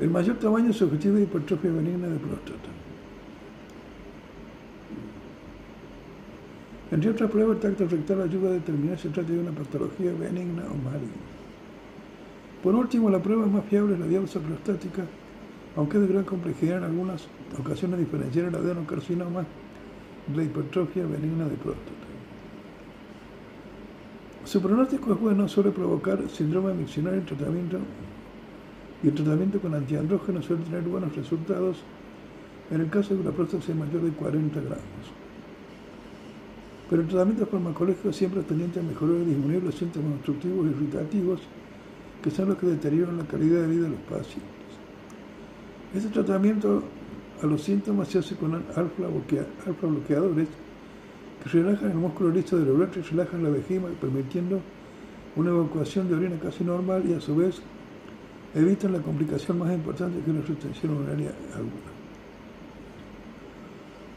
El 0.00 0.10
mayor 0.10 0.38
tamaño 0.38 0.70
es 0.70 0.80
objetivo 0.80 1.16
de 1.16 1.24
hipertrofia 1.24 1.70
benigna 1.70 2.08
de 2.08 2.18
próstata. 2.18 2.70
Entre 6.90 7.10
otras 7.10 7.30
pruebas, 7.30 7.56
el 7.56 7.62
tacto 7.62 7.86
rectal 7.86 8.22
ayuda 8.22 8.50
a 8.50 8.52
determinar 8.52 8.96
si 8.96 9.08
se 9.08 9.08
trata 9.10 9.30
de 9.30 9.38
una 9.38 9.50
patología 9.50 10.12
benigna 10.12 10.64
o 10.64 10.74
maligna. 10.74 11.31
Por 12.62 12.74
último, 12.74 13.10
la 13.10 13.20
prueba 13.20 13.46
más 13.46 13.64
fiable 13.64 13.94
es 13.94 14.00
la 14.00 14.06
diálisis 14.06 14.40
prostática, 14.40 15.04
aunque 15.76 15.96
es 15.96 16.02
de 16.02 16.12
gran 16.12 16.24
complejidad 16.24 16.78
en 16.78 16.84
algunas 16.84 17.26
ocasiones 17.58 17.98
diferenciar 17.98 18.46
el 18.46 18.54
adenocarcinoma 18.54 19.44
de 20.28 20.36
la 20.36 20.44
hipertrofia 20.44 21.04
benigna 21.06 21.44
de 21.44 21.56
próstata. 21.56 21.90
Su 24.44 24.60
pronóstico 24.60 25.12
es 25.12 25.20
bueno, 25.20 25.48
suele 25.48 25.70
provocar 25.70 26.28
síndrome 26.28 26.74
miccional 26.74 27.14
en 27.14 27.24
tratamiento 27.24 27.78
y 29.02 29.08
el 29.08 29.14
tratamiento 29.14 29.60
con 29.60 29.74
antiandrógenos 29.74 30.44
suele 30.44 30.62
tener 30.64 30.82
buenos 30.82 31.14
resultados 31.16 31.78
en 32.70 32.80
el 32.80 32.88
caso 32.90 33.14
de 33.14 33.20
que 33.20 33.28
la 33.28 33.34
próstata 33.34 33.64
sea 33.64 33.74
mayor 33.74 34.02
de 34.02 34.10
40 34.10 34.60
gramos. 34.60 34.82
Pero 36.90 37.02
el 37.02 37.08
tratamiento 37.08 37.46
farmacológico 37.46 38.12
siempre 38.12 38.40
es 38.40 38.46
tendiente 38.46 38.80
a 38.80 38.82
mejorar 38.82 39.16
y 39.22 39.24
disminuir 39.24 39.62
los 39.62 39.74
síntomas 39.74 40.12
obstructivos 40.14 40.66
y 40.66 40.70
irritativos, 40.70 41.40
que 42.22 42.30
son 42.30 42.50
los 42.50 42.58
que 42.58 42.66
deterioran 42.66 43.18
la 43.18 43.24
calidad 43.24 43.62
de 43.62 43.66
vida 43.66 43.82
de 43.84 43.90
los 43.90 44.00
pacientes. 44.00 44.42
Este 45.94 46.08
tratamiento 46.08 46.82
a 47.42 47.46
los 47.46 47.62
síntomas 47.62 48.08
se 48.08 48.18
hace 48.18 48.36
con 48.36 48.54
alfa, 48.54 49.08
bloqueadores 49.82 50.48
que 51.42 51.48
relajan 51.50 51.90
el 51.90 51.96
músculo 51.96 52.30
listo 52.30 52.56
del 52.56 52.70
uretra 52.70 53.00
y 53.00 53.04
relajan 53.04 53.42
la 53.42 53.50
vejiga, 53.50 53.88
permitiendo 54.00 54.60
una 55.34 55.50
evacuación 55.50 56.08
de 56.08 56.14
orina 56.14 56.36
casi 56.38 56.62
normal 56.62 57.02
y 57.08 57.14
a 57.14 57.20
su 57.20 57.34
vez 57.34 57.60
evitan 58.54 58.92
la 58.92 59.00
complicación 59.00 59.58
más 59.58 59.72
importante 59.72 60.22
que 60.24 60.30
es 60.30 60.36
la 60.36 60.42
retención 60.42 60.96
urinaria 60.96 61.32
aguda. 61.54 61.90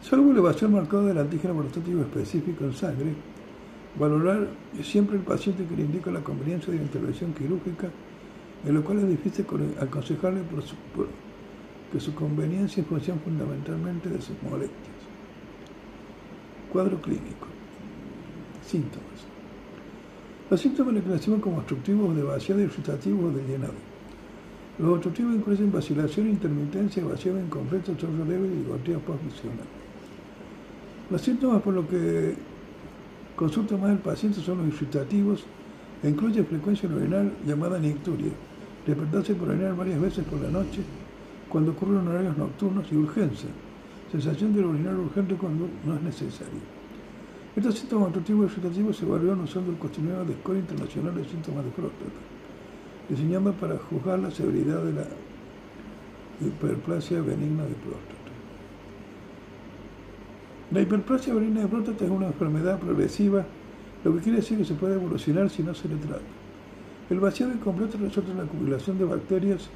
Salvo 0.02 0.32
elevación 0.32 0.74
marcada 0.74 1.06
del 1.08 1.18
antígeno 1.18 1.56
prostático 1.56 2.02
específico 2.02 2.64
en 2.66 2.74
sangre, 2.74 3.14
valorar 4.00 4.48
siempre 4.84 5.18
el 5.18 5.24
paciente 5.24 5.66
que 5.66 5.76
le 5.76 5.84
indica 5.84 6.12
la 6.12 6.22
conveniencia 6.22 6.72
de 6.72 6.80
la 6.80 6.86
intervención 6.86 7.34
quirúrgica, 7.34 7.90
en 8.66 8.74
lo 8.74 8.84
cual 8.84 9.00
es 9.00 9.08
difícil 9.08 9.46
aconsejarle 9.80 10.42
que 11.92 12.00
su 12.00 12.14
conveniencia 12.14 12.82
es 12.82 12.88
función 12.88 13.20
fundamentalmente 13.20 14.10
de 14.10 14.22
sus 14.22 14.36
molestias. 14.44 14.96
Cuadro 16.72 17.00
clínico. 17.02 17.48
Síntomas. 18.66 19.06
Los 20.50 20.60
síntomas 20.60 20.94
le 20.94 21.02
clasifican 21.02 21.40
como 21.40 21.58
obstructivos 21.58 22.16
de 22.16 22.24
vaciado, 22.24 22.62
irritativos 22.62 23.34
o 23.34 23.38
de 23.38 23.44
llenado. 23.48 23.74
Los 24.78 24.90
obstructivos 24.90 25.36
incluyen 25.36 25.72
vacilación, 25.72 26.28
intermitencia, 26.28 27.06
vaciado 27.06 27.40
incompleto, 27.40 27.96
chorro 27.96 28.26
leve 28.26 28.48
y 28.48 28.68
goteo 28.68 29.00
posicional. 29.00 29.66
Los 31.10 31.22
síntomas 31.22 31.62
por 31.62 31.76
los 31.76 31.86
que 31.86 32.36
consulta 33.36 33.78
más 33.78 33.92
el 33.92 34.00
paciente 34.00 34.40
son 34.40 34.60
los 34.60 34.68
irritativos 34.68 35.46
e 36.02 36.10
incluye 36.10 36.44
frecuencia 36.44 36.90
urinal 36.90 37.32
llamada 37.46 37.80
nicturia, 37.80 38.32
despertarse 38.86 39.36
por 39.36 39.50
orinar 39.50 39.76
varias 39.76 40.00
veces 40.00 40.26
por 40.26 40.40
la 40.40 40.50
noche 40.50 40.82
cuando 41.50 41.72
ocurren 41.72 42.08
horarios 42.08 42.38
nocturnos 42.38 42.92
y 42.92 42.96
urgencia, 42.96 43.50
sensación 44.12 44.54
de 44.54 44.64
orinar 44.64 44.96
urgente 44.96 45.36
cuando 45.36 45.68
no 45.86 45.96
es 45.96 46.02
necesario. 46.02 46.76
Estos 47.56 47.76
síntomas 47.76 48.08
obstructivos 48.08 48.44
y 48.44 48.48
excitativos 48.48 48.98
se 48.98 49.06
evaluaron 49.06 49.42
usando 49.42 49.72
el 49.72 49.78
cuestionario 49.78 50.26
de 50.26 50.34
Escuela 50.34 50.60
Internacional 50.60 51.16
de 51.16 51.24
Síntomas 51.26 51.64
de 51.64 51.72
Próstata, 51.72 52.20
diseñado 53.08 53.54
para 53.54 53.78
juzgar 53.78 54.20
la 54.20 54.32
severidad 54.32 54.84
de 54.84 54.94
la 54.94 55.08
hiperplasia 56.42 57.22
benigna 57.22 57.64
de 57.64 57.76
próstata. 57.76 58.25
La 60.76 60.82
hiperplasia 60.82 61.34
benigna 61.34 61.62
de 61.62 61.68
próstata 61.70 62.04
es 62.04 62.12
una 62.12 62.28
enfermedad 62.28 62.78
progresiva, 62.78 63.46
lo 64.04 64.14
que 64.14 64.20
quiere 64.20 64.40
decir 64.40 64.58
que 64.58 64.66
se 64.66 64.74
puede 64.74 64.96
evolucionar 64.96 65.50
si 65.50 65.64
no 65.64 65.74
se 65.74 65.88
le 65.88 65.96
trata. 65.96 66.20
El 67.10 67.22
vaciado 67.22 67.54
incompleto 67.54 67.98
resulta 67.98 68.32
en 68.32 68.40
la 68.40 68.44
acumulación 68.44 68.98
de 68.98 69.06
bacterias 69.06 69.70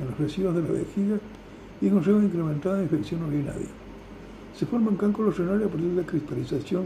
en 0.00 0.06
los 0.06 0.18
residuos 0.18 0.54
de 0.54 0.62
la 0.62 0.70
vejiga 0.70 1.18
y 1.82 1.88
en 1.88 1.92
un 1.92 2.02
riesgo 2.02 2.22
incrementado 2.22 2.76
de 2.76 2.84
infección 2.84 3.22
urinaria. 3.24 3.66
Se 4.54 4.64
forman 4.64 4.96
cálculos 4.96 5.36
renales 5.36 5.66
a 5.66 5.68
partir 5.68 5.90
de 5.90 6.00
la 6.00 6.06
cristalización 6.06 6.84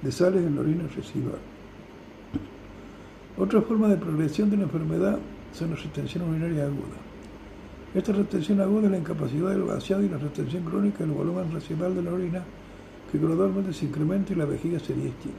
de 0.00 0.10
sales 0.10 0.42
en 0.42 0.54
la 0.54 0.62
orina 0.62 0.84
residual. 0.96 1.40
Otra 3.36 3.60
forma 3.60 3.88
de 3.88 3.98
progresión 3.98 4.48
de 4.48 4.56
la 4.56 4.62
enfermedad 4.62 5.18
son 5.52 5.68
la 5.68 5.76
retención 5.76 6.30
urinaria 6.30 6.64
aguda. 6.64 6.96
Esta 7.94 8.12
retención 8.14 8.62
aguda 8.62 8.86
es 8.86 8.92
la 8.92 8.98
incapacidad 8.98 9.50
del 9.50 9.64
vaciado 9.64 10.02
y 10.02 10.08
la 10.08 10.16
retención 10.16 10.64
crónica 10.64 11.00
del 11.00 11.10
volumen 11.10 11.52
residual 11.52 11.94
de 11.94 12.02
la 12.02 12.10
orina 12.10 12.42
que 13.14 13.24
gradualmente 13.24 13.72
se 13.72 13.84
incrementa 13.84 14.32
y 14.32 14.36
la 14.36 14.44
vejiga 14.44 14.80
se 14.80 14.92
distingue. 14.92 15.36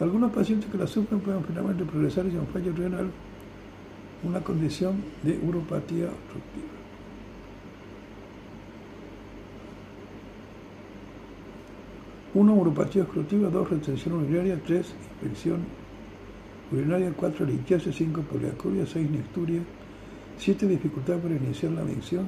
Algunos 0.00 0.32
pacientes 0.32 0.68
que 0.68 0.76
la 0.76 0.88
sufren 0.88 1.20
pueden 1.20 1.44
finalmente 1.44 1.84
progresar 1.84 2.26
hacia 2.26 2.40
un 2.40 2.48
fallo 2.48 2.72
renal, 2.72 3.10
una 4.24 4.40
condición 4.40 4.96
de 5.22 5.38
uropatía 5.38 6.06
obstructiva. 6.06 6.66
Uno, 12.34 12.54
uropatía 12.54 13.02
obstructiva, 13.02 13.50
dos, 13.50 13.70
retención 13.70 14.14
urinaria, 14.16 14.60
tres, 14.66 14.92
infección 15.22 15.60
urinaria, 16.72 17.12
cuatro, 17.16 17.46
litiasis, 17.46 17.94
cinco, 17.94 18.22
poliacuria, 18.22 18.84
seis, 18.84 19.08
nicturia, 19.08 19.60
siete, 20.36 20.66
dificultad 20.66 21.18
para 21.18 21.36
iniciar 21.36 21.70
la 21.70 21.84
micción, 21.84 22.26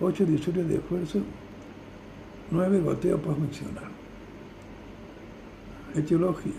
ocho, 0.00 0.24
disuria 0.24 0.62
de 0.62 0.76
esfuerzo, 0.76 1.20
nueve, 2.50 2.80
goteo 2.80 3.18
postmiccional. 3.18 3.84
Etiología. 5.94 6.52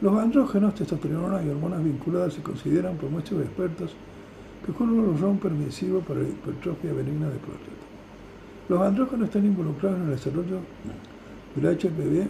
Los 0.00 0.18
andrógenos, 0.18 0.74
testosterona 0.74 1.42
y 1.42 1.48
hormonas 1.48 1.84
vinculadas 1.84 2.34
se 2.34 2.42
consideran 2.42 2.96
por 2.96 3.10
muchos 3.10 3.40
expertos 3.42 3.94
que 4.64 4.72
son 4.72 4.90
un 4.90 5.14
razón 5.14 5.38
permisivo 5.38 6.00
para 6.00 6.20
la 6.20 6.28
hipertrofia 6.28 6.92
benigna 6.92 7.28
de 7.28 7.38
próstata. 7.38 7.70
Los 8.68 8.80
andrógenos 8.80 9.26
están 9.26 9.44
involucrados 9.44 9.98
en 9.98 10.04
el 10.04 10.10
desarrollo 10.10 10.60
del 11.56 11.76
HPV, 11.76 12.28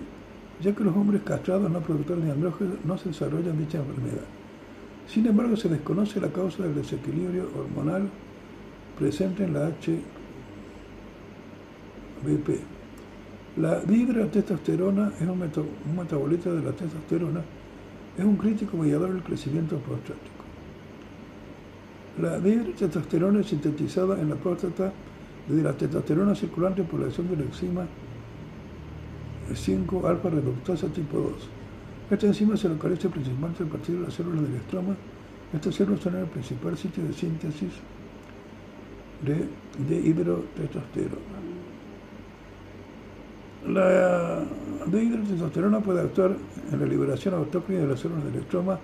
ya 0.61 0.74
que 0.74 0.84
los 0.84 0.96
hombres 0.96 1.22
castrados 1.22 1.70
no 1.70 1.80
productores 1.80 2.24
de 2.24 2.30
andrógenos 2.30 2.76
no 2.84 2.98
se 2.98 3.11
desarrollan 3.11 3.58
dicha 3.58 3.78
enfermedad. 3.78 4.26
Sin 5.06 5.26
embargo, 5.26 5.56
se 5.56 5.68
desconoce 5.68 6.20
la 6.20 6.28
causa 6.28 6.62
del 6.62 6.74
desequilibrio 6.74 7.48
hormonal 7.56 8.08
presente 8.98 9.44
en 9.44 9.54
la 9.54 9.66
HBP. 12.23 12.61
La 13.57 13.81
dihidrotestosterona 13.81 15.12
es 15.21 15.23
un, 15.23 15.31
un 15.31 15.97
metabolito 15.97 16.55
de 16.55 16.62
la 16.62 16.73
testosterona, 16.73 17.41
es 18.16 18.25
un 18.25 18.37
crítico 18.37 18.77
mediador 18.77 19.12
del 19.12 19.23
crecimiento 19.23 19.77
prostático. 19.79 20.45
La 22.21 22.39
dihidrotestosterona 22.39 23.41
es 23.41 23.47
sintetizada 23.47 24.21
en 24.21 24.31
la 24.31 24.37
próstata 24.37 24.93
desde 25.49 25.62
la 25.62 25.73
testosterona 25.73 26.35
circulante 26.35 26.83
por 26.85 27.01
la 27.01 27.07
acción 27.07 27.29
de 27.29 27.37
la 27.37 27.43
enzima 27.43 27.87
5 29.55 30.07
alfa 30.07 30.31
reductasa 30.31 30.87
tipo 30.89 31.18
2. 31.18 31.33
Esta 32.11 32.27
enzima 32.27 32.57
se 32.57 32.68
localiza 32.68 33.09
principalmente 33.09 33.64
a 33.64 33.66
partir 33.66 33.97
de 33.97 34.03
las 34.03 34.14
células 34.14 34.43
del 34.43 34.55
estroma. 34.57 34.97
Estas 35.53 35.75
células 35.75 36.01
son 36.01 36.16
el 36.16 36.27
principal 36.27 36.77
sitio 36.77 37.05
de 37.05 37.12
síntesis 37.12 37.73
de, 39.23 39.49
de 39.89 40.09
hidrotestosterona. 40.09 41.59
La 43.68 44.42
dihidrotestosterona 44.86 45.80
puede 45.80 46.00
actuar 46.00 46.34
en 46.72 46.80
la 46.80 46.86
liberación 46.86 47.34
autócrina 47.34 47.82
de 47.82 47.88
las 47.88 48.00
células 48.00 48.24
del 48.24 48.36
estroma 48.36 48.78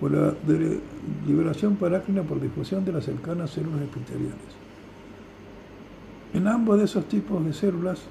o 0.00 0.08
la 0.08 0.34
liberación 1.26 1.76
parácrina 1.76 2.22
por 2.22 2.40
difusión 2.40 2.84
de 2.84 2.92
las 2.92 3.04
cercanas 3.04 3.50
células 3.50 3.82
epiteliales. 3.82 4.58
En 6.34 6.46
ambos 6.46 6.78
de 6.78 6.84
esos 6.84 7.06
tipos 7.06 7.44
de 7.44 7.52
células, 7.52 8.02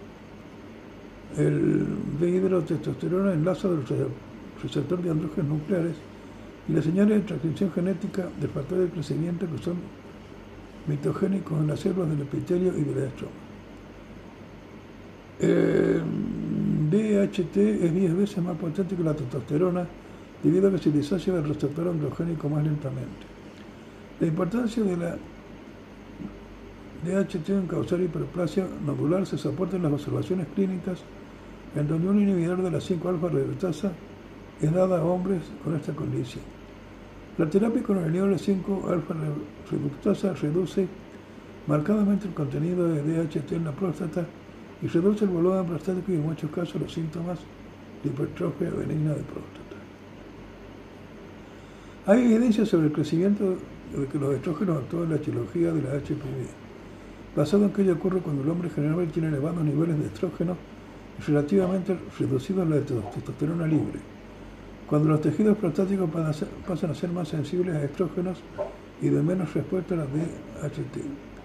el 1.38 1.86
dihidrotestosterona 2.20 3.34
enlaza 3.34 3.68
del 3.68 3.84
receptor 4.64 5.02
de 5.02 5.12
andrógenos 5.12 5.60
nucleares 5.60 5.96
y 6.70 6.74
las 6.74 6.86
señales 6.86 7.18
de 7.18 7.28
transcripción 7.28 7.72
genética 7.72 8.28
de 8.40 8.48
factores 8.48 8.86
de 8.86 8.92
crecimiento 8.92 9.46
que 9.46 9.62
son 9.62 9.76
mitogénicos 10.88 11.60
en 11.60 11.68
las 11.68 11.82
células 11.82 12.10
del 12.10 12.22
epitelio 12.22 12.78
y 12.78 12.84
del 12.84 13.04
estroma. 13.04 13.47
DHT 15.40 17.58
es 17.58 17.94
10 17.94 18.18
veces 18.18 18.44
más 18.44 18.58
potente 18.58 18.96
que 18.96 19.04
la 19.04 19.14
testosterona 19.14 19.86
debido 20.42 20.68
a 20.68 20.72
que 20.72 20.80
se 20.80 20.92
disocia 20.92 21.34
del 21.34 21.48
receptor 21.48 21.88
androgénico 21.88 22.50
más 22.50 22.64
lentamente. 22.64 23.28
La 24.20 24.28
importancia 24.28 24.84
de 24.84 24.98
la 24.98 25.16
DHT 27.06 27.50
en 27.50 27.68
causar 27.68 28.02
hiperplasia 28.02 28.68
nodular 28.86 29.26
se 29.28 29.38
soporta 29.38 29.78
en 29.78 29.84
las 29.84 29.94
observaciones 29.94 30.48
clínicas 30.56 31.04
en 31.76 31.88
donde 31.88 32.08
un 32.08 32.20
inhibidor 32.20 32.64
de 32.64 32.72
la 32.72 32.80
5-alfa 32.80 33.30
reductasa 33.30 33.92
es 34.60 34.74
dada 34.74 35.00
a 35.00 35.04
hombres 35.04 35.44
con 35.64 35.76
esta 35.76 35.94
condición. 35.94 36.44
La 37.38 37.48
terapia 37.48 37.84
con 37.84 37.98
el 37.98 38.06
inhibidor 38.06 38.32
de 38.32 38.38
5-alfa 38.38 39.14
reductasa 39.70 40.34
reduce 40.34 40.88
marcadamente 41.68 42.28
el 42.28 42.34
contenido 42.34 42.88
de 42.88 43.04
DHT 43.04 43.52
en 43.52 43.66
la 43.66 43.72
próstata 43.72 44.26
y 44.82 44.88
reduce 44.88 45.26
el 45.26 45.32
volumen 45.32 45.66
prostático 45.66 46.12
y 46.12 46.16
en 46.16 46.24
muchos 46.24 46.52
casos 46.52 46.82
los 46.82 46.94
síntomas 46.94 47.40
de 48.04 48.10
hipertrofia 48.10 48.70
benigna 48.70 49.14
de 49.14 49.24
próstata. 49.24 49.78
Hay 52.06 52.22
evidencia 52.24 52.66
sobre 52.66 52.88
el 52.88 52.94
crecimiento 52.94 53.58
de 53.96 54.08
que 54.08 54.20
los 54.20 54.36
estrógenos 54.36 54.78
actúan 54.84 55.04
en 55.04 55.10
la 55.10 55.16
etiología 55.16 55.72
de 55.72 55.82
la 55.82 55.90
HPV, 55.96 57.36
basado 57.36 57.66
en 57.66 57.72
que 57.72 57.82
ello 57.82 57.94
ocurre 57.94 58.20
cuando 58.20 58.44
el 58.44 58.50
hombre 58.50 58.70
generalmente 58.70 59.14
tiene 59.14 59.30
elevados 59.30 59.64
niveles 59.64 59.98
de 60.00 60.06
estrógenos 60.06 60.58
y 61.20 61.22
relativamente 61.24 61.98
reducidos 62.20 62.68
la 62.68 62.76
de 62.76 62.82
testosterona 62.82 63.66
libre, 63.66 64.00
cuando 64.88 65.10
los 65.10 65.22
tejidos 65.22 65.58
prostáticos 65.58 66.10
pasan 66.68 66.92
a 66.92 66.96
ser 66.96 67.12
más 67.12 67.28
sensibles 67.28 67.76
a 67.76 67.84
estrógenos 67.84 68.40
y 69.02 69.10
de 69.10 69.22
menos 69.22 69.54
respuesta 69.54 69.96
a 69.96 69.98
la 69.98 70.06
DHT. 70.06 71.37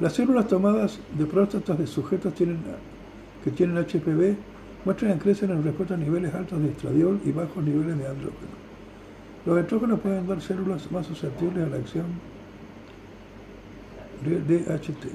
Las 0.00 0.14
células 0.14 0.48
tomadas 0.48 0.98
de 1.16 1.24
próstatas 1.24 1.78
de 1.78 1.86
sujetos 1.86 2.34
que 2.34 3.50
tienen 3.50 3.76
HPV 3.76 4.36
muestran 4.84 5.14
que 5.14 5.24
crecen 5.24 5.50
en 5.50 5.62
respuesta 5.62 5.94
a 5.94 5.96
niveles 5.96 6.34
altos 6.34 6.60
de 6.60 6.70
estradiol 6.70 7.20
y 7.24 7.30
bajos 7.30 7.62
niveles 7.62 7.96
de 7.98 8.06
andrógeno. 8.06 8.64
Los 9.46 9.58
estrógenos 9.58 10.00
pueden 10.00 10.26
dar 10.26 10.40
células 10.40 10.90
más 10.90 11.06
susceptibles 11.06 11.64
a 11.64 11.68
la 11.68 11.76
acción 11.76 12.06
de 14.24 14.58
DHT. 14.58 15.06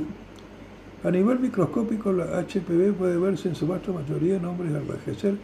A 1.03 1.11
nivel 1.11 1.39
microscópico, 1.39 2.13
la 2.13 2.41
HPV 2.41 2.93
puede 2.93 3.17
verse 3.17 3.49
en 3.49 3.55
su 3.55 3.67
vasta 3.67 3.91
mayoría 3.91 4.37
en 4.37 4.45
hombres 4.45 4.71
al 4.73 4.81
envejecer, 4.81 5.35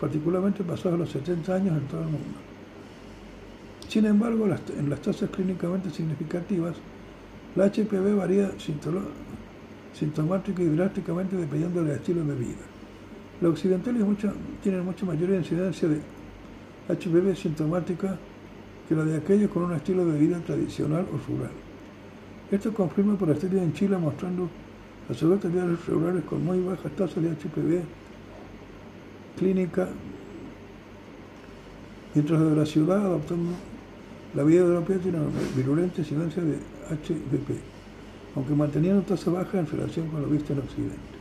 particularmente 0.00 0.62
pasados 0.62 0.98
los 0.98 1.10
70 1.10 1.54
años 1.54 1.76
en 1.76 1.86
todo 1.88 2.00
el 2.00 2.06
mundo. 2.06 2.38
Sin 3.88 4.04
embargo, 4.04 4.46
en 4.78 4.90
las 4.90 5.00
tasas 5.00 5.30
clínicamente 5.30 5.90
significativas, 5.90 6.76
la 7.56 7.66
HPV 7.66 8.16
varía 8.16 8.50
sintomática 9.92 10.62
y 10.62 10.66
drásticamente 10.66 11.36
dependiendo 11.36 11.82
del 11.82 11.96
estilo 11.96 12.22
de 12.24 12.34
vida. 12.34 12.64
Los 13.40 13.52
occidentales 13.52 14.04
tienen 14.62 14.84
mucha 14.84 15.06
mayor 15.06 15.30
incidencia 15.30 15.88
de 15.88 16.00
HPV 16.88 17.34
sintomática 17.34 18.18
que 18.88 18.94
la 18.94 19.04
de 19.04 19.16
aquellos 19.16 19.50
con 19.50 19.64
un 19.64 19.72
estilo 19.72 20.04
de 20.06 20.18
vida 20.18 20.38
tradicional 20.40 21.06
o 21.12 21.32
rural. 21.32 21.50
Esto 22.50 22.72
confirma 22.72 23.16
por 23.16 23.30
estudios 23.30 23.62
en 23.62 23.72
Chile 23.72 23.98
mostrando 23.98 24.48
autoridades 25.08 25.86
rurales 25.86 26.24
con 26.24 26.44
muy 26.44 26.60
bajas 26.60 26.92
tasas 26.92 27.22
de 27.22 27.30
HPV 27.30 27.82
clínica, 29.38 29.88
mientras 32.14 32.40
de 32.40 32.56
la 32.56 32.66
ciudad 32.66 32.98
adoptando 32.98 33.50
la 34.34 34.42
vida 34.42 34.60
europea 34.60 34.98
tiene 34.98 35.18
una 35.18 35.28
virulenta 35.56 36.00
incidencia 36.00 36.42
de 36.42 36.75
HVP, 36.90 37.54
aunque 38.34 38.54
manteniendo 38.54 39.02
tasa 39.02 39.30
baja 39.30 39.58
en 39.58 39.66
relación 39.66 40.08
con 40.08 40.22
lo 40.22 40.28
visto 40.28 40.52
en 40.52 40.60
Occidente. 40.60 41.16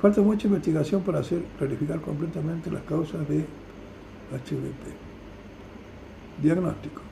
Falta 0.00 0.20
mucha 0.22 0.46
investigación 0.46 1.02
para 1.02 1.18
hacer 1.18 1.42
clarificar 1.58 2.00
completamente 2.00 2.70
las 2.70 2.82
causas 2.82 3.28
de 3.28 3.38
HVP. 4.30 5.08
Diagnóstico. 6.40 7.02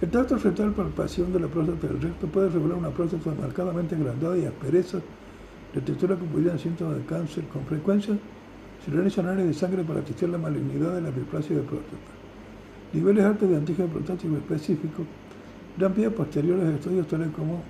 El 0.00 0.10
tacto 0.10 0.36
fetal 0.36 0.72
palpación 0.72 1.32
de 1.32 1.38
la 1.38 1.46
próstata 1.46 1.86
del 1.86 2.00
recto 2.00 2.26
puede 2.26 2.48
revelar 2.48 2.76
una 2.76 2.90
próstata 2.90 3.30
marcadamente 3.40 3.94
agrandada 3.94 4.36
y 4.36 4.46
aspereza 4.46 4.98
de 5.72 5.80
textura 5.80 6.16
que 6.16 6.24
podrían 6.24 6.58
síntomas 6.58 6.96
de 6.96 7.04
cáncer. 7.04 7.44
Con 7.44 7.64
frecuencia 7.66 8.18
se 8.84 8.90
realizan 8.90 9.26
análisis 9.26 9.54
de 9.54 9.66
sangre 9.66 9.84
para 9.84 10.00
testear 10.00 10.32
la 10.32 10.38
malignidad 10.38 10.96
de 10.96 11.02
la 11.02 11.12
displasia 11.12 11.54
de 11.54 11.62
próstata. 11.62 12.12
Niveles 12.92 13.24
altos 13.24 13.48
de 13.48 13.56
antígeno 13.56 13.88
prostático 13.90 14.36
específico 14.36 15.04
a 15.80 16.10
posteriores 16.10 16.74
estudios 16.74 17.06
tales 17.06 17.30
como 17.34 17.62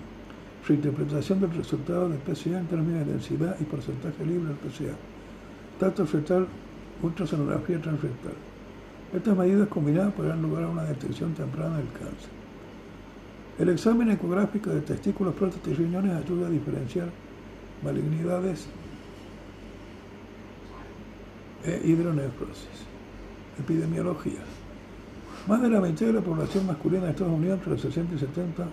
reinterpretación 0.67 1.41
del 1.41 1.55
resultado 1.55 2.09
de 2.09 2.19
PCA 2.19 2.59
en 2.59 2.67
términos 2.67 3.07
de 3.07 3.13
densidad 3.13 3.57
y 3.61 3.65
porcentaje 3.65 4.25
libre 4.25 4.49
del 4.49 4.57
PCA, 4.57 4.95
tacto 5.79 6.07
fetal, 6.07 6.47
ultrasonografía 7.03 7.81
transfetal. 7.81 8.35
Estas 9.15 9.37
medidas 9.37 9.69
combinadas 9.69 10.13
podrán 10.15 10.41
lugar 10.43 10.65
a 10.65 10.69
una 10.69 10.85
detección 10.85 11.35
temprana 11.35 11.77
del 11.79 11.89
cáncer. 11.89 12.31
El 13.59 13.69
examen 13.69 14.11
ecográfico 14.11 14.71
de 14.71 14.81
testículos, 14.81 15.35
próstata 15.35 15.71
y 15.71 15.75
riñones 15.75 16.13
ayuda 16.13 16.47
a 16.47 16.51
diferenciar 16.51 17.09
malignidades 17.85 18.67
e 21.65 21.81
hidronefrosis. 21.85 22.87
Epidemiología. 23.59 24.41
Más 25.49 25.61
de 25.61 25.69
la 25.69 25.81
mitad 25.81 26.07
de 26.07 26.13
la 26.13 26.21
población 26.21 26.69
masculina 26.69 27.05
de 27.05 27.11
Estados 27.11 27.33
Unidos 27.33 27.59
entre 27.59 27.73
los 27.73 27.81
60 27.81 28.15
y 28.15 28.19
70 28.19 28.65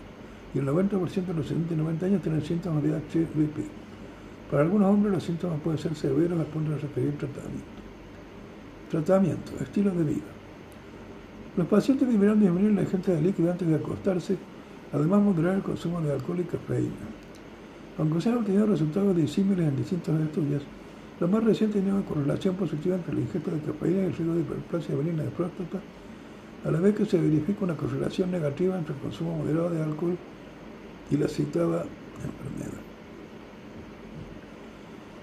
y 0.54 0.60
el 0.60 0.68
90% 0.68 1.26
de 1.26 1.34
los 1.34 1.48
70 1.48 1.74
y 1.74 1.78
90 1.78 2.06
años 2.06 2.22
tienen 2.22 2.46
síntomas 2.46 2.84
de 2.84 2.90
HVP. 2.92 3.66
Para 4.52 4.64
algunos 4.64 4.88
hombres 4.88 5.14
los 5.14 5.24
síntomas 5.24 5.60
pueden 5.62 5.80
ser 5.80 5.96
severos 5.96 6.40
al 6.40 6.46
punto 6.46 6.72
de 6.72 6.78
requerir 6.78 7.18
tratamiento. 7.18 7.66
Tratamiento, 8.92 9.52
estilo 9.60 9.90
de 9.92 10.04
vida. 10.04 10.26
Los 11.58 11.66
pacientes 11.68 12.08
deberán 12.08 12.40
disminuir 12.40 12.76
la 12.76 12.84
ingesta 12.84 13.14
de 13.14 13.22
líquido 13.22 13.52
antes 13.52 13.68
de 13.68 13.76
acostarse, 13.76 14.38
además 14.94 15.24
moderar 15.24 15.56
el 15.56 15.64
consumo 15.64 16.02
de 16.02 16.14
alcohol 16.14 16.40
y 16.40 16.44
cafeína. 16.44 17.10
Aunque 17.98 18.22
se 18.22 18.30
han 18.30 18.38
obtenido 18.38 18.68
resultados 18.68 19.16
disímiles 19.16 19.68
en 19.68 19.76
distintos 19.76 20.22
estudios, 20.22 20.62
los 21.20 21.30
más 21.32 21.44
recientes 21.44 21.82
tienen 21.82 22.00
una 22.00 22.08
correlación 22.08 22.56
positiva 22.56 22.96
entre 22.96 23.16
la 23.16 23.22
ingesta 23.22 23.50
de 23.50 23.60
cafeína 23.60 24.02
y 24.02 24.06
el 24.06 24.14
riesgo 24.14 24.36
de 24.36 24.42
hiperplasia 24.42 24.96
benigna 24.96 25.24
de 25.24 25.32
próstata, 25.32 25.80
a 26.66 26.72
la 26.72 26.80
vez 26.80 26.96
que 26.96 27.06
se 27.06 27.18
verifica 27.18 27.64
una 27.64 27.76
correlación 27.76 28.32
negativa 28.32 28.78
entre 28.78 28.94
el 28.94 29.00
consumo 29.00 29.38
moderado 29.38 29.70
de 29.70 29.82
alcohol 29.82 30.18
y 31.10 31.18
la 31.18 31.28
citada 31.28 31.86
enfermedad. 32.24 32.82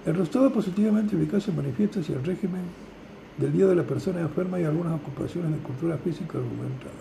El 0.05 0.15
resultado 0.15 0.51
positivamente 0.51 1.15
eficaz 1.15 1.43
se 1.43 1.51
manifiesta 1.51 2.01
si 2.01 2.13
el 2.13 2.23
régimen 2.23 2.61
del 3.37 3.53
día 3.53 3.67
de 3.67 3.75
la 3.75 3.83
persona 3.83 4.21
enferma 4.21 4.59
y 4.59 4.63
algunas 4.63 4.93
ocupaciones 4.93 5.51
de 5.51 5.57
cultura 5.59 5.97
física 5.97 6.37
argumentada. 6.37 6.95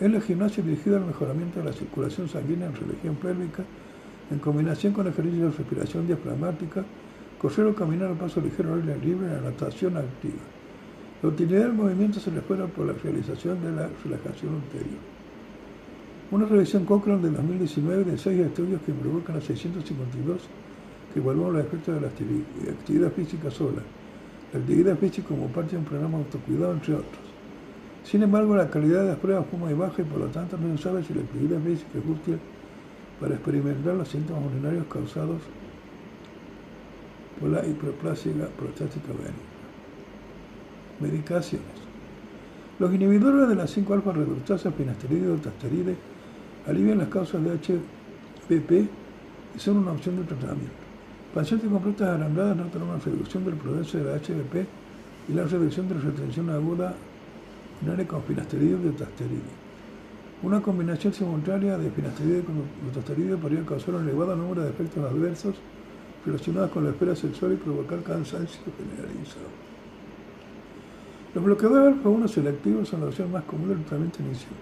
Es 0.00 0.12
la 0.12 0.20
gimnasia 0.20 0.62
dirigida 0.62 0.98
al 0.98 1.06
mejoramiento 1.06 1.58
de 1.58 1.66
la 1.66 1.72
circulación 1.72 2.28
sanguínea 2.28 2.68
en 2.68 2.76
religión 2.76 3.16
pélvica, 3.16 3.64
en 4.30 4.38
combinación 4.38 4.92
con 4.92 5.08
ejercicios 5.08 5.52
de 5.52 5.58
respiración 5.58 6.06
diafragmática, 6.06 6.84
correr 7.40 7.66
o 7.66 7.74
caminar 7.74 8.12
a 8.12 8.14
paso 8.14 8.40
ligero 8.40 8.74
al 8.74 8.82
aire 8.82 8.98
libre, 9.04 9.26
la 9.28 9.40
natación 9.40 9.96
activa. 9.96 10.57
La 11.22 11.28
utilidad 11.28 11.62
del 11.62 11.72
movimiento 11.72 12.20
se 12.20 12.30
le 12.30 12.40
fuera 12.40 12.66
por 12.66 12.86
la 12.86 12.92
realización 12.92 13.62
de 13.62 13.72
la 13.72 13.88
relajación 14.04 14.54
ulterior. 14.54 15.00
Una 16.30 16.46
revisión 16.46 16.84
Cochrane 16.84 17.22
de 17.22 17.30
2019 17.30 18.04
de 18.04 18.18
seis 18.18 18.40
estudios 18.40 18.80
que 18.82 18.92
provocan 18.92 19.36
a 19.36 19.40
652 19.40 20.42
que 21.12 21.20
evaluaron 21.20 21.56
los 21.56 21.66
efectos 21.66 21.94
de 21.94 22.00
la 22.00 22.08
actividad 22.08 23.12
física 23.12 23.50
sola 23.50 23.82
la 24.52 24.60
actividad 24.60 24.96
física 24.96 25.28
como 25.28 25.48
parte 25.48 25.72
de 25.72 25.78
un 25.78 25.84
programa 25.84 26.18
de 26.18 26.24
autocuidado, 26.24 26.72
entre 26.72 26.94
otros. 26.94 27.22
Sin 28.04 28.22
embargo, 28.22 28.56
la 28.56 28.70
calidad 28.70 29.02
de 29.02 29.08
las 29.08 29.18
pruebas 29.18 29.46
fue 29.50 29.58
muy 29.58 29.74
baja 29.74 30.00
y 30.00 30.04
por 30.04 30.20
lo 30.20 30.26
tanto 30.28 30.56
no 30.56 30.76
se 30.76 30.82
sabe 30.82 31.04
si 31.04 31.12
la 31.12 31.20
actividad 31.20 31.60
física 31.60 31.98
es 31.98 32.04
útil 32.04 32.38
para 33.20 33.34
experimentar 33.34 33.94
los 33.94 34.08
síntomas 34.08 34.46
urinarios 34.46 34.86
causados 34.86 35.42
por 37.38 37.50
la 37.50 37.66
hiperplasia 37.66 38.32
prostática 38.56 39.08
benigna. 39.08 39.47
Medicaciones. 41.00 41.66
Los 42.78 42.94
inhibidores 42.94 43.48
de 43.48 43.54
las 43.54 43.76
5-alfa 43.76 44.12
reductasa, 44.12 44.70
finasteride 44.70 45.20
y 45.20 45.24
dotasteride 45.24 45.96
alivian 46.66 46.98
las 46.98 47.08
causas 47.08 47.42
de 47.42 47.50
HPP 47.50 48.70
y 49.56 49.58
son 49.58 49.78
una 49.78 49.92
opción 49.92 50.16
de 50.16 50.24
tratamiento. 50.24 50.72
Pacientes 51.34 51.68
con 51.70 51.82
próstatas 51.82 52.14
agrandadas 52.14 52.56
notan 52.56 52.82
una 52.82 52.98
reducción 52.98 53.44
del 53.44 53.54
progreso 53.54 53.98
de 53.98 54.04
la 54.04 54.18
HBP 54.18 54.66
y 55.28 55.32
la 55.32 55.44
reducción 55.44 55.88
de 55.88 55.94
la 55.96 56.00
retención 56.00 56.50
aguda 56.50 56.94
urinaria 57.80 58.06
con 58.06 58.22
finasteride 58.22 58.76
y 58.76 58.84
dotasteride. 58.84 59.68
Una 60.42 60.60
combinación 60.62 61.12
simultánea 61.12 61.76
de 61.78 61.90
finasteride 61.90 62.42
con 62.42 62.62
dotasteride 62.86 63.36
podría 63.36 63.64
causar 63.64 63.96
un 63.96 64.08
elevado 64.08 64.36
número 64.36 64.62
de 64.62 64.70
efectos 64.70 65.04
adversos 65.04 65.56
relacionados 66.24 66.70
con 66.70 66.84
la 66.84 66.90
esfera 66.90 67.16
sexual 67.16 67.54
y 67.54 67.56
provocar 67.56 68.02
cansancio 68.02 68.60
generalizado. 68.76 69.46
Los 71.34 71.44
bloqueadores 71.44 71.96
alfa-1 71.96 72.28
selectivos 72.28 72.88
son 72.88 73.00
la 73.00 73.06
opción 73.06 73.30
más 73.30 73.44
común 73.44 73.68
del 73.68 73.78
tratamiento 73.80 74.22
inicial. 74.22 74.54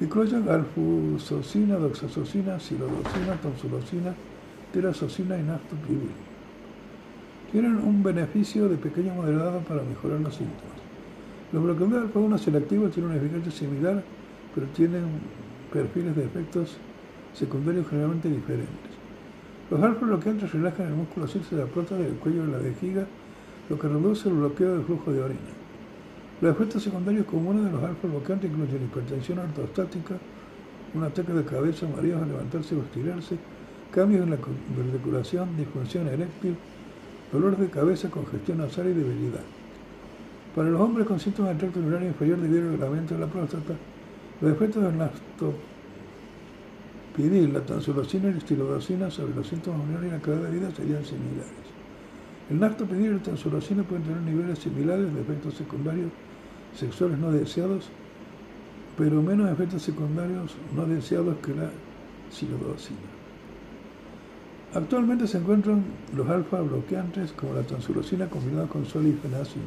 Incluyen 0.00 0.48
alfusocina, 0.48 1.76
doxazocina, 1.76 2.58
silodocina, 2.58 3.34
tonsulocina, 3.40 4.14
terazocina 4.72 5.38
y 5.38 5.42
naftoprivil. 5.42 6.10
Tienen 7.52 7.76
un 7.76 8.02
beneficio 8.02 8.68
de 8.68 8.76
pequeño 8.76 9.14
moderado 9.14 9.60
para 9.60 9.82
mejorar 9.82 10.20
los 10.20 10.34
síntomas. 10.34 10.82
Los 11.52 11.62
bloqueadores 11.62 12.06
alfa-1 12.06 12.38
selectivos 12.38 12.90
tienen 12.90 13.12
una 13.12 13.20
eficacia 13.20 13.52
similar, 13.52 14.02
pero 14.54 14.66
tienen 14.68 15.04
perfiles 15.72 16.16
de 16.16 16.24
efectos 16.24 16.78
secundarios 17.32 17.86
generalmente 17.88 18.28
diferentes. 18.28 18.90
Los 19.70 19.82
alfa 19.82 20.04
relajan 20.06 20.86
el 20.86 20.94
músculo 20.94 21.26
circe 21.28 21.54
de 21.54 21.62
la 21.62 21.68
próstata 21.68 22.02
del 22.02 22.14
cuello 22.14 22.44
de 22.44 22.52
la 22.52 22.58
vejiga, 22.58 23.06
lo 23.72 23.78
que 23.78 23.88
reduce 23.88 24.28
el 24.28 24.34
bloqueo 24.34 24.74
del 24.74 24.84
flujo 24.84 25.10
de 25.10 25.22
orina. 25.22 25.40
Los 26.42 26.54
efectos 26.54 26.82
secundarios 26.82 27.24
comunes 27.24 27.64
de 27.64 27.70
los 27.72 27.82
alfa 27.82 28.06
bloqueantes 28.06 28.50
incluyen 28.50 28.84
hipertensión 28.84 29.38
ortostática, 29.38 30.18
un 30.92 31.04
ataque 31.04 31.32
de 31.32 31.42
cabeza, 31.42 31.86
mareos 31.88 32.20
al 32.20 32.28
levantarse 32.28 32.76
o 32.76 32.82
estirarse, 32.82 33.38
cambios 33.90 34.24
en 34.24 34.30
la 34.32 34.36
circulación, 34.36 35.56
disfunción 35.56 36.06
eréctil, 36.06 36.54
dolor 37.32 37.56
de 37.56 37.70
cabeza, 37.70 38.10
congestión 38.10 38.58
nasal 38.58 38.88
y 38.88 38.92
debilidad. 38.92 39.40
Para 40.54 40.68
los 40.68 40.78
hombres 40.78 41.06
con 41.06 41.18
síntomas 41.18 41.52
del 41.52 41.58
tracto 41.60 41.80
urinario 41.80 42.08
inferior 42.08 42.38
debido 42.40 42.68
al 42.68 42.74
agravamiento 42.74 43.14
de 43.14 43.20
la 43.20 43.26
próstata, 43.26 43.72
los 44.42 44.52
efectos 44.52 44.82
del 44.82 44.98
nastopidil, 44.98 45.54
la 47.54 47.60
tansulosina 47.60 48.28
y 48.28 48.32
la 48.32 48.38
estilodocina 48.38 49.10
sobre 49.10 49.34
los 49.34 49.46
síntomas 49.46 49.80
urinarios 49.80 50.12
y 50.12 50.16
la 50.16 50.20
calidad 50.20 50.50
de 50.50 50.58
vida 50.58 50.70
serían 50.76 51.02
similares. 51.06 51.61
El 52.52 52.60
nastopidil 52.60 53.06
y 53.06 53.14
la 53.14 53.22
tansulosina 53.22 53.82
pueden 53.82 54.04
tener 54.04 54.20
niveles 54.20 54.58
similares 54.58 55.10
de 55.14 55.22
efectos 55.22 55.54
secundarios 55.54 56.12
sexuales 56.76 57.18
no 57.18 57.32
deseados, 57.32 57.88
pero 58.98 59.22
menos 59.22 59.50
efectos 59.50 59.80
secundarios 59.80 60.54
no 60.76 60.84
deseados 60.84 61.38
que 61.38 61.54
la 61.54 61.70
silodocina. 62.30 63.00
Actualmente 64.74 65.26
se 65.26 65.38
encuentran 65.38 65.82
los 66.14 66.28
alfa 66.28 66.60
bloqueantes 66.60 67.32
como 67.32 67.54
la 67.54 67.62
tansulosina 67.62 68.28
combinada 68.28 68.66
con 68.66 68.84
sol 68.84 69.06
y 69.06 69.12
fenacina. 69.14 69.64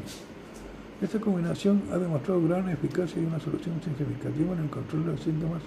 Esta 1.01 1.19
combinación 1.19 1.81
ha 1.91 1.97
demostrado 1.97 2.47
gran 2.47 2.69
eficacia 2.69 3.19
y 3.19 3.25
una 3.25 3.39
solución 3.39 3.81
significativa 3.81 4.53
en 4.53 4.59
el 4.59 4.69
control 4.69 5.05
de 5.05 5.11
los 5.13 5.21
síntomas 5.21 5.63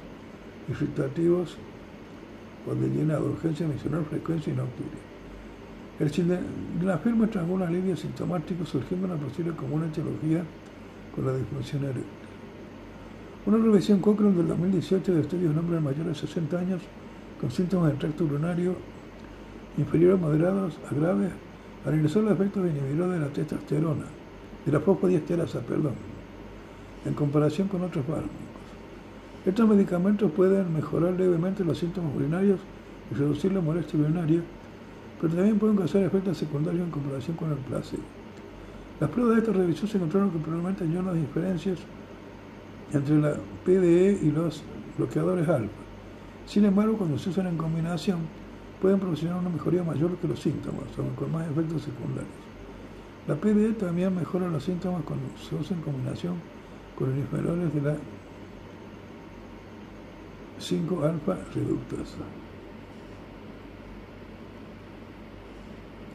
irritativos 0.69 1.57
o 2.64 2.77
de 2.77 2.89
llena 2.89 3.14
de 3.14 3.23
urgencia 3.23 3.66
misional, 3.66 4.05
frecuencia 4.05 4.53
y 4.53 4.57
nocturia. 4.57 5.08
El 6.01 6.11
sildenafil 6.11 7.15
muestra 7.15 7.41
algún 7.41 7.63
alivio 7.63 7.97
sintomático 7.97 8.65
surgiendo 8.65 9.07
una 9.07 9.17
posible 9.17 9.53
común 9.53 9.85
etiología 9.85 10.45
con 11.15 11.27
la 11.27 11.37
disfunción 11.37 11.85
eréctil. 11.85 12.05
Una 13.47 13.59
revisión 13.59 14.01
Cochrane 14.01 14.37
del 14.37 14.49
2018 14.49 15.15
de 15.15 15.21
estudios 15.23 15.55
de 15.55 15.61
hombres 15.61 15.83
mayores 15.83 16.07
de 16.07 16.15
60 16.15 16.59
años 16.59 16.83
con 17.41 17.51
síntomas 17.51 17.89
del 17.89 17.99
tracto 17.99 18.25
urinario 18.25 18.77
inferiores 19.79 20.21
moderados 20.21 20.79
a 20.91 20.95
graves, 20.95 21.31
analizó 21.87 22.21
los 22.21 22.33
efectos 22.33 22.69
inhibidores 22.69 23.21
de 23.21 23.27
la 23.27 23.33
testosterona, 23.33 24.05
de 24.67 24.73
la 24.73 24.81
fosfodiesterasa, 24.81 25.61
perdón, 25.61 25.95
en 27.05 27.15
comparación 27.15 27.69
con 27.69 27.83
otros 27.83 28.05
fármacos. 28.05 28.33
Estos 29.47 29.69
medicamentos 29.69 30.31
pueden 30.33 30.75
mejorar 30.75 31.15
levemente 31.15 31.65
los 31.65 31.79
síntomas 31.79 32.15
urinarios 32.15 32.61
y 33.11 33.15
reducir 33.15 33.53
la 33.53 33.61
molestia 33.61 33.99
urinaria, 34.01 34.43
pero 35.21 35.35
también 35.35 35.59
pueden 35.59 35.77
causar 35.77 36.03
efectos 36.03 36.39
secundarios 36.39 36.85
en 36.85 36.91
comparación 36.91 37.37
con 37.37 37.51
el 37.51 37.59
placebo. 37.59 38.03
Las 39.01 39.11
pruebas 39.11 39.37
de 39.37 39.41
esta 39.43 39.53
revisión 39.53 39.89
se 39.89 39.97
encontraron 39.97 40.31
que 40.31 40.39
probablemente 40.39 40.85
hay 40.85 40.97
unas 40.97 41.14
diferencias 41.14 41.79
entre 42.93 43.19
la 43.19 43.35
PDE 43.64 44.19
y 44.23 44.31
los 44.31 44.62
bloqueadores 44.97 45.49
alfa. 45.49 45.71
Sin 46.47 46.64
embargo, 46.64 46.97
cuando 46.97 47.19
se 47.19 47.31
usan 47.31 47.47
en 47.47 47.57
combinación, 47.57 48.21
pueden 48.81 48.99
proporcionar 48.99 49.39
una 49.39 49.51
mejoría 49.51 49.83
mayor 49.83 50.16
que 50.16 50.29
los 50.29 50.41
síntomas, 50.41 50.87
aunque 50.97 51.14
con 51.14 51.33
más 51.33 51.49
efectos 51.49 51.83
secundarios. 51.83 52.33
La 53.27 53.37
PDE 53.37 53.75
también 53.75 54.14
mejora 54.14 54.49
los 54.49 54.64
síntomas 54.64 55.03
cuando 55.05 55.27
se 55.37 55.55
usa 55.55 55.77
en 55.77 55.83
combinación 55.83 56.35
con 56.97 57.11
inhibidores 57.11 57.75
de 57.75 57.83
la 57.83 57.97
5-alfa 60.59 61.37
reductasa. 61.55 62.19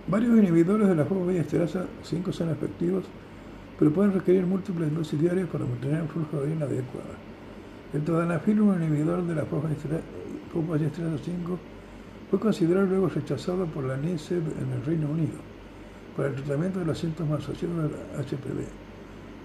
Varios 0.06 0.38
inhibidores 0.38 0.90
de 0.90 0.96
la 0.96 1.06
fosfodiesterasa 1.06 1.80
esterasa 1.80 2.04
5 2.04 2.34
son 2.34 2.50
efectivos, 2.50 3.06
pero 3.80 3.94
pueden 3.94 4.12
requerir 4.12 4.46
múltiples 4.46 4.94
dosis 4.94 5.18
diarias 5.20 5.48
para 5.48 5.64
mantener 5.64 6.02
el 6.02 6.10
flujo 6.10 6.38
de 6.38 6.44
orina 6.44 6.66
adecuado. 6.66 7.16
El 7.94 8.04
todanafil, 8.04 8.60
un 8.60 8.84
inhibidor 8.84 9.24
de 9.24 9.34
la 9.34 9.46
fosfodiesterasa 9.46 11.18
5, 11.24 11.60
fue 12.30 12.40
considerado 12.40 12.86
luego 12.88 13.08
rechazado 13.08 13.66
por 13.68 13.86
la 13.86 13.96
NICE 13.96 14.36
en 14.36 14.74
el 14.74 14.84
Reino 14.86 15.08
Unido 15.10 15.40
para 16.18 16.28
el 16.30 16.36
tratamiento 16.36 16.80
de 16.80 16.86
los 16.86 17.00
síntomas 17.00 17.40
asociados 17.40 17.90
al 18.14 18.26
HPV. 18.26 18.68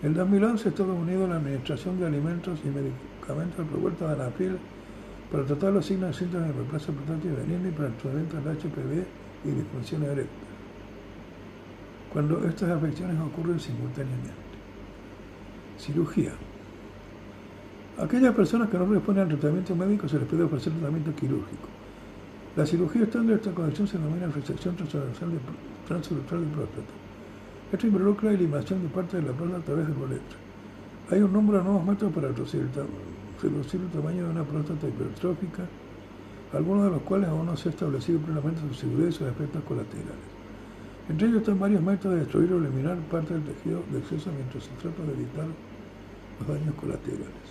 En 0.03 0.13
2011 0.13 0.71
Estados 0.71 0.99
Unidos 0.99 1.29
la 1.29 1.37
Administración 1.37 2.01
de 2.01 2.07
Alimentos 2.07 2.59
y 2.65 2.69
Medicamentos 2.69 3.65
aprobó 3.65 3.89
el 3.89 3.95
todanafil 3.95 4.59
para 5.31 5.45
tratar 5.45 5.73
los 5.73 5.87
signos 5.87 6.17
y 6.17 6.19
síntomas 6.19 6.49
de 6.49 6.55
reemplazo 6.55 6.93
portátil 6.93 7.31
benigno 7.31 7.69
y 7.69 7.73
para 7.73 7.89
el 7.89 7.95
tratamiento 7.95 8.37
del 8.37 8.57
HPV 8.57 9.05
y 9.45 9.51
disfunción 9.51 10.03
eréctil 10.03 10.48
cuando 12.13 12.47
estas 12.47 12.71
afecciones 12.71 13.17
ocurren 13.21 13.61
simultáneamente. 13.61 14.33
Cirugía. 15.79 16.33
aquellas 17.99 18.35
personas 18.35 18.69
que 18.69 18.79
no 18.79 18.87
responden 18.87 19.25
al 19.25 19.39
tratamiento 19.39 19.77
médico 19.77 20.09
se 20.09 20.19
les 20.19 20.29
puede 20.29 20.43
ofrecer 20.45 20.73
tratamiento 20.73 21.15
quirúrgico. 21.15 21.69
La 22.57 22.67
cirugía 22.67 23.05
estándar 23.05 23.37
de 23.37 23.43
esta 23.43 23.55
condición 23.55 23.87
se 23.87 23.99
denomina 23.99 24.27
resección 24.27 24.75
transversal 24.75 25.31
de, 25.31 25.37
de 25.37 26.55
próstata. 26.57 26.93
Esto 27.71 27.87
involucra 27.87 28.33
eliminación 28.33 28.83
de 28.83 28.89
parte 28.89 29.19
de 29.19 29.23
la 29.25 29.33
próstata 29.33 29.61
a 29.61 29.65
través 29.65 29.87
del 29.87 29.95
boleto. 29.95 30.37
Hay 31.11 31.21
un 31.21 31.33
número 31.33 31.59
de 31.59 31.65
nuevos 31.65 31.85
métodos 31.85 32.13
para 32.13 32.29
reducir 32.29 32.69
reducir 33.41 33.81
el 33.81 33.89
tamaño 33.89 34.25
de 34.25 34.31
una 34.31 34.45
próstata 34.45 34.89
hipertrófica, 34.89 35.65
algunos 36.53 36.85
de 36.85 36.91
los 36.91 37.03
cuales 37.03 37.29
aún 37.29 37.47
no 37.47 37.57
se 37.57 37.69
ha 37.69 37.73
establecido 37.73 38.19
plenamente 38.21 38.61
su 38.61 38.75
seguridad 38.75 39.09
y 39.09 39.13
sus 39.13 39.29
efectos 39.29 39.63
colaterales. 39.63 40.38
Entre 41.09 41.27
ellos 41.27 41.41
están 41.41 41.59
varios 41.59 41.81
métodos 41.81 42.15
de 42.15 42.21
destruir 42.21 42.53
o 42.53 42.59
eliminar 42.59 42.99
parte 43.11 43.33
del 43.35 43.43
tejido 43.45 43.83
de 43.91 43.99
exceso 43.99 44.31
mientras 44.35 44.65
se 44.65 44.71
trata 44.83 45.03
de 45.03 45.13
evitar 45.13 45.47
los 46.39 46.49
daños 46.49 46.75
colaterales. 46.75 47.49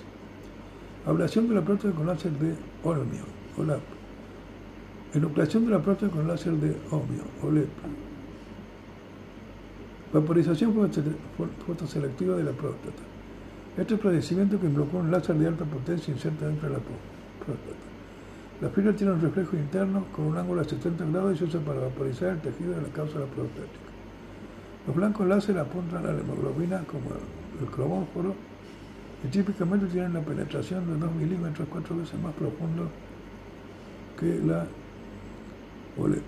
Ablación 1.06 1.48
de 1.50 1.56
la 1.56 1.62
próstata 1.62 1.96
con 1.96 2.06
láser 2.06 2.32
de 2.34 2.56
Olmio, 2.84 3.24
OLAP. 3.58 3.82
Enucleación 5.14 5.66
de 5.66 5.72
la 5.72 5.82
próstata 5.82 6.12
con 6.14 6.28
láser 6.28 6.54
de 6.54 6.76
Olmio, 6.92 7.24
OLEP. 7.42 7.70
Vaporización 10.14 10.74
fotoselectiva 11.66 12.36
de 12.36 12.44
la 12.44 12.52
próstata. 12.52 13.02
Este 13.78 13.98
procedimiento 13.98 14.60
que 14.60 14.68
involucra 14.68 15.00
un 15.00 15.10
láser 15.12 15.36
de 15.38 15.48
alta 15.48 15.66
potencia 15.66 16.14
inserta 16.14 16.48
dentro 16.48 16.68
de 16.68 16.76
la 16.76 16.82
próstata. 17.44 17.97
La 18.60 18.70
fibra 18.70 18.92
tiene 18.94 19.14
un 19.14 19.22
reflejo 19.22 19.56
interno 19.56 20.06
con 20.16 20.26
un 20.26 20.38
ángulo 20.38 20.64
de 20.64 20.70
70 20.70 21.06
grados 21.06 21.36
y 21.36 21.38
se 21.38 21.44
usa 21.44 21.60
para 21.60 21.80
vaporizar 21.82 22.30
el 22.30 22.40
tejido 22.40 22.72
de 22.72 22.82
la 22.82 22.88
cápsula 22.88 23.26
prostática. 23.26 23.92
Los 24.88 24.96
blancos 24.96 25.28
láser 25.28 25.60
apuntan 25.60 26.06
a 26.08 26.12
la 26.12 26.20
hemoglobina 26.20 26.84
como 26.86 27.12
el 27.62 27.68
cromóforo 27.68 28.34
y 29.24 29.28
típicamente 29.28 29.86
tienen 29.88 30.14
la 30.14 30.22
penetración 30.22 30.88
de 30.88 30.98
2 30.98 31.16
milímetros, 31.16 31.68
cuatro 31.70 31.98
veces 31.98 32.20
más 32.20 32.34
profundo 32.34 32.90
que 34.20 34.40
la 34.44 34.66
OLEP. 36.00 36.24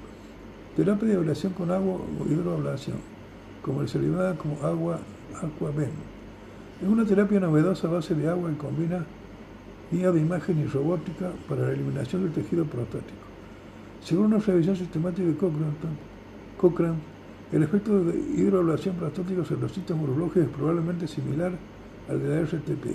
Terapia 0.76 1.08
de 1.08 1.16
ablación 1.16 1.54
con 1.54 1.72
agua 1.72 1.96
o 1.96 2.32
hidroablación, 2.32 2.98
comercializada 3.64 4.36
como 4.36 4.64
agua 4.64 5.00
aquaben. 5.36 5.92
Es 6.80 6.88
una 6.88 7.06
terapia 7.06 7.40
novedosa 7.40 7.88
a 7.88 7.92
base 7.92 8.14
de 8.14 8.30
agua 8.30 8.52
y 8.52 8.56
combina 8.56 9.04
guía 9.92 10.12
de 10.12 10.20
imagen 10.20 10.60
y 10.60 10.66
robótica 10.66 11.32
para 11.48 11.64
la 11.64 11.72
eliminación 11.72 12.24
del 12.24 12.32
tejido 12.32 12.66
prostático. 12.66 13.30
Según 14.02 14.28
una 14.28 14.40
revisión 14.40 14.76
sistemática 14.76 15.28
de 15.28 15.36
Cochrane, 16.58 16.98
el 17.52 17.64
efecto 17.64 18.04
de 18.04 18.18
hidroablación 18.18 18.96
prostática 18.96 19.44
sobre 19.44 19.62
los 19.62 19.72
sistemas 19.72 20.04
urológicos 20.04 20.44
es 20.44 20.50
probablemente 20.50 21.08
similar 21.08 21.52
al 22.08 22.22
de 22.22 22.30
la 22.30 22.42
RTP. 22.42 22.86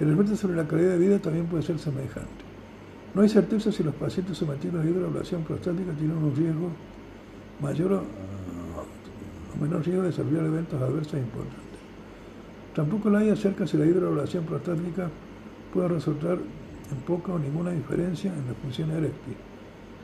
El 0.00 0.12
efecto 0.12 0.36
sobre 0.36 0.56
la 0.56 0.66
calidad 0.66 0.90
de 0.90 0.98
vida 0.98 1.18
también 1.18 1.46
puede 1.46 1.62
ser 1.62 1.78
semejante. 1.78 2.44
No 3.14 3.22
hay 3.22 3.28
certeza 3.28 3.70
si 3.70 3.82
los 3.82 3.94
pacientes 3.94 4.38
sometidos 4.38 4.84
a 4.84 4.88
hidroablación 4.88 5.42
prostática 5.42 5.92
tienen 5.92 6.16
un 6.16 6.34
riesgo 6.34 6.70
mayor 7.60 7.92
o, 7.92 8.02
menor 9.60 9.84
riesgo 9.84 10.02
de 10.02 10.08
desarrollar 10.08 10.46
eventos 10.46 10.80
adversos 10.80 11.14
importantes. 11.14 11.78
Tampoco 12.74 13.10
la 13.10 13.20
hay 13.20 13.30
acerca 13.30 13.66
si 13.66 13.76
la 13.76 13.86
hidroablación 13.86 14.44
prostática 14.44 15.08
puede 15.74 15.88
resultar 15.88 16.38
en 16.38 16.98
poca 17.04 17.32
o 17.32 17.38
ninguna 17.38 17.72
diferencia 17.72 18.32
en 18.32 18.46
la 18.46 18.54
función 18.54 18.92
eréctil, 18.92 19.34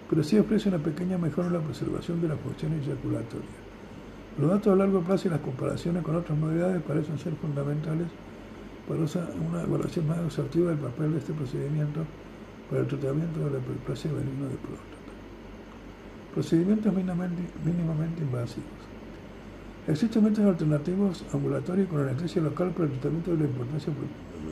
pero 0.09 0.25
sí 0.25 0.37
ofrece 0.37 0.69
una 0.69 0.79
pequeña 0.79 1.17
mejora 1.17 1.47
en 1.47 1.55
la 1.55 1.61
preservación 1.61 2.21
de 2.21 2.29
la 2.29 2.37
función 2.37 2.73
eyaculatoria. 2.73 3.57
Los 4.39 4.51
datos 4.51 4.73
a 4.73 4.77
largo 4.77 5.01
plazo 5.01 5.29
y 5.29 5.31
las 5.31 5.41
comparaciones 5.41 6.03
con 6.03 6.17
otras 6.17 6.37
modalidades 6.37 6.83
parecen 6.83 7.19
ser 7.19 7.35
fundamentales 7.35 8.09
para 8.89 9.01
una 9.01 9.63
evaluación 9.63 10.09
más 10.09 10.19
exhaustiva 10.19 10.71
del 10.71 10.79
papel 10.79 11.13
de 11.13 11.19
este 11.19 11.33
procedimiento 11.33 12.05
para 12.69 12.83
el 12.83 12.89
tratamiento 12.89 13.39
de 13.39 13.51
la 13.51 13.59
hiperplasia 13.59 14.11
benigna 14.13 14.49
de 14.49 14.57
próstata. 14.57 15.11
Procedimientos 16.35 16.93
mínimamente, 16.93 17.43
mínimamente 17.65 18.23
invasivos. 18.23 18.81
Existen 19.87 20.25
métodos 20.25 20.51
alternativos 20.51 21.25
ambulatorios 21.33 21.89
con 21.89 22.01
anestesia 22.01 22.43
local 22.43 22.71
para 22.71 22.87
el 22.87 22.93
tratamiento 22.93 23.31
de 23.33 23.39
la 23.39 23.45
importancia 23.45 23.93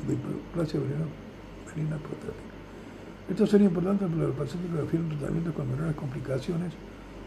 de 0.06 0.14
hiperplasia 0.14 0.80
benigna 0.80 1.96
prostática. 1.96 2.52
Esto 3.28 3.46
sería 3.46 3.68
importante 3.68 4.06
para 4.06 4.28
los 4.28 4.36
pacientes 4.36 4.70
que 4.70 4.80
refieren 4.80 5.08
tratamientos 5.10 5.54
con 5.54 5.70
menores 5.70 5.94
complicaciones 5.94 6.72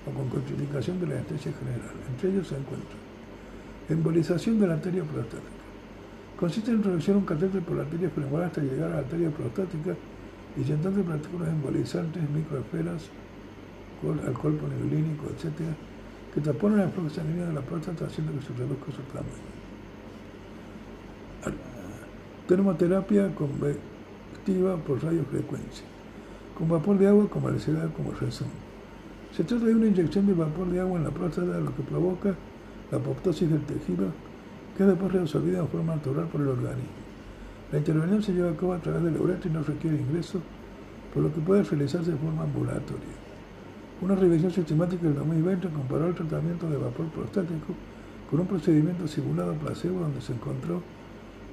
o 0.06 0.12
con 0.12 0.30
contraindicación 0.30 1.00
de 1.00 1.08
la 1.08 1.14
anestesia 1.16 1.54
general. 1.54 1.94
Entre 2.10 2.30
ellos 2.30 2.48
se 2.48 2.58
encuentra 2.58 2.98
embolización 3.90 4.60
de 4.60 4.68
la 4.68 4.74
arteria 4.74 5.04
prostática. 5.04 5.62
Consiste 6.40 6.72
en 6.72 6.78
introducir 6.78 7.16
un 7.16 7.26
catéter 7.26 7.62
por 7.62 7.78
la 7.78 7.84
arteria 7.84 8.10
femoral 8.10 8.48
hasta 8.48 8.62
llegar 8.62 8.92
a 8.92 8.96
la 8.96 9.00
arteria 9.00 9.30
prostática 9.30 9.96
y 10.58 10.64
de 10.64 11.04
partículas 11.04 11.50
embolizantes, 11.50 12.30
microesferas, 12.30 13.10
alcohol 14.26 14.56
poliolínico, 14.56 15.28
etc., 15.28 15.70
que 16.34 16.42
taponan 16.42 16.82
el 16.82 16.90
flujo 16.90 17.10
sanguíneo 17.10 17.48
de 17.48 17.54
la 17.54 17.62
próstata 17.62 18.06
haciendo 18.06 18.34
que 18.34 18.46
se 18.46 18.54
reduzca 18.54 18.86
su 18.92 19.02
tamaño. 19.14 19.51
Termoterapia 22.52 23.34
convectiva 23.34 24.76
por 24.86 25.02
radiofrecuencia, 25.02 25.86
con 26.54 26.68
vapor 26.68 26.98
de 26.98 27.08
agua 27.08 27.30
comercial 27.30 27.94
como 27.96 28.12
razón. 28.12 28.50
Se 29.32 29.46
trata 29.46 29.64
de 29.64 29.74
una 29.74 29.86
inyección 29.88 30.28
de 30.28 30.34
vapor 30.34 30.68
de 30.70 30.82
agua 30.82 30.98
en 30.98 31.06
la 31.06 31.12
próstata, 31.12 31.62
lo 31.62 31.74
que 31.74 31.84
provoca 31.84 32.36
la 32.92 32.98
apoptosis 32.98 33.50
del 33.50 33.62
tejido, 33.62 34.08
que 34.76 34.84
es 34.84 34.90
después 34.90 35.14
reabsorbida 35.14 35.60
en 35.60 35.70
forma 35.70 35.96
natural 35.96 36.28
por 36.28 36.42
el 36.42 36.50
organismo. 36.50 36.92
La 37.72 37.78
intervención 37.78 38.22
se 38.22 38.34
lleva 38.34 38.52
a 38.52 38.58
cabo 38.58 38.74
a 38.74 38.80
través 38.80 39.02
de 39.04 39.12
la 39.12 39.22
uretra 39.22 39.50
y 39.50 39.54
no 39.54 39.64
requiere 39.64 40.02
ingreso, 40.02 40.42
por 41.14 41.24
lo 41.24 41.34
que 41.34 41.40
puede 41.40 41.64
realizarse 41.64 42.12
de 42.12 42.18
forma 42.18 42.44
ambulatoria. 42.44 43.16
Una 44.02 44.16
revisión 44.16 44.52
sistemática 44.52 45.04
del 45.04 45.16
2020 45.16 45.70
comparó 45.70 46.08
el 46.08 46.16
tratamiento 46.16 46.70
de 46.70 46.76
vapor 46.76 47.06
prostático 47.12 47.74
con 48.30 48.42
un 48.42 48.48
procedimiento 48.48 49.08
simulado 49.08 49.54
placebo 49.54 50.02
donde 50.02 50.20
se 50.20 50.34
encontró 50.34 50.82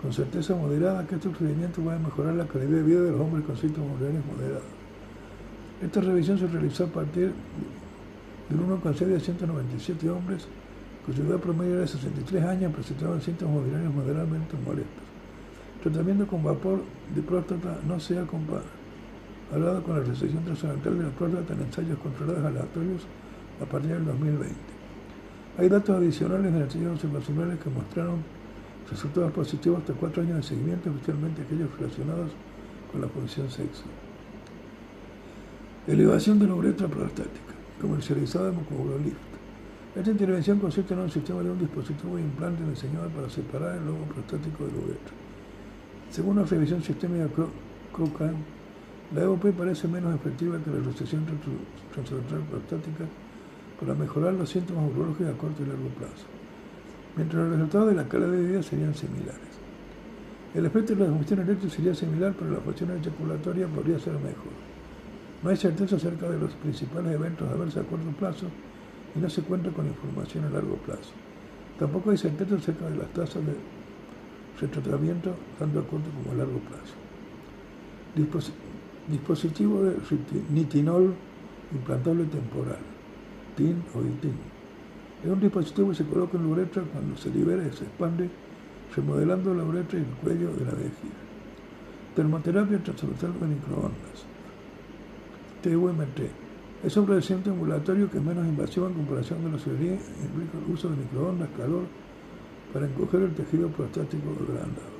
con 0.01 0.13
certeza 0.13 0.55
moderada 0.55 1.07
que 1.07 1.17
este 1.17 1.29
procedimiento 1.29 1.85
va 1.85 1.97
a 1.97 1.99
mejorar 1.99 2.35
la 2.35 2.47
calidad 2.47 2.71
de 2.71 2.83
vida 2.83 3.03
de 3.03 3.11
los 3.11 3.21
hombres 3.21 3.45
con 3.45 3.57
síntomas 3.57 3.97
urinarios 3.97 4.25
moderados. 4.27 4.63
Esta 5.83 6.01
revisión 6.01 6.39
se 6.39 6.47
realizó 6.47 6.85
a 6.85 6.89
partir 6.89 7.33
de 8.49 8.55
un 8.57 8.81
1,6 8.81 8.99
de 9.07 9.21
197 9.21 10.11
hombres 10.11 10.47
cuya 11.05 11.25
edad 11.25 11.39
promedio 11.39 11.73
era 11.73 11.81
de 11.83 11.89
63 11.89 12.45
años 12.45 12.73
presentaban 12.73 13.21
síntomas 13.21 13.63
urinarios 13.63 13.95
moderadamente 13.95 14.57
molestos. 14.65 15.05
Tratamiento 15.83 16.27
con 16.27 16.43
vapor 16.43 16.83
de 17.15 17.23
próstata 17.23 17.79
no 17.87 17.99
se 17.99 18.19
ha 18.19 18.27
comparado 18.27 19.83
con 19.85 19.99
la 19.99 20.05
resección 20.05 20.45
transcendental 20.45 20.99
de 20.99 21.05
la 21.05 21.11
próstata 21.11 21.55
en 21.55 21.61
ensayos 21.63 21.99
controlados 21.99 22.45
aleatorios 22.45 23.07
a 23.63 23.65
partir 23.65 23.93
del 23.93 24.05
2020. 24.05 24.55
Hay 25.59 25.69
datos 25.69 25.97
adicionales 25.97 26.53
de 26.53 26.61
ensayos 26.61 26.93
observacionales 26.93 27.59
que 27.59 27.71
mostraron 27.71 28.38
Resultados 28.91 29.33
positivos 29.33 29.81
hasta 29.81 29.93
cuatro 29.93 30.23
años 30.23 30.37
de 30.37 30.43
seguimiento, 30.43 30.89
especialmente 30.89 31.43
aquellos 31.43 31.69
relacionados 31.79 32.31
con 32.91 33.03
la 33.03 33.09
función 33.09 33.51
sexo. 33.51 33.85
Elevación 35.87 36.39
de 36.39 36.47
la 36.47 36.55
uretra 36.55 36.89
prostática, 36.89 37.53
comercializada 37.81 38.51
como 38.53 38.97
Lift. 38.97 39.17
Esta 39.95 40.11
intervención 40.11 40.59
consiste 40.59 40.95
en 40.95 41.01
un 41.01 41.11
sistema 41.11 41.43
de 41.43 41.51
un 41.51 41.59
dispositivo 41.59 42.17
de 42.17 42.23
implante 42.23 42.65
diseñado 42.65 43.11
para 43.11 43.29
separar 43.29 43.77
el 43.77 43.85
lobo 43.85 44.05
prostático 44.05 44.65
del 44.65 44.77
uretra. 44.77 45.15
Según 46.11 46.39
una 46.39 46.47
revisión 46.47 46.83
sistémica 46.83 47.29
Cochrane, 47.93 48.39
la 49.15 49.23
EOP 49.23 49.53
parece 49.57 49.87
menos 49.87 50.15
efectiva 50.15 50.59
que 50.63 50.71
la 50.71 50.81
recesión 50.81 51.27
transversal 51.93 52.41
prostática 52.51 53.05
para 53.79 53.95
mejorar 53.95 54.33
los 54.33 54.49
síntomas 54.49 54.91
urológicos 54.91 55.35
a 55.35 55.37
corto 55.37 55.63
y 55.63 55.67
largo 55.67 55.89
plazo 55.91 56.38
mientras 57.19 57.43
los 57.43 57.53
resultados 57.53 57.89
de 57.89 57.95
la 57.97 58.09
calidad 58.09 58.31
de 58.31 58.47
vida 58.47 58.63
serían 58.63 58.95
similares. 58.95 59.59
El 60.55 60.65
efecto 60.65 60.95
de 60.95 61.01
la 61.01 61.07
combustión 61.07 61.41
eléctrica 61.41 61.75
sería 61.75 61.95
similar, 61.95 62.33
pero 62.39 62.53
la 62.53 62.61
función 62.61 62.97
ejaculatoria 62.97 63.67
podría 63.67 63.99
ser 63.99 64.15
mejor. 64.15 64.55
No 65.43 65.51
hay 65.51 65.57
certeza 65.57 65.97
acerca 65.97 66.29
de 66.31 66.39
los 66.39 66.53
principales 66.55 67.13
eventos 67.13 67.51
de 67.51 67.57
verse 67.59 67.81
a 67.81 67.83
corto 67.83 68.11
plazo 68.19 68.47
y 69.15 69.19
no 69.19 69.29
se 69.29 69.43
cuenta 69.43 69.71
con 69.71 69.87
información 69.87 70.45
a 70.45 70.51
largo 70.51 70.77
plazo. 70.77 71.13
Tampoco 71.79 72.11
hay 72.11 72.17
certeza 72.17 72.55
acerca 72.55 72.89
de 72.89 72.97
las 72.97 73.09
tasas 73.09 73.45
de 73.45 73.55
retratamiento 74.61 75.35
tanto 75.59 75.81
a 75.81 75.87
corto 75.87 76.09
como 76.11 76.33
a 76.33 76.39
largo 76.39 76.61
plazo. 76.61 76.95
dispositivo 79.09 79.83
de 79.83 79.97
nitinol 80.51 81.15
implantable 81.73 82.25
temporal, 82.25 82.79
TIN 83.57 83.83
o 83.95 84.01
ITIN. 84.01 84.58
Es 85.25 85.31
un 85.31 85.41
dispositivo 85.41 85.89
que 85.89 85.97
se 85.97 86.05
coloca 86.05 86.37
en 86.37 86.45
la 86.45 86.51
uretra 86.51 86.83
cuando 86.83 87.17
se 87.17 87.31
libera 87.31 87.67
y 87.67 87.77
se 87.77 87.85
expande, 87.85 88.31
remodelando 88.95 89.53
la 89.53 89.65
uretra 89.65 89.99
y 89.99 90.03
el 90.03 90.09
cuello 90.23 90.53
de 90.55 90.65
la 90.65 90.73
vejiga. 90.73 91.19
Termoterapia 92.15 92.79
transversal 92.83 93.33
de 93.41 93.47
microondas. 93.47 94.27
TUMT. 95.63 96.21
Es 96.85 96.97
un 96.97 97.09
reciente 97.09 97.51
ambulatorio 97.51 98.09
que 98.09 98.19
es 98.19 98.25
menos 98.25 98.47
invasivo 98.47 98.87
en 98.87 98.95
comparación 98.95 99.45
de 99.45 99.51
la 99.51 99.59
cirugía 99.59 99.95
implica 99.95 100.59
el 100.65 100.73
uso 100.73 100.89
de 100.89 100.97
microondas, 100.97 101.49
calor, 101.57 101.85
para 102.73 102.87
encoger 102.87 103.23
el 103.23 103.35
tejido 103.35 103.69
prostático 103.69 104.31
agrandado. 104.31 104.99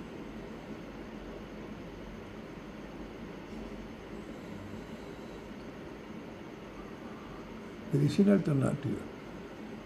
Medicina 7.93 8.33
alternativa. 8.33 9.18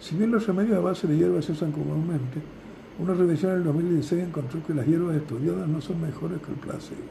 Si 0.03 0.14
bien 0.16 0.32
los 0.32 0.44
remedios 0.44 0.78
a 0.78 0.80
base 0.80 1.07
de 1.07 1.16
hierbas 1.16 1.44
se 1.44 1.53
usan 1.53 1.70
comúnmente, 1.70 2.40
una 2.98 3.14
revisión 3.14 3.53
en 3.53 3.59
el 3.59 3.64
2016 3.64 4.24
encontró 4.24 4.61
que 4.66 4.74
las 4.74 4.84
hierbas 4.84 5.14
estudiadas 5.14 5.68
no 5.68 5.80
son 5.80 6.00
mejores 6.00 6.42
que 6.42 6.50
el 6.50 6.59
placebo. 6.59 7.03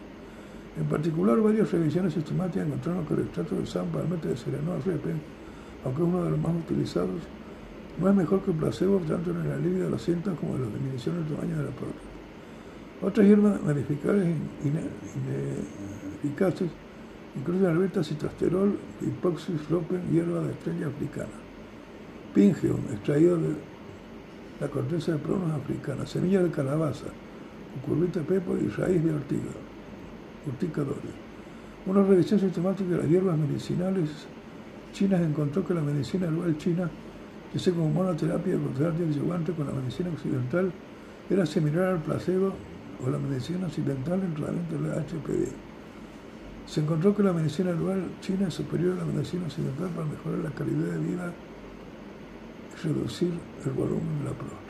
En 0.77 0.83
particular, 0.87 1.39
varias 1.39 1.71
revisiones 1.71 2.13
sistemáticas 2.13 2.67
encontraron 2.67 3.05
que 3.05 3.13
el 3.13 3.21
extracto 3.21 3.55
de 3.55 3.65
San 3.65 3.87
Palmete 3.87 4.27
de 4.27 4.35
Sereno 4.35 4.75
Repe, 4.85 5.13
aunque 5.85 6.01
es 6.01 6.07
uno 6.09 6.25
de 6.25 6.31
los 6.31 6.39
más 6.41 6.53
utilizados, 6.53 7.21
no 7.97 8.09
es 8.09 8.15
mejor 8.15 8.41
que 8.41 8.51
el 8.51 8.57
placebo 8.57 8.99
tanto 9.07 9.31
en 9.31 9.39
el 9.39 9.51
alivio 9.53 9.85
de 9.85 9.89
los 9.89 10.01
síntomas 10.01 10.37
como 10.37 10.57
en 10.57 10.63
la 10.63 10.67
disminución 10.67 11.15
del 11.15 11.27
tamaño 11.33 11.57
de 11.59 11.63
la 11.63 11.71
próstata. 11.71 12.07
Otras 13.03 13.25
hierbas 13.25 13.63
modificables 13.63 14.35
ineficaces 14.65 16.69
incluyen 17.37 17.67
alberta, 17.67 18.03
citosterol, 18.03 18.77
hipoxis, 18.99 19.69
ropen, 19.69 20.01
hierba 20.11 20.41
de 20.41 20.51
estrella 20.51 20.87
africana. 20.87 21.40
Pingeum, 22.33 22.79
extraído 22.93 23.37
de 23.37 23.55
la 24.61 24.67
corteza 24.69 25.11
de 25.11 25.17
pronos 25.17 25.51
africana, 25.51 26.05
semilla 26.05 26.41
de 26.41 26.49
calabaza, 26.49 27.07
cucurbita 27.73 28.21
pepo 28.21 28.55
y 28.55 28.69
raíz 28.69 29.03
de 29.03 29.13
ortiga, 29.13 29.51
urticadores. 30.47 31.11
Una 31.85 32.03
revisión 32.03 32.39
sistemática 32.39 32.89
de 32.89 32.97
las 32.97 33.07
hierbas 33.07 33.37
medicinales 33.37 34.09
chinas 34.93 35.19
encontró 35.21 35.65
que 35.65 35.73
la 35.73 35.81
medicina 35.81 36.27
herbal 36.27 36.57
china, 36.57 36.89
que 37.51 37.59
se 37.59 37.71
como 37.71 37.89
monoterapia 37.89 38.55
contra 38.55 38.87
el 38.87 39.53
con 39.53 39.67
la 39.67 39.73
medicina 39.73 40.09
occidental, 40.09 40.71
era 41.29 41.45
similar 41.45 41.89
al 41.89 42.01
placebo 42.01 42.53
o 43.05 43.09
la 43.09 43.17
medicina 43.17 43.65
occidental 43.65 44.21
en 44.21 44.33
tratamiento 44.35 44.77
de 44.77 44.87
la 44.87 44.95
HPV. 45.01 45.47
Se 46.65 46.79
encontró 46.79 47.13
que 47.13 47.23
la 47.23 47.33
medicina 47.33 47.71
herbal 47.71 48.05
china 48.21 48.47
es 48.47 48.53
superior 48.53 48.93
a 48.93 49.05
la 49.05 49.11
medicina 49.11 49.45
occidental 49.45 49.89
para 49.89 50.07
mejorar 50.07 50.39
la 50.39 50.51
calidad 50.51 50.93
de 50.93 50.99
vida 50.99 51.33
reducir 52.83 53.31
el 53.65 53.71
volumen 53.71 54.19
de 54.19 54.25
la 54.25 54.31
próstata. 54.31 54.60